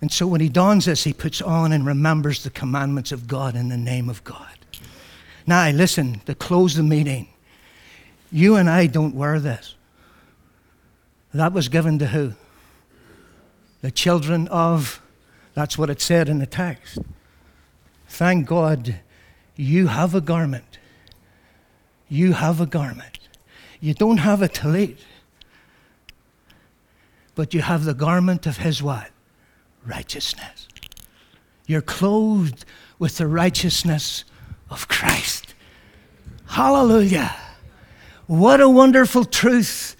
And 0.00 0.10
so 0.10 0.26
when 0.26 0.40
he 0.40 0.48
dons 0.48 0.86
this, 0.86 1.04
he 1.04 1.12
puts 1.12 1.42
on 1.42 1.72
and 1.72 1.84
remembers 1.84 2.42
the 2.42 2.50
commandments 2.50 3.12
of 3.12 3.28
God 3.28 3.54
in 3.54 3.68
the 3.68 3.76
name 3.76 4.08
of 4.08 4.24
God. 4.24 4.58
Now, 5.46 5.68
listen, 5.70 6.20
to 6.26 6.34
close 6.34 6.74
the 6.74 6.82
meeting, 6.82 7.28
you 8.32 8.56
and 8.56 8.70
I 8.70 8.86
don't 8.86 9.14
wear 9.14 9.38
this. 9.40 9.74
That 11.34 11.52
was 11.52 11.68
given 11.68 11.98
to 11.98 12.06
who? 12.06 12.32
The 13.82 13.90
children 13.90 14.48
of, 14.48 15.02
that's 15.54 15.76
what 15.76 15.90
it 15.90 16.00
said 16.00 16.28
in 16.28 16.38
the 16.38 16.46
text. 16.46 16.98
Thank 18.10 18.48
God 18.48 18.96
you 19.54 19.86
have 19.86 20.16
a 20.16 20.20
garment. 20.20 20.78
You 22.08 22.32
have 22.32 22.60
a 22.60 22.66
garment. 22.66 23.20
You 23.80 23.94
don't 23.94 24.18
have 24.18 24.42
a 24.42 24.48
tallit, 24.48 24.98
but 27.36 27.54
you 27.54 27.62
have 27.62 27.84
the 27.84 27.94
garment 27.94 28.46
of 28.46 28.58
His 28.58 28.82
what? 28.82 29.10
Righteousness. 29.86 30.66
You're 31.66 31.80
clothed 31.80 32.64
with 32.98 33.16
the 33.18 33.28
righteousness 33.28 34.24
of 34.68 34.88
Christ. 34.88 35.54
Hallelujah. 36.48 37.34
What 38.26 38.60
a 38.60 38.68
wonderful 38.68 39.24
truth 39.24 39.94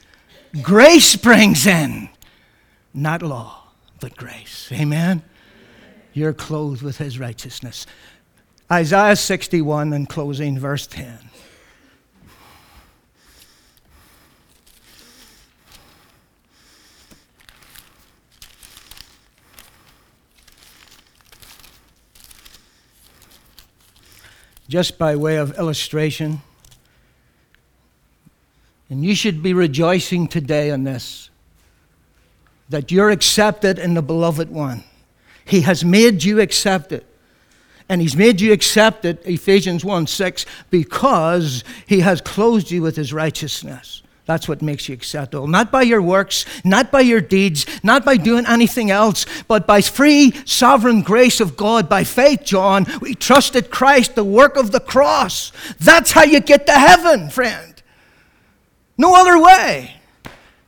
grace 0.60 1.14
brings 1.14 1.64
in. 1.64 2.10
Not 2.92 3.22
law, 3.22 3.68
but 4.00 4.16
grace. 4.16 4.68
Amen? 4.72 5.22
You're 6.20 6.34
clothed 6.34 6.82
with 6.82 6.98
his 6.98 7.18
righteousness. 7.18 7.86
Isaiah 8.70 9.16
61 9.16 9.94
and 9.94 10.06
closing, 10.06 10.58
verse 10.58 10.86
10. 10.86 11.18
Just 24.68 24.98
by 24.98 25.16
way 25.16 25.38
of 25.38 25.56
illustration, 25.58 26.42
and 28.90 29.02
you 29.02 29.14
should 29.14 29.42
be 29.42 29.54
rejoicing 29.54 30.28
today 30.28 30.70
on 30.70 30.84
this 30.84 31.30
that 32.68 32.92
you're 32.92 33.08
accepted 33.08 33.78
in 33.78 33.94
the 33.94 34.02
beloved 34.02 34.50
one. 34.50 34.84
He 35.50 35.62
has 35.62 35.84
made 35.84 36.22
you 36.22 36.40
accept 36.40 36.92
it. 36.92 37.04
And 37.88 38.00
he's 38.00 38.14
made 38.14 38.40
you 38.40 38.52
accept 38.52 39.04
it, 39.04 39.20
Ephesians 39.24 39.84
1 39.84 40.06
6, 40.06 40.46
because 40.70 41.64
he 41.86 42.00
has 42.00 42.20
clothed 42.20 42.70
you 42.70 42.82
with 42.82 42.94
his 42.94 43.12
righteousness. 43.12 44.04
That's 44.26 44.46
what 44.46 44.62
makes 44.62 44.88
you 44.88 44.94
acceptable. 44.94 45.48
Not 45.48 45.72
by 45.72 45.82
your 45.82 46.00
works, 46.00 46.44
not 46.64 46.92
by 46.92 47.00
your 47.00 47.20
deeds, 47.20 47.66
not 47.82 48.04
by 48.04 48.16
doing 48.16 48.46
anything 48.46 48.92
else, 48.92 49.26
but 49.48 49.66
by 49.66 49.80
free, 49.80 50.30
sovereign 50.44 51.02
grace 51.02 51.40
of 51.40 51.56
God, 51.56 51.88
by 51.88 52.04
faith, 52.04 52.44
John. 52.44 52.86
We 53.00 53.16
trusted 53.16 53.72
Christ, 53.72 54.14
the 54.14 54.22
work 54.22 54.56
of 54.56 54.70
the 54.70 54.78
cross. 54.78 55.50
That's 55.80 56.12
how 56.12 56.22
you 56.22 56.38
get 56.38 56.66
to 56.68 56.72
heaven, 56.72 57.28
friend. 57.28 57.82
No 58.96 59.16
other 59.16 59.42
way. 59.42 59.99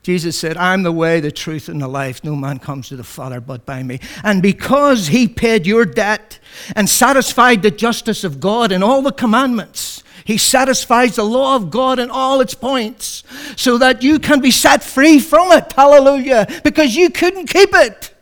Jesus 0.03 0.37
said, 0.37 0.57
I'm 0.57 0.83
the 0.83 0.91
way, 0.91 1.21
the 1.21 1.31
truth, 1.31 1.69
and 1.69 1.81
the 1.81 1.87
life. 1.87 2.25
No 2.25 2.35
man 2.35 2.59
comes 2.59 2.89
to 2.89 2.97
the 2.97 3.05
Father 3.05 3.41
but 3.41 3.65
by 3.65 3.85
me. 3.85 4.01
And 4.25 4.43
because 4.43 5.09
he 5.09 5.29
paid 5.29 5.65
your 5.65 5.85
debt 5.85 6.41
and 6.75 6.89
satisfied 6.89 7.63
the 7.63 7.71
justice 7.71 8.25
of 8.25 8.41
God 8.41 8.73
in 8.73 8.83
all 8.83 9.03
the 9.03 9.13
commandments, 9.13 10.03
he 10.25 10.39
satisfies 10.39 11.17
the 11.17 11.25
law 11.25 11.55
of 11.55 11.71
God 11.71 12.01
in 12.01 12.11
all 12.11 12.41
its 12.41 12.55
points 12.55 13.23
so 13.57 13.79
that 13.79 14.03
you 14.03 14.19
can 14.19 14.41
be 14.41 14.51
set 14.51 14.83
free 14.83 15.21
from 15.21 15.53
it. 15.53 15.73
Hallelujah. 15.73 16.49
Because 16.65 16.97
you 16.97 17.09
couldn't 17.11 17.47
keep 17.47 17.71
it. 17.73 18.13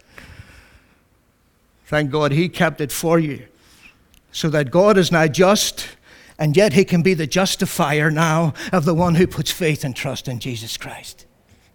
Thank 1.86 2.10
God 2.10 2.32
he 2.32 2.48
kept 2.48 2.80
it 2.80 2.92
for 2.92 3.18
you 3.18 3.46
so 4.32 4.50
that 4.50 4.70
God 4.70 4.96
is 4.98 5.10
now 5.10 5.26
just 5.26 5.88
and 6.38 6.56
yet 6.56 6.72
he 6.72 6.84
can 6.84 7.02
be 7.02 7.12
the 7.12 7.26
justifier 7.26 8.10
now 8.10 8.54
of 8.72 8.84
the 8.84 8.94
one 8.94 9.16
who 9.16 9.26
puts 9.26 9.50
faith 9.50 9.84
and 9.84 9.94
trust 9.94 10.26
in 10.28 10.38
Jesus 10.38 10.76
Christ. 10.76 11.26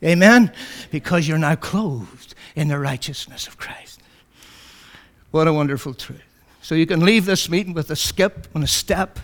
Amen? 0.05 0.51
Because 0.91 1.27
you're 1.27 1.37
now 1.37 1.55
clothed 1.55 2.35
in 2.55 2.67
the 2.67 2.79
righteousness 2.79 3.47
of 3.47 3.57
Christ. 3.57 4.01
What 5.31 5.47
a 5.47 5.53
wonderful 5.53 5.93
truth. 5.93 6.21
So 6.61 6.75
you 6.75 6.85
can 6.85 7.01
leave 7.01 7.25
this 7.25 7.49
meeting 7.49 7.73
with 7.73 7.89
a 7.91 7.95
skip 7.95 8.47
and 8.53 8.63
a 8.63 8.67
step 8.67 9.19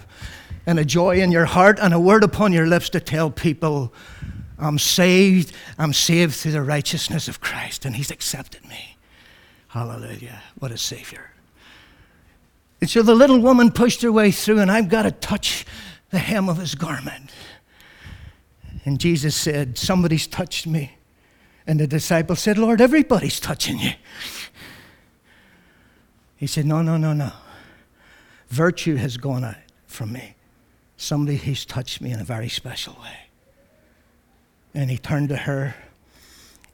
and 0.65 0.79
a 0.79 0.86
joy 0.86 1.21
in 1.21 1.32
your 1.32 1.45
heart 1.45 1.79
and 1.82 1.93
a 1.93 1.99
word 1.99 2.23
upon 2.23 2.53
your 2.53 2.67
lips 2.67 2.89
to 2.89 2.99
tell 2.99 3.32
people, 3.32 3.93
I'm 4.59 4.77
saved, 4.77 5.53
I'm 5.77 5.93
saved 5.93 6.36
through 6.36 6.51
the 6.51 6.61
righteousness 6.61 7.27
of 7.27 7.41
Christ, 7.41 7.86
and 7.86 7.95
He's 7.95 8.11
accepted 8.11 8.67
me. 8.67 8.97
Hallelujah. 9.69 10.41
What 10.59 10.71
a 10.71 10.77
Savior. 10.77 11.32
And 12.82 12.89
so 12.89 13.01
the 13.03 13.15
little 13.15 13.39
woman 13.39 13.71
pushed 13.71 14.01
her 14.01 14.11
way 14.11 14.32
through, 14.32 14.59
and 14.59 14.71
I've 14.71 14.89
got 14.89 15.03
to 15.03 15.11
touch 15.11 15.65
the 16.09 16.19
hem 16.19 16.49
of 16.49 16.57
his 16.57 16.75
garment. 16.75 17.32
And 18.86 18.99
Jesus 18.99 19.36
said, 19.36 19.77
Somebody's 19.77 20.27
touched 20.27 20.67
me. 20.67 20.97
And 21.67 21.79
the 21.79 21.88
disciple 21.88 22.36
said, 22.36 22.57
Lord, 22.57 22.82
everybody's 22.82 23.39
touching 23.39 23.79
you. 23.79 23.91
He 26.36 26.47
said, 26.47 26.65
No, 26.65 26.82
no, 26.82 26.97
no, 26.97 27.13
no. 27.13 27.32
Virtue 28.49 28.95
has 28.95 29.17
gone 29.17 29.43
out 29.43 29.55
from 29.86 30.11
me. 30.13 30.36
Somebody 30.97 31.38
has 31.38 31.65
touched 31.65 32.01
me 32.01 32.11
in 32.11 32.19
a 32.19 32.23
very 32.23 32.49
special 32.49 32.93
way. 33.01 33.17
And 34.73 34.89
he 34.89 34.97
turned 34.97 35.29
to 35.29 35.38
her 35.38 35.75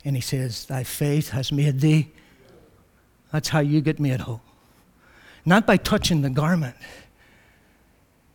and 0.06 0.16
he 0.16 0.22
says, 0.22 0.66
Thy 0.66 0.84
faith 0.84 1.30
has 1.30 1.52
made 1.52 1.82
thee. 1.82 2.12
That's 3.32 3.50
how 3.50 3.60
you 3.60 3.82
get 3.82 4.00
made 4.00 4.22
whole 4.22 4.42
not 5.48 5.66
by 5.66 5.78
touching 5.78 6.22
the 6.24 6.30
garment. 6.30 6.76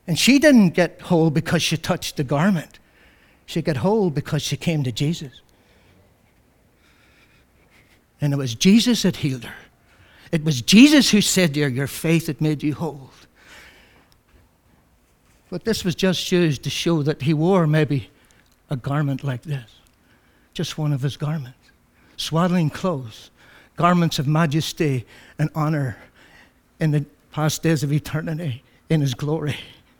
And 0.06 0.18
she 0.18 0.38
didn't 0.38 0.70
get 0.70 1.02
whole 1.02 1.30
because 1.30 1.62
she 1.62 1.76
touched 1.76 2.16
the 2.16 2.24
garment. 2.24 2.78
She 3.52 3.60
got 3.60 3.76
whole 3.76 4.08
because 4.08 4.40
she 4.40 4.56
came 4.56 4.82
to 4.82 4.90
Jesus. 4.90 5.42
And 8.18 8.32
it 8.32 8.36
was 8.36 8.54
Jesus 8.54 9.02
that 9.02 9.16
healed 9.16 9.44
her. 9.44 9.54
It 10.32 10.42
was 10.42 10.62
Jesus 10.62 11.10
who 11.10 11.20
said 11.20 11.52
to 11.52 11.60
her, 11.64 11.68
Your 11.68 11.86
faith 11.86 12.28
had 12.28 12.40
made 12.40 12.62
you 12.62 12.72
whole. 12.72 13.10
But 15.50 15.66
this 15.66 15.84
was 15.84 15.94
just 15.94 16.32
used 16.32 16.62
to 16.62 16.70
show 16.70 17.02
that 17.02 17.20
he 17.20 17.34
wore 17.34 17.66
maybe 17.66 18.08
a 18.70 18.76
garment 18.76 19.22
like 19.22 19.42
this, 19.42 19.70
just 20.54 20.78
one 20.78 20.94
of 20.94 21.02
his 21.02 21.18
garments. 21.18 21.58
Swaddling 22.16 22.70
clothes, 22.70 23.30
garments 23.76 24.18
of 24.18 24.26
majesty 24.26 25.04
and 25.38 25.50
honor 25.54 25.98
in 26.80 26.92
the 26.92 27.04
past 27.32 27.62
days 27.62 27.82
of 27.82 27.92
eternity, 27.92 28.62
in 28.88 29.02
his 29.02 29.12
glory, 29.12 29.58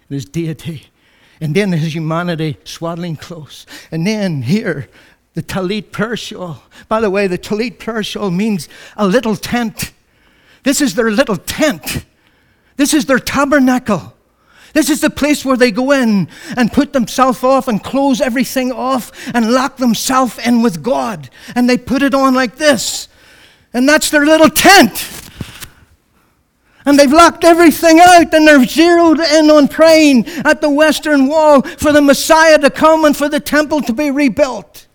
in 0.09 0.15
his 0.15 0.25
deity, 0.25 0.87
and 1.43 1.57
then 1.57 1.73
his 1.73 1.93
humanity 1.93 2.57
swaddling 2.63 3.17
close. 3.17 3.67
And 3.91 4.07
then 4.07 4.43
here, 4.43 4.89
the 5.35 5.43
Talit 5.43 5.91
prayer 5.91 6.17
shawl. 6.17 6.63
By 6.87 7.01
the 7.01 7.11
way, 7.11 7.27
the 7.27 7.37
Talit 7.37 7.81
prayer 7.81 8.05
shawl 8.05 8.31
means 8.31 8.69
a 8.97 9.09
little 9.09 9.35
tent. 9.35 9.93
This 10.63 10.81
is 10.81 10.95
their 10.95 11.11
little 11.11 11.37
tent. 11.37 12.07
This 12.77 12.95
is 12.95 13.07
their 13.07 13.19
tabernacle. 13.19 14.15
This 14.73 14.89
is 14.89 15.01
the 15.01 15.11
place 15.11 15.45
where 15.45 15.57
they 15.57 15.73
go 15.73 15.91
in 15.91 16.29
and 16.57 16.73
put 16.73 16.93
themselves 16.93 17.43
off 17.43 17.67
and 17.67 17.83
close 17.83 18.21
everything 18.21 18.71
off 18.71 19.11
and 19.35 19.53
lock 19.53 19.79
themselves 19.79 20.39
in 20.39 20.63
with 20.63 20.81
God. 20.81 21.29
And 21.57 21.69
they 21.69 21.77
put 21.77 22.03
it 22.03 22.15
on 22.15 22.35
like 22.35 22.55
this. 22.55 23.09
And 23.75 23.89
that's 23.89 24.11
their 24.11 24.25
little 24.25 24.49
tent. 24.49 25.22
And 26.85 26.99
they've 26.99 27.13
locked 27.13 27.45
everything 27.45 28.01
out 28.01 28.35
and 28.35 28.47
they're 28.47 28.65
zeroed 28.65 29.21
in 29.21 29.51
on 29.51 29.69
praying 29.69 30.27
at 30.45 30.61
the 30.61 30.71
Western 30.71 31.29
Wall 31.29 31.63
for 31.63 31.93
the 31.93 32.03
Messiah 32.03 32.59
to 32.59 32.71
come 32.71 33.05
and 33.05 33.17
for 33.17 33.29
the 33.29 33.41
temple 33.41 33.83
to 33.83 33.93
be 33.93 34.11
rebuilt. 34.11 34.87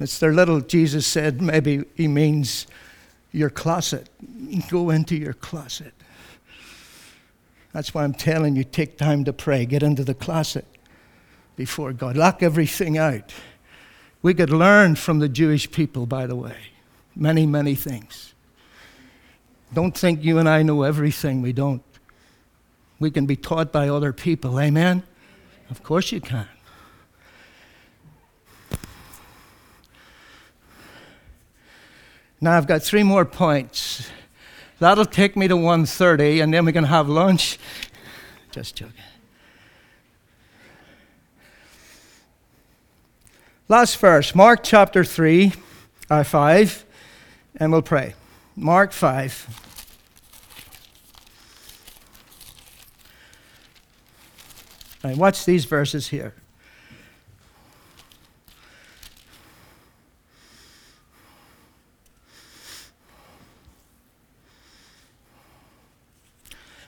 It's 0.00 0.18
their 0.18 0.32
little, 0.32 0.60
Jesus 0.60 1.06
said, 1.06 1.40
maybe 1.40 1.84
he 1.94 2.06
means 2.06 2.66
your 3.32 3.50
closet. 3.50 4.08
Go 4.68 4.90
into 4.90 5.16
your 5.16 5.32
closet. 5.32 5.94
That's 7.72 7.94
why 7.94 8.04
I'm 8.04 8.14
telling 8.14 8.56
you 8.56 8.64
take 8.64 8.96
time 8.96 9.24
to 9.24 9.32
pray. 9.32 9.66
Get 9.66 9.82
into 9.82 10.04
the 10.04 10.14
closet 10.14 10.66
before 11.56 11.92
God. 11.92 12.16
Lock 12.16 12.42
everything 12.42 12.96
out. 12.98 13.32
We 14.22 14.34
could 14.34 14.50
learn 14.50 14.96
from 14.96 15.18
the 15.18 15.28
Jewish 15.28 15.70
people, 15.70 16.06
by 16.06 16.26
the 16.26 16.36
way, 16.36 16.56
many, 17.14 17.46
many 17.46 17.74
things. 17.74 18.34
Don't 19.72 19.96
think 19.96 20.24
you 20.24 20.38
and 20.38 20.48
I 20.48 20.62
know 20.62 20.82
everything. 20.82 21.42
We 21.42 21.52
don't. 21.52 21.82
We 22.98 23.10
can 23.10 23.26
be 23.26 23.36
taught 23.36 23.72
by 23.72 23.88
other 23.88 24.12
people. 24.12 24.58
Amen? 24.58 25.02
Of 25.70 25.82
course 25.82 26.10
you 26.10 26.20
can. 26.20 26.48
Now 32.40 32.56
I've 32.56 32.66
got 32.66 32.82
three 32.82 33.02
more 33.02 33.24
points. 33.24 34.08
That'll 34.78 35.04
take 35.04 35.36
me 35.36 35.48
to 35.48 35.56
1.30, 35.56 36.42
and 36.42 36.54
then 36.54 36.64
we 36.64 36.72
can 36.72 36.84
have 36.84 37.08
lunch. 37.08 37.58
Just 38.52 38.76
joking. 38.76 38.94
Last 43.66 43.98
verse, 43.98 44.34
Mark 44.34 44.60
chapter 44.62 45.04
3, 45.04 45.52
uh, 46.08 46.22
5, 46.22 46.86
and 47.56 47.72
we'll 47.72 47.82
pray. 47.82 48.14
Mark 48.60 48.90
5. 48.90 49.64
Right, 55.04 55.16
watch 55.16 55.44
these 55.44 55.64
verses 55.64 56.08
here. 56.08 56.34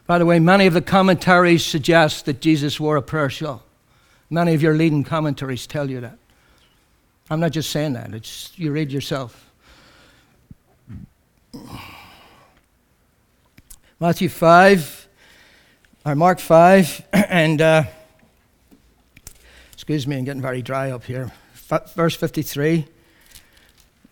By 0.09 0.19
the 0.19 0.27
way, 0.27 0.41
many 0.41 0.67
of 0.67 0.75
the 0.75 0.83
commentaries 0.83 1.65
suggest 1.65 2.25
that 2.25 2.41
Jesus 2.41 2.81
wore 2.81 2.97
a 2.97 3.03
prayer 3.03 3.31
shawl. 3.31 3.63
Many 4.29 4.55
of 4.55 4.63
your 4.63 4.75
leading 4.75 5.05
commentaries 5.05 5.69
tell 5.69 5.89
you 5.89 6.01
that. 6.01 6.19
I'm 7.31 7.39
not 7.39 7.53
just 7.53 7.71
saying 7.71 7.93
that, 7.93 8.13
it's, 8.13 8.59
you 8.59 8.73
read 8.73 8.91
yourself. 8.91 9.50
Matthew 13.99 14.29
5, 14.29 15.09
or 16.07 16.15
Mark 16.15 16.41
5, 16.41 17.07
and 17.13 17.61
uh, 17.61 17.85
excuse 19.73 20.07
me, 20.07 20.17
I'm 20.17 20.25
getting 20.25 20.43
very 20.43 20.63
dry 20.63 20.91
up 20.91 21.05
here. 21.05 21.33
F- 21.71 21.95
verse 21.95 22.17
53. 22.17 22.87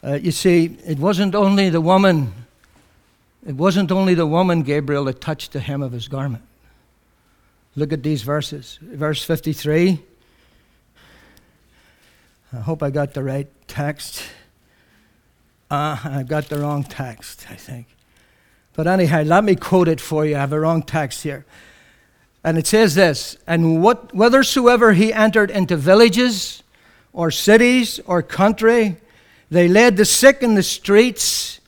Uh, 0.04 0.14
you 0.14 0.30
see, 0.30 0.78
it 0.86 0.98
wasn't 0.98 1.34
only 1.34 1.70
the 1.70 1.80
woman 1.80 2.32
it 3.46 3.54
wasn't 3.54 3.90
only 3.92 4.14
the 4.14 4.26
woman, 4.26 4.62
Gabriel, 4.62 5.04
that 5.04 5.20
touched 5.20 5.52
the 5.52 5.60
hem 5.60 5.80
of 5.80 5.92
his 5.92 6.08
garment. 6.08 6.44
Look 7.76 7.92
at 7.92 8.02
these 8.02 8.22
verses. 8.22 8.78
Verse 8.82 9.24
53. 9.24 10.02
I 12.52 12.56
hope 12.56 12.82
I 12.82 12.90
got 12.90 13.14
the 13.14 13.22
right 13.22 13.48
text. 13.66 14.22
Uh, 15.70 15.98
I 16.02 16.22
got 16.22 16.48
the 16.48 16.58
wrong 16.58 16.82
text, 16.84 17.46
I 17.50 17.54
think. 17.54 17.86
But 18.72 18.86
anyhow, 18.86 19.22
let 19.22 19.44
me 19.44 19.56
quote 19.56 19.88
it 19.88 20.00
for 20.00 20.24
you. 20.24 20.36
I 20.36 20.38
have 20.38 20.52
a 20.52 20.60
wrong 20.60 20.82
text 20.82 21.22
here. 21.22 21.44
And 22.44 22.56
it 22.56 22.66
says 22.66 22.94
this 22.94 23.36
And 23.46 23.82
what, 23.82 24.10
whithersoever 24.12 24.92
he 24.92 25.12
entered 25.12 25.50
into 25.50 25.76
villages 25.76 26.62
or 27.12 27.30
cities 27.30 28.00
or 28.06 28.22
country, 28.22 28.96
they 29.50 29.68
led 29.68 29.96
the 29.96 30.04
sick 30.04 30.42
in 30.42 30.54
the 30.54 30.62
streets 30.62 31.60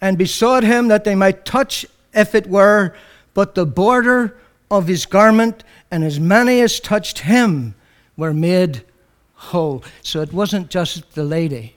and 0.00 0.18
besought 0.18 0.64
him 0.64 0.88
that 0.88 1.04
they 1.04 1.14
might 1.14 1.44
touch, 1.44 1.86
if 2.12 2.34
it 2.34 2.46
were, 2.46 2.94
but 3.32 3.54
the 3.54 3.66
border 3.66 4.36
of 4.70 4.86
his 4.86 5.06
garment, 5.06 5.64
and 5.90 6.04
as 6.04 6.18
many 6.18 6.60
as 6.60 6.80
touched 6.80 7.20
him 7.20 7.74
were 8.16 8.34
made 8.34 8.82
whole. 9.34 9.84
So 10.02 10.20
it 10.20 10.32
wasn't 10.32 10.70
just 10.70 11.14
the 11.14 11.24
lady, 11.24 11.74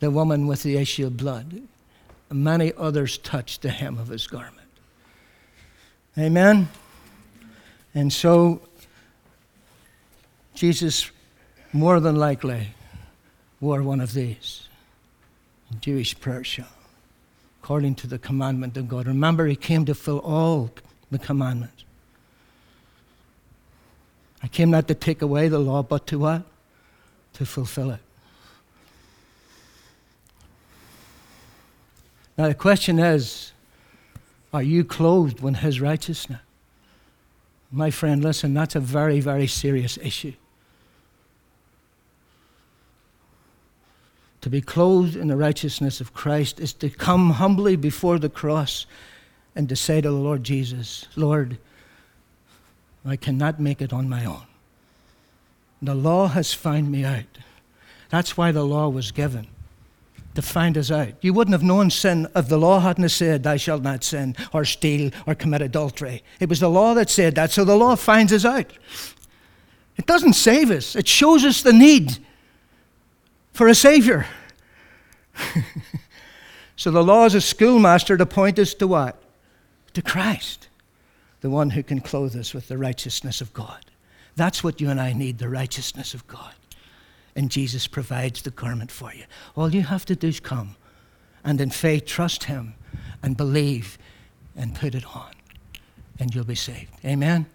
the 0.00 0.10
woman 0.10 0.46
with 0.46 0.62
the 0.62 0.76
issue 0.76 1.06
of 1.06 1.16
blood. 1.16 1.62
Many 2.30 2.72
others 2.76 3.18
touched 3.18 3.62
the 3.62 3.70
hem 3.70 3.98
of 3.98 4.08
his 4.08 4.26
garment. 4.26 4.68
Amen? 6.18 6.68
And 7.94 8.12
so, 8.12 8.60
Jesus 10.54 11.10
more 11.72 12.00
than 12.00 12.16
likely 12.16 12.68
wore 13.60 13.82
one 13.82 14.00
of 14.00 14.12
these 14.12 14.68
Jewish 15.80 16.18
prayer 16.18 16.44
shawl 16.44 16.66
according 17.66 17.96
to 17.96 18.06
the 18.06 18.18
commandment 18.18 18.76
of 18.76 18.88
God. 18.88 19.08
Remember, 19.08 19.46
he 19.46 19.56
came 19.56 19.84
to 19.86 19.94
fill 19.94 20.20
all 20.20 20.70
the 21.10 21.18
commandments. 21.18 21.84
I 24.40 24.46
came 24.46 24.70
not 24.70 24.86
to 24.86 24.94
take 24.94 25.20
away 25.20 25.48
the 25.48 25.58
law, 25.58 25.82
but 25.82 26.06
to 26.06 26.20
what? 26.20 26.42
To 27.34 27.44
fulfill 27.44 27.90
it. 27.90 28.05
Now, 32.36 32.48
the 32.48 32.54
question 32.54 32.98
is 32.98 33.52
are 34.52 34.62
you 34.62 34.84
clothed 34.84 35.42
in 35.42 35.54
his 35.54 35.80
righteousness? 35.80 36.40
My 37.70 37.90
friend, 37.90 38.22
listen, 38.22 38.54
that's 38.54 38.74
a 38.74 38.80
very, 38.80 39.20
very 39.20 39.46
serious 39.46 39.98
issue. 39.98 40.34
To 44.42 44.50
be 44.50 44.60
clothed 44.60 45.16
in 45.16 45.26
the 45.26 45.36
righteousness 45.36 46.00
of 46.00 46.14
Christ 46.14 46.60
is 46.60 46.72
to 46.74 46.88
come 46.88 47.30
humbly 47.30 47.74
before 47.74 48.18
the 48.18 48.28
cross 48.28 48.86
and 49.56 49.68
to 49.68 49.74
say 49.74 50.00
to 50.00 50.08
the 50.08 50.14
Lord 50.14 50.44
Jesus, 50.44 51.06
Lord, 51.16 51.58
I 53.04 53.16
cannot 53.16 53.58
make 53.58 53.82
it 53.82 53.92
on 53.92 54.08
my 54.08 54.24
own. 54.24 54.46
The 55.82 55.94
law 55.94 56.28
has 56.28 56.54
found 56.54 56.92
me 56.92 57.04
out. 57.04 57.38
That's 58.08 58.36
why 58.36 58.52
the 58.52 58.64
law 58.64 58.88
was 58.88 59.10
given, 59.10 59.48
to 60.36 60.42
find 60.42 60.78
us 60.78 60.90
out. 60.90 61.12
You 61.20 61.32
wouldn't 61.32 61.52
have 61.52 61.62
known 61.62 61.90
sin 61.90 62.28
if 62.36 62.48
the 62.48 62.58
law 62.58 62.80
hadn't 62.80 63.08
said, 63.08 63.42
Thou 63.42 63.56
shalt 63.56 63.82
not 63.82 64.04
sin, 64.04 64.36
or 64.52 64.64
steal, 64.64 65.10
or 65.26 65.34
commit 65.34 65.62
adultery. 65.62 66.22
It 66.38 66.48
was 66.48 66.60
the 66.60 66.70
law 66.70 66.94
that 66.94 67.10
said 67.10 67.34
that, 67.34 67.50
so 67.50 67.64
the 67.64 67.76
law 67.76 67.96
finds 67.96 68.32
us 68.32 68.44
out. 68.44 68.72
It 69.96 70.06
doesn't 70.06 70.34
save 70.34 70.70
us, 70.70 70.94
it 70.94 71.08
shows 71.08 71.44
us 71.44 71.62
the 71.62 71.72
need 71.72 72.18
for 73.52 73.66
a 73.66 73.74
Savior. 73.74 74.26
so 76.76 76.90
the 76.90 77.04
law 77.04 77.24
is 77.24 77.34
a 77.34 77.40
schoolmaster 77.40 78.16
to 78.16 78.26
point 78.26 78.58
us 78.58 78.74
to 78.74 78.86
what? 78.86 79.22
To 79.94 80.02
Christ, 80.02 80.68
the 81.40 81.50
one 81.50 81.70
who 81.70 81.82
can 81.82 82.00
clothe 82.00 82.36
us 82.36 82.52
with 82.52 82.68
the 82.68 82.78
righteousness 82.78 83.40
of 83.40 83.52
God. 83.52 83.86
That's 84.36 84.62
what 84.62 84.80
you 84.80 84.90
and 84.90 85.00
I 85.00 85.14
need 85.14 85.38
the 85.38 85.48
righteousness 85.48 86.12
of 86.12 86.26
God. 86.26 86.52
And 87.36 87.50
Jesus 87.50 87.86
provides 87.86 88.42
the 88.42 88.50
garment 88.50 88.90
for 88.90 89.12
you. 89.12 89.24
All 89.54 89.72
you 89.72 89.82
have 89.82 90.04
to 90.06 90.16
do 90.16 90.26
is 90.26 90.40
come 90.40 90.74
and 91.44 91.60
in 91.60 91.70
faith 91.70 92.06
trust 92.06 92.44
Him 92.44 92.74
and 93.22 93.36
believe 93.36 93.98
and 94.56 94.74
put 94.74 94.94
it 94.94 95.04
on, 95.14 95.30
and 96.18 96.34
you'll 96.34 96.44
be 96.44 96.54
saved. 96.54 96.90
Amen? 97.04 97.46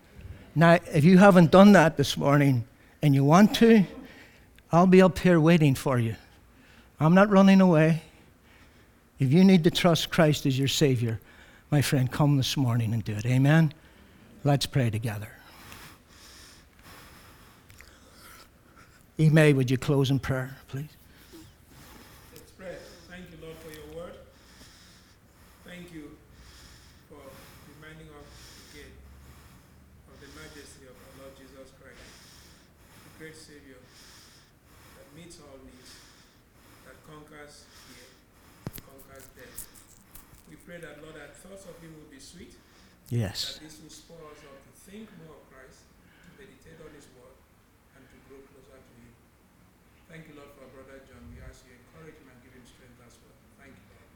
Now, 0.56 0.80
if 0.94 1.04
you 1.04 1.18
haven't 1.18 1.52
done 1.52 1.72
that 1.74 1.98
this 1.98 2.16
morning 2.16 2.66
and 3.02 3.16
you 3.16 3.24
want 3.26 3.56
to, 3.56 3.84
I'll 4.72 4.88
be 4.88 5.02
up 5.02 5.18
here 5.18 5.40
waiting 5.40 5.76
for 5.76 5.98
you. 5.98 6.16
I'm 7.00 7.16
not 7.16 7.30
running 7.30 7.60
away. 7.60 8.04
If 9.20 9.34
you 9.34 9.44
need 9.44 9.64
to 9.64 9.72
trust 9.72 10.10
Christ 10.10 10.46
as 10.46 10.58
your 10.58 10.68
Savior, 10.68 11.20
my 11.72 11.82
friend, 11.82 12.12
come 12.12 12.38
this 12.38 12.56
morning 12.56 12.94
and 12.94 13.04
do 13.04 13.14
it. 13.14 13.26
Amen? 13.26 13.74
Let's 14.44 14.66
pray 14.66 14.90
together. 14.90 15.41
Email, 19.22 19.54
would 19.54 19.70
you 19.70 19.78
close 19.78 20.10
in 20.10 20.18
prayer, 20.18 20.58
please? 20.68 20.90
Yes. 43.12 43.60
That 43.60 43.68
this 43.68 43.76
will 43.84 43.92
spur 43.92 44.24
us 44.32 44.40
up 44.48 44.56
to 44.56 44.72
think 44.88 45.12
more 45.20 45.36
of 45.36 45.44
Christ, 45.52 45.84
to 45.84 46.28
meditate 46.40 46.80
on 46.80 46.96
His 46.96 47.12
word, 47.20 47.36
and 48.00 48.08
to 48.08 48.16
grow 48.32 48.40
closer 48.50 48.80
to 48.80 48.94
Him. 49.04 49.12
Thank 50.08 50.32
you, 50.32 50.40
Lord, 50.40 50.56
for 50.56 50.64
Brother 50.72 51.04
John. 51.04 51.20
We 51.28 51.44
ask 51.44 51.68
you 51.68 51.76
encourage 51.76 52.16
him 52.16 52.32
and 52.32 52.40
give 52.40 52.56
him 52.56 52.64
strength 52.64 53.04
as 53.04 53.20
well. 53.20 53.36
Thank 53.60 53.76
you, 53.76 53.86
Lord. 53.92 54.08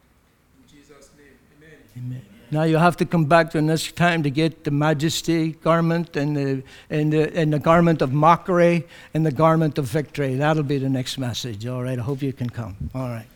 In 0.56 0.64
Jesus' 0.64 1.12
name, 1.20 1.36
Amen. 1.60 1.80
Amen. 2.00 2.24
Now 2.56 2.64
you 2.64 2.78
have 2.78 2.96
to 2.98 3.06
come 3.06 3.26
back 3.26 3.52
to 3.52 3.62
next 3.62 3.98
time 3.98 4.24
to 4.24 4.30
get 4.30 4.64
the 4.64 4.72
majesty 4.72 5.52
garment 5.52 6.16
and 6.16 6.38
the, 6.38 6.64
and, 6.90 7.12
the, 7.12 7.38
and 7.38 7.52
the 7.52 7.60
garment 7.60 8.02
of 8.02 8.14
mockery 8.14 8.88
and 9.14 9.26
the 9.26 9.32
garment 9.34 9.78
of 9.78 9.84
victory. 9.84 10.36
That'll 10.36 10.64
be 10.64 10.78
the 10.78 10.88
next 10.88 11.18
message. 11.18 11.68
All 11.68 11.84
right. 11.84 12.00
I 12.00 12.02
hope 12.02 12.22
you 12.22 12.32
can 12.32 12.50
come. 12.50 12.78
All 12.96 13.10
right. 13.10 13.28